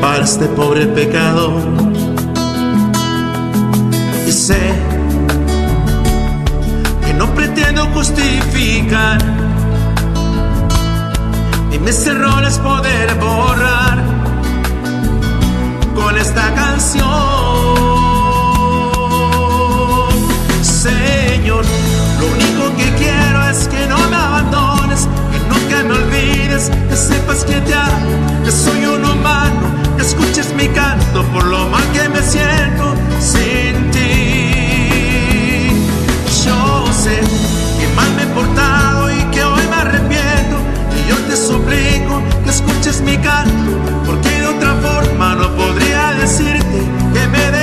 para 0.00 0.24
este 0.24 0.46
pobre 0.46 0.86
pecador. 0.86 1.62
Y 4.26 4.32
sé 4.32 4.58
que 7.06 7.14
no 7.14 7.32
pretendo 7.34 7.86
justificar 7.94 9.37
ni 11.88 11.96
mis 11.96 12.06
errores 12.06 12.58
poder 12.58 13.14
borrar 13.14 14.02
con 15.94 16.16
esta 16.18 16.54
canción. 16.54 17.06
Señor, 20.62 21.64
lo 22.20 22.26
único 22.26 22.76
que 22.76 22.92
quiero 22.94 23.48
es 23.48 23.68
que 23.68 23.86
no 23.86 23.96
me 24.10 24.16
abandones, 24.16 25.08
que 25.32 25.38
nunca 25.48 25.82
me 25.84 25.94
olvides, 25.94 26.70
que 26.88 26.96
sepas 26.96 27.44
que 27.44 27.60
te 27.60 27.74
amo, 27.74 28.44
que 28.44 28.52
soy 28.52 28.84
un 28.84 29.04
humano, 29.04 29.60
que 29.96 30.02
escuches 30.02 30.52
mi 30.54 30.68
canto 30.68 31.22
por 31.32 31.44
lo 31.44 31.68
mal 31.68 31.84
que 31.92 32.08
me 32.08 32.22
siento 32.22 32.94
sin 33.20 33.90
ti. 33.90 35.70
Yo 36.44 36.92
sé 36.92 37.20
que 37.80 37.88
mal 37.96 38.10
me 38.14 38.22
he 38.24 38.26
portado 38.26 39.07
yo 41.08 41.16
te 41.28 41.36
suplico 41.36 42.22
que 42.44 42.50
escuches 42.50 43.00
mi 43.02 43.16
canto, 43.18 43.72
porque 44.06 44.28
de 44.28 44.46
otra 44.46 44.74
forma 44.76 45.34
no 45.34 45.56
podría 45.56 46.12
decirte 46.12 46.80
que 47.14 47.28
me 47.28 47.57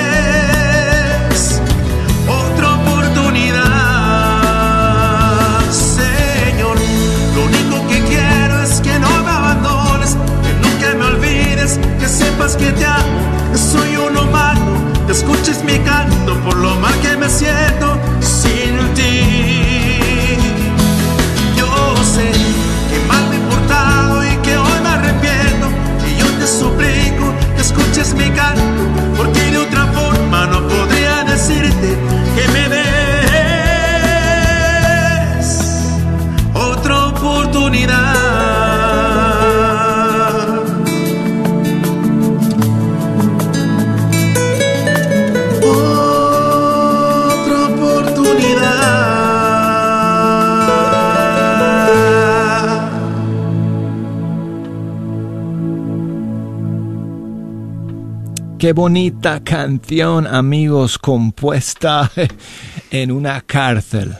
Qué 58.66 58.74
bonita 58.74 59.44
canción, 59.44 60.26
amigos, 60.26 60.98
compuesta 60.98 62.12
en 62.90 63.12
una 63.12 63.42
cárcel 63.42 64.16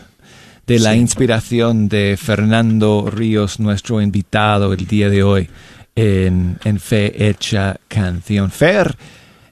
de 0.68 0.78
la 0.78 0.96
inspiración 0.96 1.90
de 1.90 2.16
Fernando 2.16 3.10
Ríos, 3.10 3.60
nuestro 3.60 4.02
invitado 4.02 4.72
el 4.72 4.86
día 4.86 5.10
de 5.10 5.24
hoy 5.24 5.50
en, 5.96 6.60
en 6.64 6.80
Fe 6.80 7.28
Hecha 7.28 7.78
Canción. 7.88 8.52
Fer, 8.52 8.96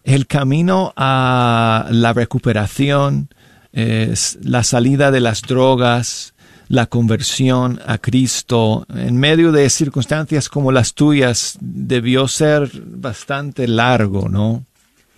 el 0.04 0.28
camino 0.28 0.94
a 0.96 1.88
la 1.90 2.14
recuperación, 2.14 3.30
es 3.72 4.38
la 4.44 4.64
salida 4.64 5.10
de 5.10 5.22
las 5.22 5.42
drogas, 5.42 6.36
la 6.68 6.86
conversión 6.86 7.82
a 7.88 7.98
Cristo 7.98 8.86
en 8.94 9.18
medio 9.18 9.52
de 9.52 9.72
circunstancias 9.72 10.50
como 10.50 10.72
las 10.72 10.94
tuyas 10.94 11.58
debió 11.62 12.28
ser 12.28 12.70
bastante 12.86 13.68
largo, 13.68 14.30
¿no? 14.30 14.68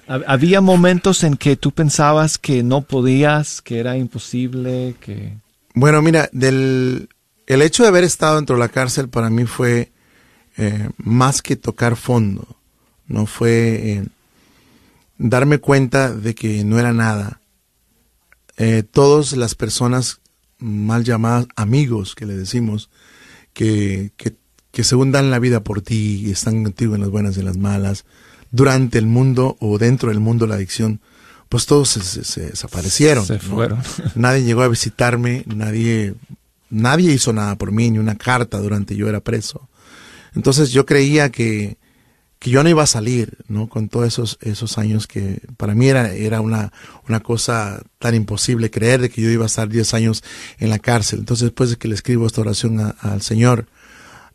Hab- 0.08 0.24
Había 0.28 0.62
momentos 0.62 1.24
en 1.24 1.36
que 1.38 1.56
tú 1.56 1.72
pensabas 1.72 2.38
que 2.38 2.64
no 2.64 2.82
podías, 2.82 3.62
que 3.62 3.80
era 3.80 3.98
imposible, 3.98 4.96
que... 5.00 5.38
Bueno, 5.74 6.02
mira, 6.02 6.30
del, 6.32 7.10
el 7.48 7.62
hecho 7.62 7.84
de 7.84 7.90
haber 7.90 8.04
estado 8.04 8.38
dentro 8.38 8.56
de 8.56 8.62
la 8.62 8.70
cárcel 8.70 9.10
para 9.10 9.30
mí 9.30 9.46
fue 9.46 9.92
eh, 10.58 10.90
más 10.98 11.42
que 11.42 11.56
tocar 11.56 11.96
fondo, 11.96 12.58
no 13.08 13.26
fue 13.26 13.92
eh, 13.92 14.06
darme 15.18 15.58
cuenta 15.58 16.14
de 16.14 16.34
que 16.34 16.64
no 16.64 16.80
era 16.80 16.94
nada. 16.94 17.42
Eh, 18.58 18.84
todas 18.90 19.34
las 19.34 19.54
personas 19.54 20.22
mal 20.60 21.04
llamadas 21.04 21.48
amigos 21.58 22.16
que 22.16 22.26
le 22.26 22.38
decimos, 22.38 22.90
que, 23.54 24.12
que, 24.16 24.36
que 24.72 24.84
según 24.86 25.12
dan 25.12 25.30
la 25.30 25.40
vida 25.40 25.62
por 25.62 25.82
ti 25.82 26.22
y 26.26 26.32
están 26.32 26.64
contigo 26.64 26.96
en 26.96 27.02
las 27.02 27.10
buenas 27.10 27.36
y 27.36 27.42
en 27.42 27.46
las 27.48 27.58
malas, 27.58 28.06
durante 28.56 28.98
el 28.98 29.06
mundo 29.08 29.58
o 29.60 29.78
dentro 29.78 30.10
del 30.10 30.20
mundo 30.20 30.46
de 30.46 30.50
la 30.50 30.56
adicción, 30.56 31.00
pues 31.50 31.66
todos 31.66 31.90
se, 31.90 32.02
se- 32.02 32.24
se 32.24 32.42
desaparecieron. 32.52 33.26
Se 33.26 33.34
¿no? 33.36 33.40
fueron. 33.40 33.80
Nadie 34.16 34.44
llegó 34.44 34.62
a 34.64 34.68
visitarme, 34.68 35.44
nadie, 35.48 36.16
nadie 36.70 37.12
hizo 37.14 37.34
nada 37.34 37.56
por 37.58 37.72
mí, 37.72 37.92
ni 37.92 38.00
una 38.00 38.16
carta 38.16 38.60
durante 38.60 38.96
yo 38.96 39.08
era 39.10 39.20
preso. 39.20 39.68
Entonces 40.36 40.72
yo 40.72 40.86
creía 40.86 41.30
que, 41.32 41.78
que 42.40 42.50
yo 42.50 42.64
no 42.64 42.70
iba 42.70 42.84
a 42.84 42.88
salir, 42.88 43.38
¿no? 43.48 43.68
Con 43.70 43.88
todos 43.90 44.08
esos, 44.08 44.38
esos 44.42 44.78
años 44.78 45.08
que 45.08 45.42
para 45.58 45.76
mí 45.76 45.88
era, 45.88 46.12
era 46.14 46.42
una, 46.42 46.72
una 47.08 47.20
cosa 47.22 47.82
tan 48.00 48.16
imposible 48.16 48.70
creer 48.72 49.02
de 49.02 49.10
que 49.10 49.22
yo 49.22 49.30
iba 49.30 49.44
a 49.44 49.48
estar 49.48 49.70
10 49.70 49.94
años 49.94 50.24
en 50.60 50.70
la 50.70 50.80
cárcel. 50.80 51.20
Entonces 51.20 51.44
después 51.46 51.70
de 51.70 51.78
que 51.78 51.88
le 51.88 51.96
escribo 51.96 52.26
esta 52.28 52.42
oración 52.42 52.80
a- 52.80 52.96
al 53.02 53.22
Señor, 53.22 53.68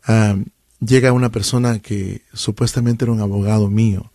ah, 0.07 0.35
llega 0.79 1.11
una 1.11 1.29
persona 1.31 1.79
que 1.79 2.21
supuestamente 2.33 3.05
era 3.05 3.11
un 3.11 3.21
abogado 3.21 3.69
mío. 3.69 4.10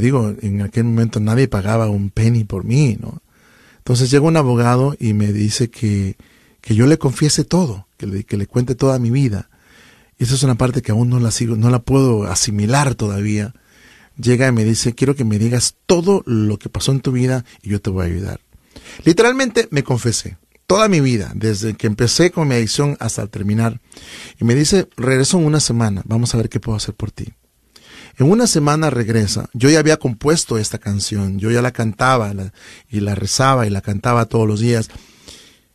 Digo, 0.00 0.34
en 0.40 0.62
aquel 0.62 0.84
momento 0.84 1.20
nadie 1.20 1.48
pagaba 1.48 1.88
un 1.88 2.10
penny 2.10 2.44
por 2.44 2.64
mí, 2.64 2.96
¿no? 3.00 3.22
Entonces 3.78 4.10
llega 4.10 4.26
un 4.26 4.36
abogado 4.36 4.94
y 4.98 5.14
me 5.14 5.32
dice 5.32 5.70
que, 5.70 6.16
que 6.60 6.74
yo 6.74 6.86
le 6.86 6.98
confiese 6.98 7.44
todo, 7.44 7.86
que 7.96 8.06
le, 8.06 8.24
que 8.24 8.36
le 8.36 8.46
cuente 8.46 8.74
toda 8.74 8.98
mi 8.98 9.10
vida. 9.10 9.48
Y 10.18 10.24
esa 10.24 10.34
es 10.34 10.42
una 10.42 10.56
parte 10.56 10.82
que 10.82 10.92
aún 10.92 11.08
no 11.08 11.20
la 11.20 11.30
sigo, 11.30 11.56
no 11.56 11.70
la 11.70 11.78
puedo 11.78 12.24
asimilar 12.24 12.94
todavía. 12.94 13.54
Llega 14.16 14.48
y 14.48 14.52
me 14.52 14.64
dice, 14.64 14.94
quiero 14.94 15.14
que 15.14 15.24
me 15.24 15.38
digas 15.38 15.76
todo 15.86 16.22
lo 16.26 16.58
que 16.58 16.68
pasó 16.68 16.92
en 16.92 17.00
tu 17.00 17.12
vida 17.12 17.44
y 17.62 17.70
yo 17.70 17.80
te 17.80 17.90
voy 17.90 18.02
a 18.02 18.06
ayudar. 18.06 18.40
Literalmente 19.04 19.68
me 19.70 19.84
confesé 19.84 20.36
toda 20.68 20.88
mi 20.88 21.00
vida, 21.00 21.32
desde 21.34 21.74
que 21.74 21.86
empecé 21.86 22.30
con 22.30 22.46
mi 22.46 22.54
adicción 22.54 22.96
hasta 23.00 23.26
terminar. 23.26 23.80
Y 24.38 24.44
me 24.44 24.54
dice, 24.54 24.86
regreso 24.98 25.38
en 25.38 25.46
una 25.46 25.60
semana, 25.60 26.02
vamos 26.04 26.34
a 26.34 26.36
ver 26.36 26.50
qué 26.50 26.60
puedo 26.60 26.76
hacer 26.76 26.94
por 26.94 27.10
ti. 27.10 27.32
En 28.18 28.30
una 28.30 28.46
semana 28.48 28.90
regresa. 28.90 29.48
Yo 29.52 29.70
ya 29.70 29.78
había 29.78 29.96
compuesto 29.96 30.58
esta 30.58 30.78
canción, 30.78 31.38
yo 31.38 31.50
ya 31.50 31.62
la 31.62 31.70
cantaba 31.72 32.34
la- 32.34 32.52
y 32.90 33.00
la 33.00 33.14
rezaba 33.14 33.66
y 33.66 33.70
la 33.70 33.80
cantaba 33.80 34.26
todos 34.26 34.46
los 34.48 34.58
días. 34.60 34.90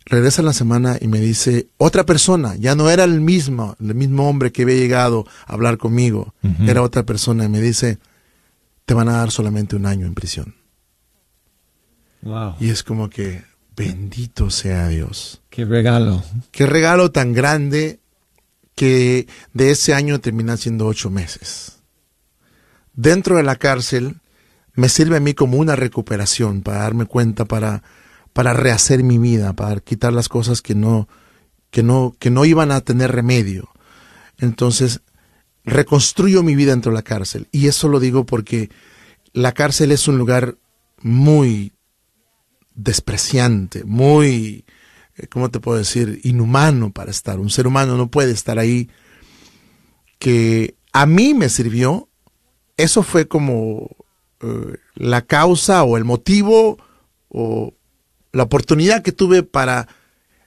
Regresa 0.05 0.41
en 0.41 0.47
la 0.47 0.53
semana 0.53 0.97
y 0.99 1.07
me 1.07 1.21
dice, 1.21 1.67
otra 1.77 2.05
persona, 2.05 2.55
ya 2.57 2.75
no 2.75 2.89
era 2.89 3.05
el 3.05 3.21
mismo, 3.21 3.77
el 3.79 3.95
mismo 3.95 4.27
hombre 4.27 4.51
que 4.51 4.63
había 4.63 4.75
llegado 4.75 5.25
a 5.47 5.53
hablar 5.53 5.77
conmigo, 5.77 6.33
era 6.67 6.81
otra 6.81 7.03
persona 7.03 7.45
y 7.45 7.49
me 7.49 7.61
dice, 7.61 7.99
te 8.85 8.93
van 8.93 9.07
a 9.07 9.13
dar 9.13 9.31
solamente 9.31 9.77
un 9.77 9.85
año 9.85 10.05
en 10.05 10.13
prisión. 10.13 10.55
Wow. 12.21 12.55
Y 12.59 12.69
es 12.69 12.83
como 12.83 13.09
que, 13.09 13.43
bendito 13.77 14.49
sea 14.49 14.89
Dios. 14.89 15.41
Qué 15.49 15.63
regalo. 15.63 16.21
Qué 16.51 16.65
regalo 16.65 17.11
tan 17.11 17.31
grande 17.31 17.99
que 18.75 19.27
de 19.53 19.71
ese 19.71 19.93
año 19.93 20.19
terminan 20.19 20.57
siendo 20.57 20.85
ocho 20.87 21.09
meses. 21.09 21.72
Dentro 22.93 23.37
de 23.37 23.43
la 23.43 23.55
cárcel 23.55 24.21
me 24.75 24.89
sirve 24.89 25.17
a 25.17 25.19
mí 25.19 25.33
como 25.33 25.57
una 25.57 25.75
recuperación 25.75 26.61
para 26.61 26.79
darme 26.79 27.05
cuenta, 27.05 27.45
para, 27.45 27.83
para 28.33 28.53
rehacer 28.53 29.03
mi 29.03 29.17
vida, 29.17 29.53
para 29.53 29.79
quitar 29.79 30.13
las 30.13 30.29
cosas 30.29 30.61
que 30.61 30.75
no, 30.75 31.07
que 31.69 31.83
no, 31.83 32.15
que 32.19 32.29
no 32.29 32.45
iban 32.45 32.71
a 32.71 32.81
tener 32.81 33.11
remedio. 33.11 33.69
Entonces, 34.37 35.01
reconstruyo 35.63 36.43
mi 36.43 36.55
vida 36.55 36.71
dentro 36.71 36.91
de 36.91 36.97
la 36.97 37.03
cárcel. 37.03 37.47
Y 37.51 37.67
eso 37.67 37.87
lo 37.87 37.99
digo 37.99 38.25
porque 38.25 38.69
la 39.33 39.53
cárcel 39.53 39.91
es 39.91 40.07
un 40.07 40.17
lugar 40.17 40.57
muy 41.01 41.73
despreciante, 42.75 43.83
muy, 43.83 44.65
eh, 45.17 45.27
¿cómo 45.27 45.49
te 45.51 45.59
puedo 45.59 45.77
decir? 45.77 46.19
Inhumano 46.23 46.91
para 46.91 47.11
estar. 47.11 47.39
Un 47.39 47.49
ser 47.49 47.67
humano 47.67 47.97
no 47.97 48.09
puede 48.09 48.31
estar 48.31 48.59
ahí. 48.59 48.89
Que 50.19 50.75
a 50.91 51.05
mí 51.05 51.33
me 51.33 51.49
sirvió. 51.49 52.09
Eso 52.77 53.03
fue 53.03 53.27
como 53.27 53.89
eh, 54.41 54.77
la 54.95 55.21
causa 55.21 55.83
o 55.83 55.97
el 55.97 56.05
motivo 56.05 56.77
o 57.29 57.73
la 58.31 58.43
oportunidad 58.43 59.03
que 59.03 59.11
tuve 59.11 59.43
para 59.43 59.87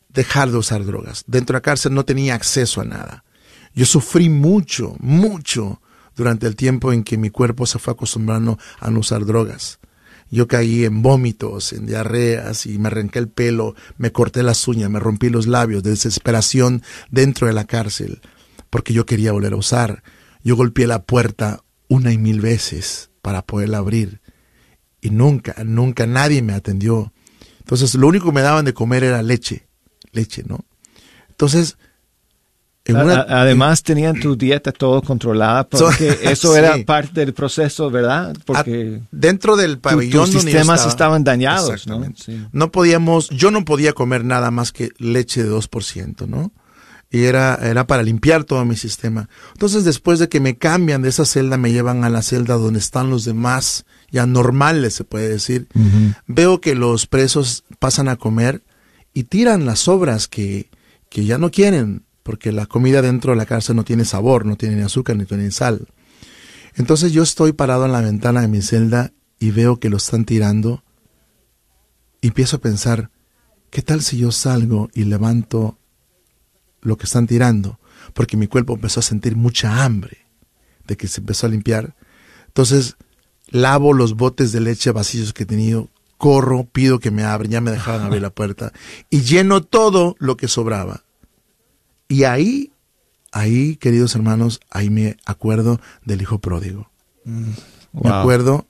dejar 0.08 0.50
de 0.50 0.58
usar 0.58 0.84
drogas. 0.84 1.24
Dentro 1.26 1.54
de 1.54 1.58
la 1.58 1.62
cárcel 1.62 1.94
no 1.94 2.04
tenía 2.04 2.34
acceso 2.34 2.80
a 2.80 2.84
nada. 2.84 3.24
Yo 3.74 3.84
sufrí 3.84 4.28
mucho, 4.28 4.96
mucho 4.98 5.80
durante 6.16 6.46
el 6.46 6.56
tiempo 6.56 6.92
en 6.92 7.04
que 7.04 7.18
mi 7.18 7.30
cuerpo 7.30 7.66
se 7.66 7.78
fue 7.78 7.92
acostumbrando 7.92 8.58
a 8.80 8.90
no 8.90 9.00
usar 9.00 9.26
drogas. 9.26 9.78
Yo 10.30 10.48
caí 10.48 10.84
en 10.84 11.02
vómitos, 11.02 11.72
en 11.72 11.86
diarreas 11.86 12.66
y 12.66 12.78
me 12.78 12.88
arranqué 12.88 13.20
el 13.20 13.28
pelo, 13.28 13.76
me 13.96 14.10
corté 14.10 14.42
las 14.42 14.66
uñas, 14.66 14.90
me 14.90 14.98
rompí 14.98 15.28
los 15.28 15.46
labios 15.46 15.82
de 15.82 15.90
desesperación 15.90 16.82
dentro 17.10 17.46
de 17.46 17.52
la 17.52 17.64
cárcel 17.64 18.20
porque 18.70 18.92
yo 18.92 19.06
quería 19.06 19.32
volver 19.32 19.52
a 19.52 19.56
usar. 19.56 20.02
Yo 20.42 20.56
golpeé 20.56 20.86
la 20.86 21.02
puerta 21.02 21.64
una 21.89 22.12
y 22.12 22.18
mil 22.18 22.41
veces 22.41 23.11
para 23.22 23.43
poderla 23.43 23.78
abrir 23.78 24.20
y 25.01 25.11
nunca, 25.11 25.55
nunca 25.64 26.07
nadie 26.07 26.43
me 26.43 26.53
atendió. 26.53 27.12
Entonces 27.61 27.95
lo 27.95 28.07
único 28.09 28.26
que 28.26 28.32
me 28.32 28.43
daban 28.43 28.64
de 28.64 28.74
comer 28.74 29.05
era 29.05 29.22
leche, 29.22 29.66
leche, 30.12 30.43
¿no? 30.47 30.64
Entonces, 31.28 31.76
una- 32.89 33.26
Además 33.28 33.82
tenían 33.82 34.20
tu 34.20 34.37
dieta 34.37 34.70
todo 34.70 35.03
controlada 35.03 35.64
porque 35.68 36.12
So- 36.12 36.20
eso 36.30 36.53
sí. 36.53 36.59
era 36.59 36.76
parte 36.84 37.20
del 37.20 37.34
proceso, 37.34 37.91
¿verdad? 37.91 38.37
Porque 38.45 39.03
dentro 39.11 39.57
del 39.57 39.74
tu- 39.74 39.80
pabellón 39.80 40.26
tus 40.26 40.34
donde 40.37 40.53
yo 40.53 40.59
sistemas 40.59 40.80
estaba- 40.80 40.91
estaban 40.91 41.24
dañados, 41.24 41.68
¿no? 41.89 42.05
Exactamente. 42.05 42.22
Sí. 42.24 42.47
No 42.53 42.70
podíamos, 42.70 43.28
yo 43.30 43.51
no 43.51 43.64
podía 43.64 43.93
comer 43.93 44.24
nada 44.24 44.51
más 44.53 44.70
que 44.70 44.91
leche 44.99 45.43
de 45.43 45.51
2%, 45.51 46.26
¿no? 46.28 46.53
Y 47.11 47.24
era, 47.24 47.54
era 47.54 47.86
para 47.86 48.02
limpiar 48.02 48.44
todo 48.44 48.64
mi 48.64 48.76
sistema. 48.76 49.28
Entonces, 49.52 49.84
después 49.84 50.18
de 50.18 50.28
que 50.28 50.40
me 50.40 50.59
cambian 50.59 51.02
de 51.02 51.09
esa 51.09 51.24
celda, 51.24 51.57
me 51.57 51.72
llevan 51.72 52.04
a 52.04 52.11
la 52.11 52.22
celda 52.22 52.54
donde 52.54 52.80
están 52.80 53.11
los 53.11 53.24
demás, 53.24 53.86
ya 54.11 54.26
normales, 54.26 54.94
se 54.94 55.04
puede 55.04 55.28
decir. 55.28 55.68
Veo 56.26 56.61
que 56.61 56.74
los 56.74 57.07
presos 57.07 57.64
pasan 57.78 58.09
a 58.09 58.16
comer 58.16 58.64
y 59.14 59.24
tiran 59.24 59.66
las 59.66 59.80
sobras 59.80 60.26
que, 60.26 60.70
que 61.09 61.24
ya 61.24 61.38
no 61.38 61.50
quieren, 61.50 62.04
porque 62.22 62.50
la 62.50 62.66
comida 62.66 63.02
dentro 63.02 63.32
de 63.32 63.36
la 63.36 63.46
cárcel 63.46 63.76
no 63.76 63.84
tiene 63.84 64.04
sabor, 64.04 64.44
no 64.44 64.57
tiene 64.57 64.76
ni 64.76 64.82
azúcar 64.82 65.16
ni 65.16 65.26
tiene 65.26 65.50
sal. 65.52 65.86
Entonces 66.74 67.12
yo 67.12 67.22
estoy 67.22 67.52
parado 67.52 67.86
en 67.86 67.92
la 67.92 68.00
ventana 68.00 68.42
de 68.42 68.48
mi 68.48 68.61
celda 68.62 69.12
y 69.38 69.52
veo 69.52 69.78
que 69.80 69.90
lo 69.90 69.96
están 69.96 70.24
tirando 70.24 70.82
y 72.20 72.28
empiezo 72.28 72.57
a 72.57 72.61
pensar, 72.61 73.11
¿qué 73.70 73.82
tal 73.82 74.02
si 74.02 74.18
yo 74.18 74.32
salgo 74.32 74.90
y 74.94 75.04
levanto 75.04 75.78
lo 76.87 76.97
que 76.97 77.05
están 77.05 77.26
tirando? 77.26 77.78
Porque 78.14 78.37
mi 78.37 78.47
cuerpo 78.47 78.74
empezó 78.74 79.01
a 79.01 79.03
sentir 79.03 79.37
mucha 79.37 79.84
hambre 79.84 80.18
de 80.87 80.97
que 80.97 81.09
se 81.09 81.20
empezó 81.20 81.47
a 81.47 81.51
limpiar. 81.51 81.95
Entonces 82.47 82.97
lavo 83.49 83.93
los 83.93 84.14
botes 84.14 84.53
de 84.53 84.61
leche 84.61 84.91
vacíos 84.93 85.32
que 85.32 85.43
he 85.43 85.47
tenido, 85.47 85.89
corro, 86.16 86.64
pido 86.64 86.99
que 87.01 87.11
me 87.11 87.24
abran, 87.24 87.51
ya 87.51 87.61
me 87.61 87.70
dejaban 87.70 88.03
abrir 88.03 88.22
la 88.22 88.30
puerta, 88.30 88.72
y 89.11 89.20
lleno 89.22 89.62
todo 89.62 90.16
lo 90.18 90.37
que 90.37 90.49
sobraba. 90.49 91.03
Y 92.09 92.24
ahí, 92.24 92.72
ahí, 93.32 93.76
queridos 93.76 94.14
hermanos, 94.14 94.61
ahí 94.70 94.89
me 94.91 95.16
acuerdo 95.26 95.80
del 96.05 96.22
hijo 96.22 96.39
pródigo. 96.39 96.91
Me 97.24 97.55
Wow. 97.93 98.12
acuerdo 98.12 98.66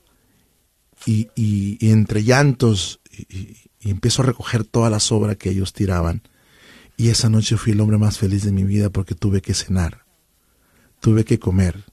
y, 1.04 1.28
y- 1.34 1.76
y 1.80 1.90
entre 1.90 2.24
llantos 2.24 3.00
y 3.28 3.90
empiezo 3.90 4.22
a 4.22 4.26
recoger 4.26 4.64
toda 4.64 4.88
la 4.90 5.00
sobra 5.00 5.34
que 5.36 5.50
ellos 5.50 5.72
tiraban. 5.72 6.22
Y 6.96 7.08
esa 7.10 7.28
noche 7.28 7.56
fui 7.56 7.72
el 7.72 7.80
hombre 7.80 7.98
más 7.98 8.18
feliz 8.18 8.44
de 8.44 8.52
mi 8.52 8.64
vida 8.64 8.90
porque 8.90 9.14
tuve 9.14 9.42
que 9.42 9.54
cenar, 9.54 10.04
tuve 11.00 11.24
que 11.24 11.38
comer. 11.38 11.84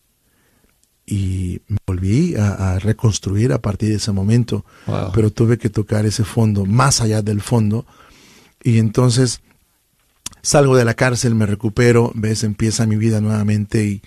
Y 1.05 1.59
me 1.67 1.77
volví 1.85 2.35
a, 2.35 2.73
a 2.73 2.79
reconstruir 2.79 3.51
a 3.51 3.61
partir 3.61 3.89
de 3.89 3.95
ese 3.95 4.11
momento, 4.13 4.63
Wow. 4.87 5.11
pero 5.13 5.29
tuve 5.31 5.57
que 5.57 5.69
tocar 5.69 6.05
ese 6.05 6.23
fondo, 6.23 6.65
más 6.65 7.01
allá 7.01 7.21
del 7.21 7.41
fondo. 7.41 7.85
Y 8.63 8.77
entonces 8.79 9.41
salgo 10.41 10.77
de 10.77 10.85
la 10.85 10.93
cárcel, 10.93 11.35
me 11.35 11.45
recupero, 11.45 12.11
ves, 12.15 12.43
empieza 12.43 12.85
mi 12.85 12.95
vida 12.95 13.19
nuevamente 13.19 13.85
y, 13.85 14.01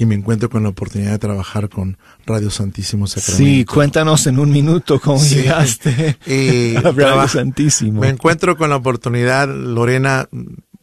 y 0.00 0.06
me 0.06 0.14
encuentro 0.14 0.48
con 0.48 0.62
la 0.62 0.68
oportunidad 0.70 1.10
de 1.10 1.18
trabajar 1.18 1.68
con 1.68 1.98
Radio 2.24 2.48
Santísimo 2.50 3.06
Sacramento. 3.06 3.44
Sí, 3.44 3.64
cuéntanos 3.64 4.26
en 4.28 4.38
un 4.38 4.50
minuto 4.50 5.00
cómo 5.00 5.18
Sí. 5.18 5.34
llegaste 5.34 6.16
Y 6.26 6.76
a 6.82 6.82
Radio 6.92 7.28
Santísimo. 7.28 8.00
Me 8.00 8.08
encuentro 8.08 8.56
con 8.56 8.70
la 8.70 8.76
oportunidad, 8.76 9.48
Lorena, 9.48 10.28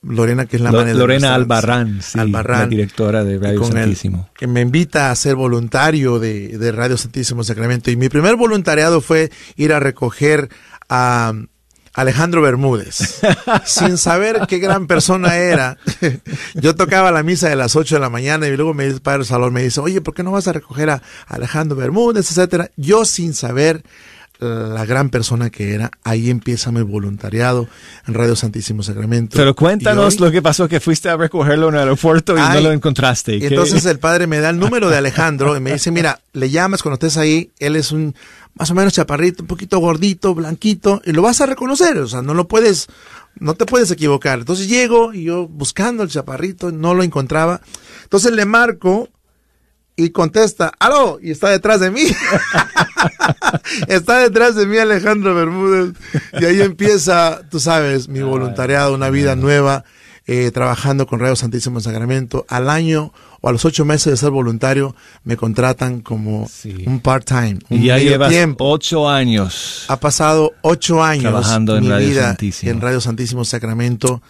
Lorena 0.03 0.45
que 0.45 0.57
es 0.57 0.61
la 0.61 0.71
Lo- 0.71 0.83
Lorena 0.93 1.33
Albarrán, 1.33 2.01
sí, 2.01 2.19
Albarrán, 2.19 2.59
la 2.59 2.67
directora 2.67 3.23
de 3.23 3.39
Radio 3.39 3.59
con 3.61 3.71
Santísimo. 3.71 4.29
que 4.37 4.47
me 4.47 4.59
invita 4.61 5.09
a 5.09 5.15
ser 5.15 5.35
voluntario 5.35 6.19
de, 6.19 6.57
de 6.57 6.71
Radio 6.73 6.97
Santísimo 6.97 7.43
Sacramento. 7.43 7.89
Y 7.91 7.95
mi 7.95 8.09
primer 8.09 8.35
voluntariado 8.35 8.99
fue 9.01 9.31
ir 9.55 9.71
a 9.73 9.79
recoger 9.79 10.49
a 10.89 11.33
Alejandro 11.95 12.41
Bermúdez, 12.41 13.21
sin 13.65 13.97
saber 13.97 14.41
qué 14.47 14.59
gran 14.59 14.85
persona 14.85 15.37
era. 15.37 15.77
Yo 16.53 16.75
tocaba 16.75 17.09
la 17.11 17.23
misa 17.23 17.47
de 17.47 17.55
las 17.55 17.77
8 17.77 17.95
de 17.95 18.01
la 18.01 18.09
mañana 18.09 18.47
y 18.47 18.55
luego 18.57 18.73
me 18.73 18.83
dice 18.83 18.97
el 18.97 19.01
padre 19.01 19.23
Salón, 19.23 19.53
me 19.53 19.63
dice, 19.63 19.79
oye, 19.79 20.01
¿por 20.01 20.13
qué 20.13 20.21
no 20.21 20.31
vas 20.31 20.47
a 20.49 20.53
recoger 20.53 20.89
a 20.89 21.01
Alejandro 21.27 21.77
Bermúdez, 21.77 22.29
etcétera? 22.29 22.69
Yo 22.75 23.05
sin 23.05 23.33
saber 23.33 23.83
la 24.39 24.85
gran 24.85 25.09
persona 25.09 25.49
que 25.49 25.73
era, 25.73 25.91
ahí 26.03 26.29
empieza 26.29 26.71
mi 26.71 26.81
voluntariado 26.81 27.67
en 28.07 28.13
Radio 28.13 28.35
Santísimo 28.35 28.83
Sacramento. 28.83 29.37
Pero 29.37 29.55
cuéntanos 29.55 30.15
hoy- 30.15 30.19
lo 30.19 30.31
que 30.31 30.41
pasó, 30.41 30.67
que 30.67 30.79
fuiste 30.79 31.09
a 31.09 31.17
recogerlo 31.17 31.69
en 31.69 31.75
el 31.75 31.79
aeropuerto 31.81 32.37
y 32.37 32.41
Ay, 32.41 32.55
no 32.63 32.69
lo 32.69 32.73
encontraste. 32.73 33.37
y 33.37 33.45
entonces 33.45 33.85
el 33.85 33.99
padre 33.99 34.27
me 34.27 34.39
da 34.39 34.49
el 34.49 34.59
número 34.59 34.89
de 34.89 34.97
Alejandro 34.97 35.55
y 35.55 35.59
me 35.59 35.73
dice, 35.73 35.91
mira, 35.91 36.19
le 36.33 36.49
llamas 36.49 36.83
cuando 36.83 36.95
estés 36.95 37.17
ahí, 37.17 37.51
él 37.59 37.75
es 37.75 37.91
un 37.91 38.15
más 38.57 38.71
o 38.71 38.73
menos 38.73 38.93
chaparrito, 38.93 39.43
un 39.43 39.47
poquito 39.47 39.79
gordito, 39.79 40.33
blanquito, 40.33 41.01
y 41.05 41.11
lo 41.11 41.21
vas 41.21 41.41
a 41.41 41.45
reconocer, 41.45 41.97
o 41.97 42.07
sea, 42.07 42.21
no 42.21 42.33
lo 42.33 42.47
puedes, 42.47 42.87
no 43.37 43.53
te 43.55 43.65
puedes 43.65 43.91
equivocar. 43.91 44.39
Entonces 44.39 44.69
llego 44.69 45.13
y 45.13 45.23
yo 45.25 45.45
buscando 45.47 46.03
el 46.03 46.09
chaparrito, 46.09 46.71
no 46.71 46.93
lo 46.93 47.03
encontraba. 47.03 47.59
Entonces 48.03 48.31
le 48.31 48.45
marco 48.45 49.09
y 49.97 50.09
contesta, 50.09 50.73
aló, 50.79 51.19
y 51.21 51.31
está 51.31 51.49
detrás 51.49 51.79
de 51.79 51.89
mí. 51.91 52.03
está 53.87 54.19
detrás 54.19 54.55
de 54.55 54.65
mí 54.65 54.77
Alejandro 54.77 55.33
Bermúdez. 55.33 55.93
Y 56.39 56.45
ahí 56.45 56.61
empieza, 56.63 57.41
tú 57.49 57.59
sabes, 57.59 58.09
mi 58.09 58.21
voluntariado, 58.21 58.93
una 58.93 59.09
vida 59.09 59.35
nueva, 59.35 59.85
eh, 60.27 60.51
trabajando 60.51 61.07
con 61.07 61.19
Radio 61.19 61.35
Santísimo 61.35 61.79
Sacramento. 61.79 62.45
Al 62.49 62.69
año 62.69 63.13
o 63.41 63.49
a 63.49 63.51
los 63.51 63.63
ocho 63.63 63.85
meses 63.85 64.11
de 64.11 64.17
ser 64.17 64.31
voluntario, 64.31 64.95
me 65.23 65.37
contratan 65.37 66.01
como 66.01 66.49
un 66.85 66.99
part-time. 66.99 67.59
y 67.69 67.85
ya 67.85 67.97
llevas 67.97 68.31
tiempo. 68.31 68.69
ocho 68.69 69.09
años. 69.09 69.85
Ha 69.87 69.99
pasado 69.99 70.53
ocho 70.61 71.03
años 71.03 71.23
Trabajando 71.23 71.77
en 71.77 71.83
mi 71.83 71.89
Radio 71.89 72.07
vida 72.07 72.23
Santísimo. 72.23 72.71
en 72.71 72.81
Radio 72.81 73.01
Santísimo 73.01 73.45
Sacramento. 73.45 74.21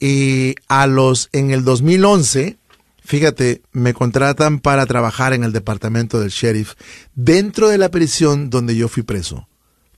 Y 0.00 0.54
a 0.68 0.86
los, 0.86 1.28
en 1.32 1.50
el 1.50 1.64
2011, 1.64 2.56
fíjate, 3.08 3.62
me 3.72 3.94
contratan 3.94 4.60
para 4.60 4.84
trabajar 4.84 5.32
en 5.32 5.42
el 5.42 5.50
departamento 5.50 6.20
del 6.20 6.28
sheriff 6.28 6.74
dentro 7.14 7.68
de 7.68 7.78
la 7.78 7.90
prisión 7.90 8.50
donde 8.50 8.76
yo 8.76 8.86
fui 8.86 9.02
preso, 9.02 9.48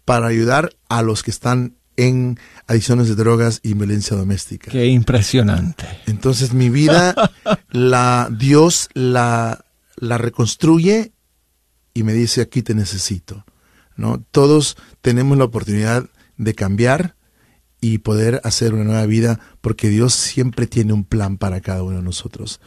para 0.04 0.28
ayudar 0.28 0.70
a 0.88 1.02
los 1.02 1.24
que 1.24 1.32
están 1.32 1.74
en 1.96 2.38
adicciones 2.68 3.08
de 3.08 3.16
drogas 3.16 3.58
y 3.64 3.74
violencia 3.74 4.16
doméstica. 4.16 4.70
Qué 4.70 4.86
impresionante. 4.86 5.86
Entonces 6.06 6.54
mi 6.54 6.70
vida, 6.70 7.32
la 7.70 8.28
Dios 8.30 8.88
la, 8.94 9.64
la 9.96 10.16
reconstruye 10.16 11.12
y 11.92 12.04
me 12.04 12.12
dice 12.12 12.42
aquí 12.42 12.62
te 12.62 12.76
necesito. 12.76 13.44
¿no? 13.96 14.24
Todos 14.30 14.76
tenemos 15.00 15.36
la 15.36 15.44
oportunidad 15.44 16.08
de 16.36 16.54
cambiar 16.54 17.16
y 17.80 17.98
poder 17.98 18.40
hacer 18.44 18.72
una 18.72 18.84
nueva 18.84 19.06
vida 19.06 19.40
porque 19.60 19.88
Dios 19.88 20.14
siempre 20.14 20.68
tiene 20.68 20.92
un 20.92 21.02
plan 21.02 21.38
para 21.38 21.60
cada 21.60 21.82
uno 21.82 21.96
de 21.96 22.04
nosotros. 22.04 22.60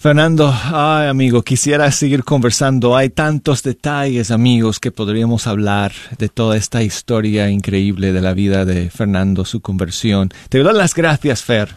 Fernando, 0.00 0.50
ay 0.50 1.08
amigo, 1.08 1.42
quisiera 1.42 1.92
seguir 1.92 2.24
conversando. 2.24 2.96
Hay 2.96 3.10
tantos 3.10 3.62
detalles, 3.62 4.30
amigos, 4.30 4.80
que 4.80 4.90
podríamos 4.90 5.46
hablar 5.46 5.92
de 6.16 6.30
toda 6.30 6.56
esta 6.56 6.82
historia 6.82 7.50
increíble 7.50 8.10
de 8.14 8.22
la 8.22 8.32
vida 8.32 8.64
de 8.64 8.88
Fernando, 8.88 9.44
su 9.44 9.60
conversión. 9.60 10.30
Te 10.48 10.60
doy 10.60 10.72
las 10.72 10.94
gracias, 10.94 11.42
Fer, 11.42 11.68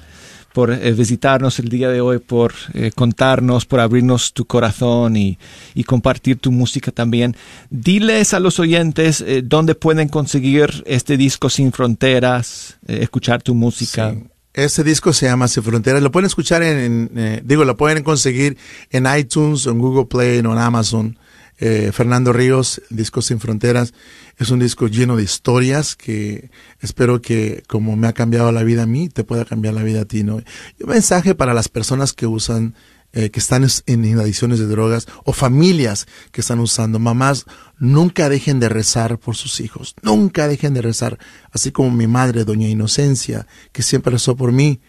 por 0.54 0.72
eh, 0.72 0.94
visitarnos 0.94 1.60
el 1.60 1.68
día 1.68 1.90
de 1.90 2.00
hoy, 2.00 2.20
por 2.20 2.54
eh, 2.74 2.92
contarnos, 2.96 3.66
por 3.66 3.82
abrirnos 3.82 4.32
tu 4.32 4.46
corazón 4.46 5.18
y, 5.18 5.38
compartir 5.86 6.38
tu 6.38 6.50
música 6.50 6.94
también. 6.94 7.36
Diles 7.70 8.34
a 8.34 8.40
los 8.40 8.58
oyentes 8.58 9.20
eh, 9.20 9.42
dónde 9.44 9.76
pueden 9.76 10.08
conseguir 10.08 10.82
este 10.88 11.18
disco 11.18 11.50
Sin 11.50 11.74
Fronteras, 11.74 12.78
eh, 12.88 13.00
escuchar 13.02 13.44
tu 13.44 13.54
música. 13.54 14.16
Ese 14.54 14.84
disco 14.84 15.14
se 15.14 15.26
llama 15.26 15.48
Sin 15.48 15.64
Fronteras. 15.64 16.04
Lo 16.04 16.12
pueden 16.12 16.28
escuchar 16.28 16.62
en, 16.62 16.78
en, 16.78 17.12
eh, 17.18 17.42
digo, 17.44 17.66
lo 17.66 17.76
pueden 17.76 18.04
conseguir 18.04 18.58
en 18.92 19.08
iTunes, 19.18 19.66
en 19.66 19.80
Google 19.80 20.06
Play, 20.06 20.40
en 20.40 20.46
Amazon. 20.46 21.18
Eh, 21.60 21.92
Fernando 21.94 22.34
Ríos, 22.34 22.82
Disco 22.90 23.22
Sin 23.22 23.40
Fronteras, 23.40 23.94
es 24.38 24.50
un 24.50 24.60
disco 24.60 24.88
lleno 24.88 25.16
de 25.16 25.24
historias 25.24 25.96
que 25.96 26.50
espero 26.82 27.22
que, 27.22 27.64
como 27.68 27.96
me 27.96 28.08
ha 28.08 28.14
cambiado 28.14 28.52
la 28.52 28.64
vida 28.64 28.84
a 28.84 28.86
mí, 28.88 29.08
te 29.08 29.24
pueda 29.24 29.46
cambiar 29.46 29.76
la 29.76 29.84
vida 29.84 30.02
a 30.02 30.06
ti, 30.06 30.24
¿no? 30.24 30.40
Y 30.80 30.84
un 30.84 30.90
mensaje 30.90 31.36
para 31.36 31.54
las 31.54 31.70
personas 31.70 32.14
que 32.14 32.26
usan, 32.26 32.74
eh, 33.16 33.30
que 33.30 33.40
están 33.40 33.64
en, 33.86 34.20
adicciones 34.20 34.58
de 34.58 34.66
drogas 34.66 35.08
o 35.24 35.34
familias 35.34 36.08
que 36.32 36.42
están 36.42 36.60
usando. 36.60 36.98
Mamás, 36.98 37.46
nunca 37.78 38.28
dejen 38.28 38.60
de 38.60 38.70
rezar 38.70 39.20
por 39.20 39.36
sus 39.36 39.60
hijos, 39.60 39.94
nunca 40.02 40.48
dejen 40.48 40.74
de 40.74 40.82
rezar, 40.82 41.20
así 41.52 41.72
como 41.72 41.92
mi 41.92 42.08
madre, 42.08 42.44
doña 42.44 42.68
Inocencia, 42.68 43.46
que 43.72 43.84
siempre 43.84 44.14
rezó 44.14 44.36
por 44.36 44.52
mí. 44.52 44.82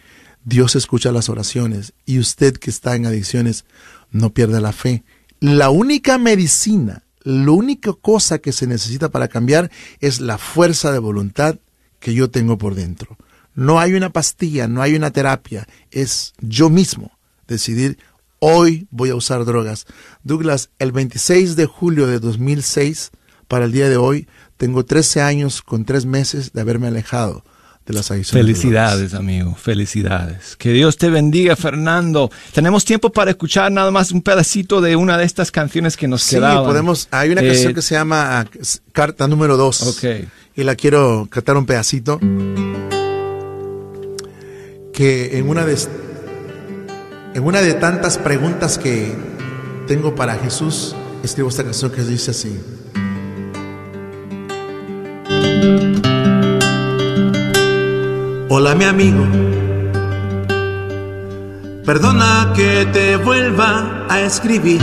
Dios 0.43 0.75
escucha 0.75 1.12
las 1.12 1.29
oraciones 1.29 1.93
y 2.07 2.18
usted 2.18 2.57
que 2.57 2.70
está 2.70 2.97
en 2.97 3.05
adicciones, 3.05 3.66
no 4.11 4.31
pierda 4.31 4.59
la 4.59 4.72
fe. 4.72 5.05
La 5.41 5.68
única 5.68 6.16
medicina, 6.16 7.05
la 7.25 7.51
única 7.51 7.93
cosa 7.93 8.39
que 8.39 8.53
se 8.53 8.66
necesita 8.66 9.11
para 9.11 9.29
cambiar 9.29 9.70
es 10.01 10.22
la 10.22 10.39
fuerza 10.39 10.93
de 10.93 10.99
voluntad 10.99 11.59
que 12.01 12.14
yo 12.14 12.31
tengo 12.31 12.57
por 12.57 12.75
dentro. 12.75 13.18
No 13.55 13.81
hay 13.81 13.93
una 13.93 14.11
pastilla, 14.11 14.66
no 14.66 14.81
hay 14.81 14.95
una 14.95 15.11
terapia, 15.11 15.68
es 15.91 16.33
yo 16.41 16.70
mismo 16.70 17.18
decidir 17.47 17.99
hoy 18.47 18.86
voy 18.90 19.09
a 19.11 19.14
usar 19.14 19.45
drogas. 19.47 19.86
Douglas, 20.22 20.68
el 20.78 20.92
26 20.92 21.57
de 21.57 21.64
julio 21.66 22.07
de 22.07 22.18
2006, 22.20 23.11
para 23.49 23.64
el 23.64 23.72
día 23.72 23.88
de 23.88 23.97
hoy, 23.97 24.28
tengo 24.59 24.84
13 24.84 25.22
años 25.22 25.62
con 25.62 25.84
3 25.86 26.05
meses 26.07 26.53
de 26.53 26.61
haberme 26.61 26.88
alejado 26.88 27.42
de 27.86 27.95
las 27.95 28.11
adicciones. 28.11 28.47
Felicidades, 28.47 29.14
amigo, 29.14 29.55
felicidades. 29.55 30.57
Que 30.57 30.72
Dios 30.72 30.97
te 30.99 31.09
bendiga, 31.11 31.57
Fernando. 31.57 32.30
Tenemos 32.53 32.84
tiempo 32.84 33.11
para 33.12 33.30
escuchar 33.30 33.72
nada 33.72 33.90
más 33.90 34.11
un 34.11 34.20
pedacito 34.22 34.80
de 34.80 34.97
una 34.97 35.16
de 35.18 35.24
estas 35.24 35.51
canciones 35.51 35.97
que 35.97 36.07
nos 36.09 36.22
Sí, 36.22 36.36
quedaban. 36.36 36.64
podemos. 36.64 37.09
Hay 37.11 37.30
una 37.30 37.40
Eh, 37.42 37.49
canción 37.49 37.74
que 37.74 37.82
se 37.82 37.95
llama 37.95 38.40
ah, 38.40 38.47
Carta 38.92 39.26
número 39.26 39.57
2. 39.57 39.82
Ok. 39.82 40.05
Y 40.57 40.62
la 40.64 40.74
quiero 40.76 41.26
cantar 41.30 41.57
un 41.57 41.66
pedacito. 41.66 42.20
Que 44.92 45.38
en 45.38 45.49
una 45.49 45.66
de 45.66 45.76
en 47.35 47.43
una 47.43 47.61
de 47.61 47.74
tantas 47.74 48.16
preguntas 48.16 48.78
que 48.78 49.12
tengo 49.89 50.14
para 50.14 50.37
Jesús, 50.37 50.95
escribo 51.24 51.49
esta 51.49 51.64
canción 51.64 51.91
que 51.91 52.03
dice 52.03 52.30
así. 52.30 52.61
Hola 58.49 58.76
mi 58.76 58.85
amigo, 58.85 59.26
perdona 61.85 62.53
que 62.55 62.87
te 62.93 63.16
vuelva 63.16 64.07
a 64.09 64.20
escribir, 64.20 64.80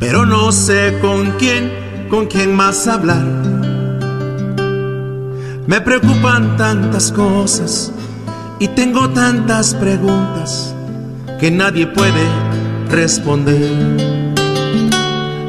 pero 0.00 0.26
no 0.26 0.50
sé 0.50 0.98
con 1.00 1.30
quién, 1.38 2.08
con 2.10 2.26
quién 2.26 2.56
más 2.56 2.88
hablar. 2.88 3.24
Me 5.68 5.80
preocupan 5.80 6.56
tantas 6.56 7.12
cosas 7.12 7.92
y 8.60 8.68
tengo 8.68 9.08
tantas 9.08 9.74
preguntas 9.74 10.74
que 11.40 11.50
nadie 11.50 11.86
puede 11.86 12.24
responder. 12.90 13.72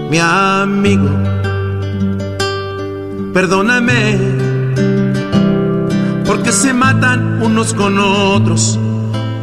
mi 0.10 0.18
amigo, 0.18 1.10
perdóname, 3.34 4.18
porque 6.26 6.54
se 6.54 6.74
matan 6.74 7.44
unos 7.44 7.74
con 7.74 8.00
otros, 8.00 8.80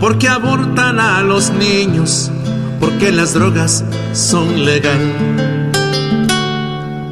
porque 0.00 0.28
abortan 0.28 0.98
a 0.98 1.20
los 1.20 1.50
niños, 1.50 2.30
porque 2.80 3.12
las 3.12 3.34
drogas 3.34 3.84
son 4.14 4.64
legal. 4.64 5.00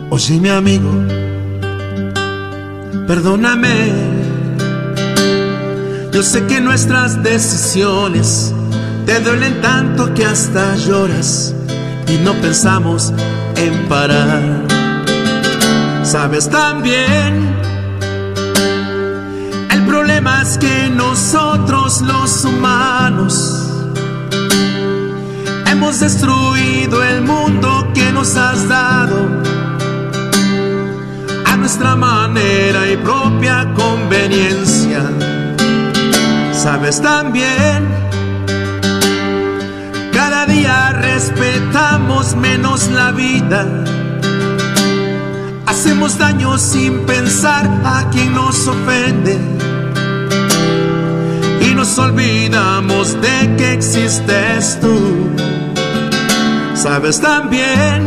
Oye 0.08 0.40
mi 0.40 0.48
amigo, 0.48 0.90
perdóname, 3.06 4.15
yo 6.12 6.22
sé 6.22 6.46
que 6.46 6.60
nuestras 6.60 7.22
decisiones 7.22 8.54
te 9.06 9.20
duelen 9.20 9.60
tanto 9.60 10.12
que 10.14 10.24
hasta 10.24 10.76
lloras 10.76 11.54
y 12.08 12.18
no 12.18 12.32
pensamos 12.34 13.12
en 13.56 13.88
parar. 13.88 14.66
Sabes 16.02 16.48
también, 16.48 17.54
el 19.70 19.86
problema 19.86 20.42
es 20.42 20.58
que 20.58 20.88
nosotros 20.88 22.00
los 22.02 22.44
humanos 22.44 23.72
hemos 25.70 26.00
destruido 26.00 27.02
el 27.02 27.22
mundo 27.22 27.88
que 27.94 28.12
nos 28.12 28.36
has 28.36 28.68
dado 28.68 29.16
a 31.44 31.56
nuestra 31.56 31.96
manera 31.96 32.90
y 32.90 32.96
propia 32.96 33.72
conveniencia. 33.74 35.15
Sabes 36.66 37.00
también, 37.00 37.86
cada 40.12 40.46
día 40.46 40.90
respetamos 40.94 42.34
menos 42.34 42.88
la 42.88 43.12
vida. 43.12 43.64
Hacemos 45.64 46.18
daño 46.18 46.58
sin 46.58 47.06
pensar 47.06 47.70
a 47.84 48.10
quien 48.10 48.34
nos 48.34 48.66
ofende. 48.66 49.38
Y 51.60 51.72
nos 51.72 51.96
olvidamos 51.98 53.12
de 53.20 53.54
que 53.56 53.72
existes 53.72 54.80
tú. 54.80 55.30
Sabes 56.74 57.20
también, 57.20 58.02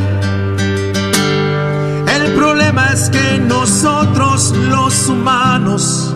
el 2.14 2.34
problema 2.34 2.88
es 2.88 3.10
que 3.10 3.38
nosotros 3.40 4.54
los 4.70 5.08
humanos 5.08 6.09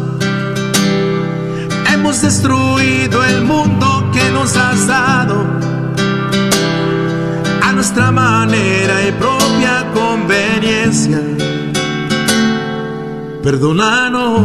hemos 2.03 2.21
destruido 2.21 3.23
el 3.23 3.45
mundo 3.45 4.11
que 4.11 4.29
nos 4.31 4.57
has 4.57 4.87
dado 4.87 5.35
a 7.61 7.71
nuestra 7.71 8.11
manera 8.11 9.07
y 9.07 9.11
propia 9.13 9.89
conveniencia. 9.93 11.21
Perdónanos, 13.41 14.41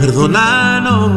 perdónanos. 0.00 1.10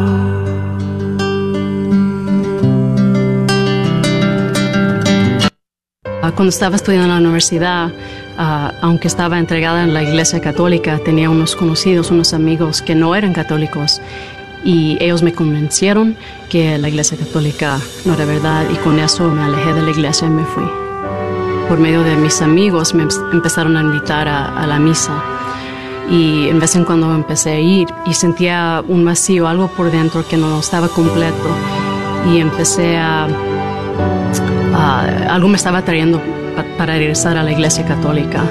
Ah, 6.20 6.32
Cuando 6.34 6.48
estaba 6.48 6.74
estudiando 6.74 7.06
en 7.06 7.10
la 7.12 7.18
universidad, 7.18 7.92
ah, 8.40 8.72
aunque 8.80 9.06
estaba 9.06 9.38
entregada 9.38 9.84
en 9.84 9.94
la 9.94 10.02
iglesia 10.02 10.40
católica, 10.40 10.98
tenía 11.04 11.30
unos 11.30 11.54
conocidos, 11.54 12.10
unos 12.10 12.32
amigos 12.32 12.82
que 12.82 12.94
no 12.96 13.14
eran 13.14 13.32
católicos 13.32 14.00
y 14.64 14.96
ellos 15.00 15.22
me 15.22 15.32
convencieron 15.32 16.16
que 16.48 16.76
la 16.78 16.88
iglesia 16.88 17.16
católica 17.16 17.78
no 18.04 18.14
era 18.14 18.24
verdad 18.24 18.64
y 18.72 18.76
con 18.76 18.98
eso 18.98 19.30
me 19.30 19.42
alejé 19.42 19.72
de 19.74 19.82
la 19.82 19.90
iglesia 19.90 20.26
y 20.26 20.30
me 20.30 20.44
fui. 20.44 20.64
Por 21.68 21.78
medio 21.78 22.02
de 22.02 22.16
mis 22.16 22.42
amigos 22.42 22.94
me 22.94 23.04
em- 23.04 23.08
empezaron 23.32 23.76
a 23.76 23.80
invitar 23.82 24.26
a, 24.26 24.48
a 24.60 24.66
la 24.66 24.78
misa 24.80 25.12
y 26.10 26.48
en 26.48 26.58
vez 26.58 26.74
en 26.74 26.84
cuando 26.84 27.14
empecé 27.14 27.50
a 27.50 27.60
ir 27.60 27.86
y 28.06 28.14
sentía 28.14 28.82
un 28.88 29.04
vacío, 29.04 29.46
algo 29.46 29.68
por 29.68 29.92
dentro 29.92 30.26
que 30.26 30.36
no 30.36 30.58
estaba 30.58 30.88
completo 30.88 31.48
y 32.32 32.38
empecé 32.40 32.96
a 32.98 33.28
Ah, 34.72 35.04
algo 35.30 35.48
me 35.48 35.56
estaba 35.56 35.82
trayendo 35.82 36.20
para 36.78 36.94
regresar 36.96 37.36
a 37.36 37.42
la 37.42 37.52
iglesia 37.52 37.84
católica. 37.84 38.42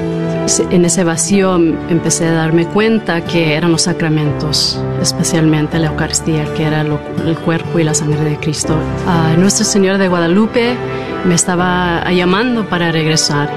En 0.71 0.83
ese 0.83 1.03
vacío 1.03 1.55
m- 1.57 1.75
empecé 1.89 2.25
a 2.27 2.31
darme 2.33 2.65
cuenta 2.65 3.21
que 3.21 3.53
eran 3.55 3.71
los 3.71 3.83
sacramentos, 3.83 4.81
especialmente 5.01 5.77
la 5.77 5.87
Eucaristía, 5.87 6.45
que 6.55 6.63
era 6.63 6.83
lo- 6.83 6.99
el 7.25 7.37
cuerpo 7.37 7.77
y 7.79 7.83
la 7.83 7.93
sangre 7.93 8.21
de 8.23 8.37
Cristo. 8.37 8.75
Ah, 9.07 9.33
Nuestra 9.37 9.63
Señora 9.65 9.97
de 9.99 10.07
Guadalupe 10.07 10.75
me 11.25 11.35
estaba 11.35 12.03
llamando 12.11 12.67
para 12.67 12.91
regresar. 12.91 13.49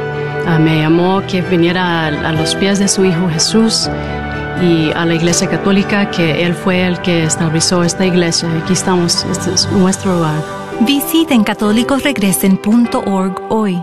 Ah, 0.46 0.58
me 0.58 0.80
llamó 0.80 1.22
que 1.26 1.40
viniera 1.40 2.06
a, 2.06 2.08
a 2.08 2.32
los 2.32 2.54
pies 2.56 2.78
de 2.78 2.88
su 2.88 3.04
Hijo 3.06 3.28
Jesús 3.32 3.88
y 4.60 4.90
a 4.94 5.06
la 5.06 5.14
iglesia 5.14 5.48
católica, 5.48 6.10
que 6.10 6.44
Él 6.44 6.52
fue 6.52 6.86
el 6.86 7.00
que 7.00 7.24
estableció 7.24 7.82
esta 7.84 8.04
iglesia. 8.04 8.48
Aquí 8.62 8.74
estamos, 8.74 9.24
este 9.30 9.54
es 9.54 9.66
nuestro 9.72 10.18
hogar. 10.18 10.42
Visiten 10.80 11.42
catolicosregresen.org 11.44 13.40
hoy. 13.48 13.82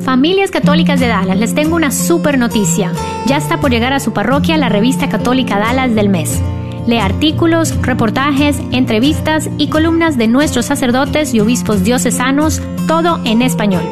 Familias 0.00 0.50
Católicas 0.50 1.00
de 1.00 1.08
Dallas, 1.08 1.38
les 1.38 1.54
tengo 1.54 1.74
una 1.74 1.90
super 1.90 2.38
noticia. 2.38 2.92
Ya 3.26 3.36
está 3.36 3.60
por 3.60 3.70
llegar 3.70 3.92
a 3.92 4.00
su 4.00 4.12
parroquia 4.12 4.56
la 4.56 4.68
revista 4.68 5.08
católica 5.08 5.58
Dallas 5.58 5.94
del 5.94 6.08
mes. 6.08 6.40
Lee 6.86 6.98
artículos, 6.98 7.76
reportajes, 7.82 8.60
entrevistas 8.70 9.50
y 9.58 9.68
columnas 9.68 10.16
de 10.16 10.28
nuestros 10.28 10.66
sacerdotes 10.66 11.34
y 11.34 11.40
obispos 11.40 11.82
diocesanos, 11.82 12.62
todo 12.86 13.20
en 13.24 13.42
español. 13.42 13.82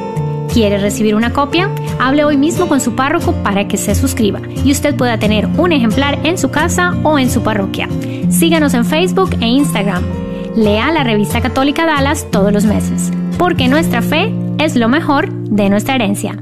¿Quiere 0.52 0.78
recibir 0.78 1.16
una 1.16 1.32
copia? 1.32 1.68
Hable 1.98 2.24
hoy 2.24 2.36
mismo 2.36 2.68
con 2.68 2.80
su 2.80 2.94
párroco 2.94 3.32
para 3.42 3.66
que 3.66 3.76
se 3.76 3.96
suscriba 3.96 4.40
y 4.64 4.70
usted 4.70 4.94
pueda 4.94 5.18
tener 5.18 5.46
un 5.58 5.72
ejemplar 5.72 6.20
en 6.22 6.38
su 6.38 6.50
casa 6.50 6.94
o 7.02 7.18
en 7.18 7.28
su 7.28 7.42
parroquia. 7.42 7.88
Síganos 8.30 8.74
en 8.74 8.84
Facebook 8.84 9.30
e 9.40 9.46
Instagram. 9.46 10.04
Lea 10.54 10.92
la 10.92 11.02
revista 11.02 11.40
católica 11.40 11.86
Dallas 11.86 12.30
todos 12.30 12.52
los 12.52 12.64
meses, 12.64 13.10
porque 13.36 13.66
nuestra 13.66 14.00
fe 14.00 14.32
es 14.58 14.76
lo 14.76 14.88
mejor 14.88 15.30
de 15.32 15.68
nuestra 15.68 15.94
herencia. 15.94 16.36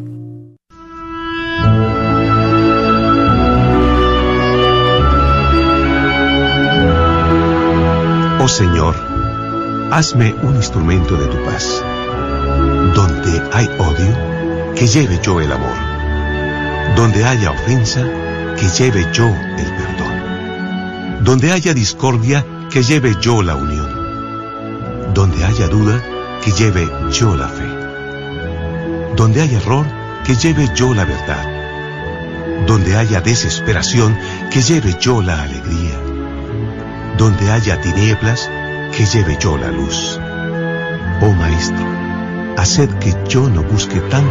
Oh 8.41 8.49
Señor, 8.49 8.95
hazme 9.93 10.35
un 10.43 10.57
instrumento 10.57 11.17
de 11.17 11.27
tu 11.27 11.45
paz. 11.45 11.83
Donde 12.95 13.43
hay 13.53 13.69
odio, 13.79 14.75
que 14.75 14.87
lleve 14.87 15.19
yo 15.23 15.41
el 15.41 15.53
amor. 15.53 15.77
Donde 16.97 17.25
haya 17.25 17.53
ofensa, 17.53 18.03
que 18.57 18.69
lleve 18.69 19.07
yo 19.13 19.29
el 19.29 19.67
perdón. 19.77 21.25
Donde 21.25 21.53
haya 21.53 21.73
discordia, 21.73 22.45
que 22.69 22.83
lleve 22.83 23.15
yo 23.21 23.43
la 23.43 23.55
unión. 23.55 25.15
Donde 25.15 25.45
haya 25.45 25.69
duda, 25.69 26.03
que 26.45 26.51
lleve 26.51 26.91
yo 27.13 27.37
la 27.37 27.49
fe. 27.49 27.82
Donde 29.17 29.43
haya 29.43 29.59
error, 29.59 29.87
que 30.25 30.35
lleve 30.35 30.69
yo 30.75 30.95
la 30.95 31.05
verdad. 31.05 32.67
Donde 32.67 32.97
haya 32.97 33.21
desesperación, 33.21 34.17
que 34.51 34.63
lleve 34.63 34.97
yo 35.01 35.21
la 35.21 35.43
alegría. 35.43 35.99
Donde 37.19 37.51
haya 37.51 37.81
tinieblas, 37.81 38.51
que 38.97 39.05
lleve 39.05 39.37
yo 39.41 39.57
la 39.59 39.71
luz. 39.71 40.19
Oh 41.21 41.33
Maestro, 41.33 41.87
haced 42.57 42.91
que 42.99 43.15
yo 43.29 43.49
no 43.49 43.63
busque 43.63 44.01
tanto 44.01 44.13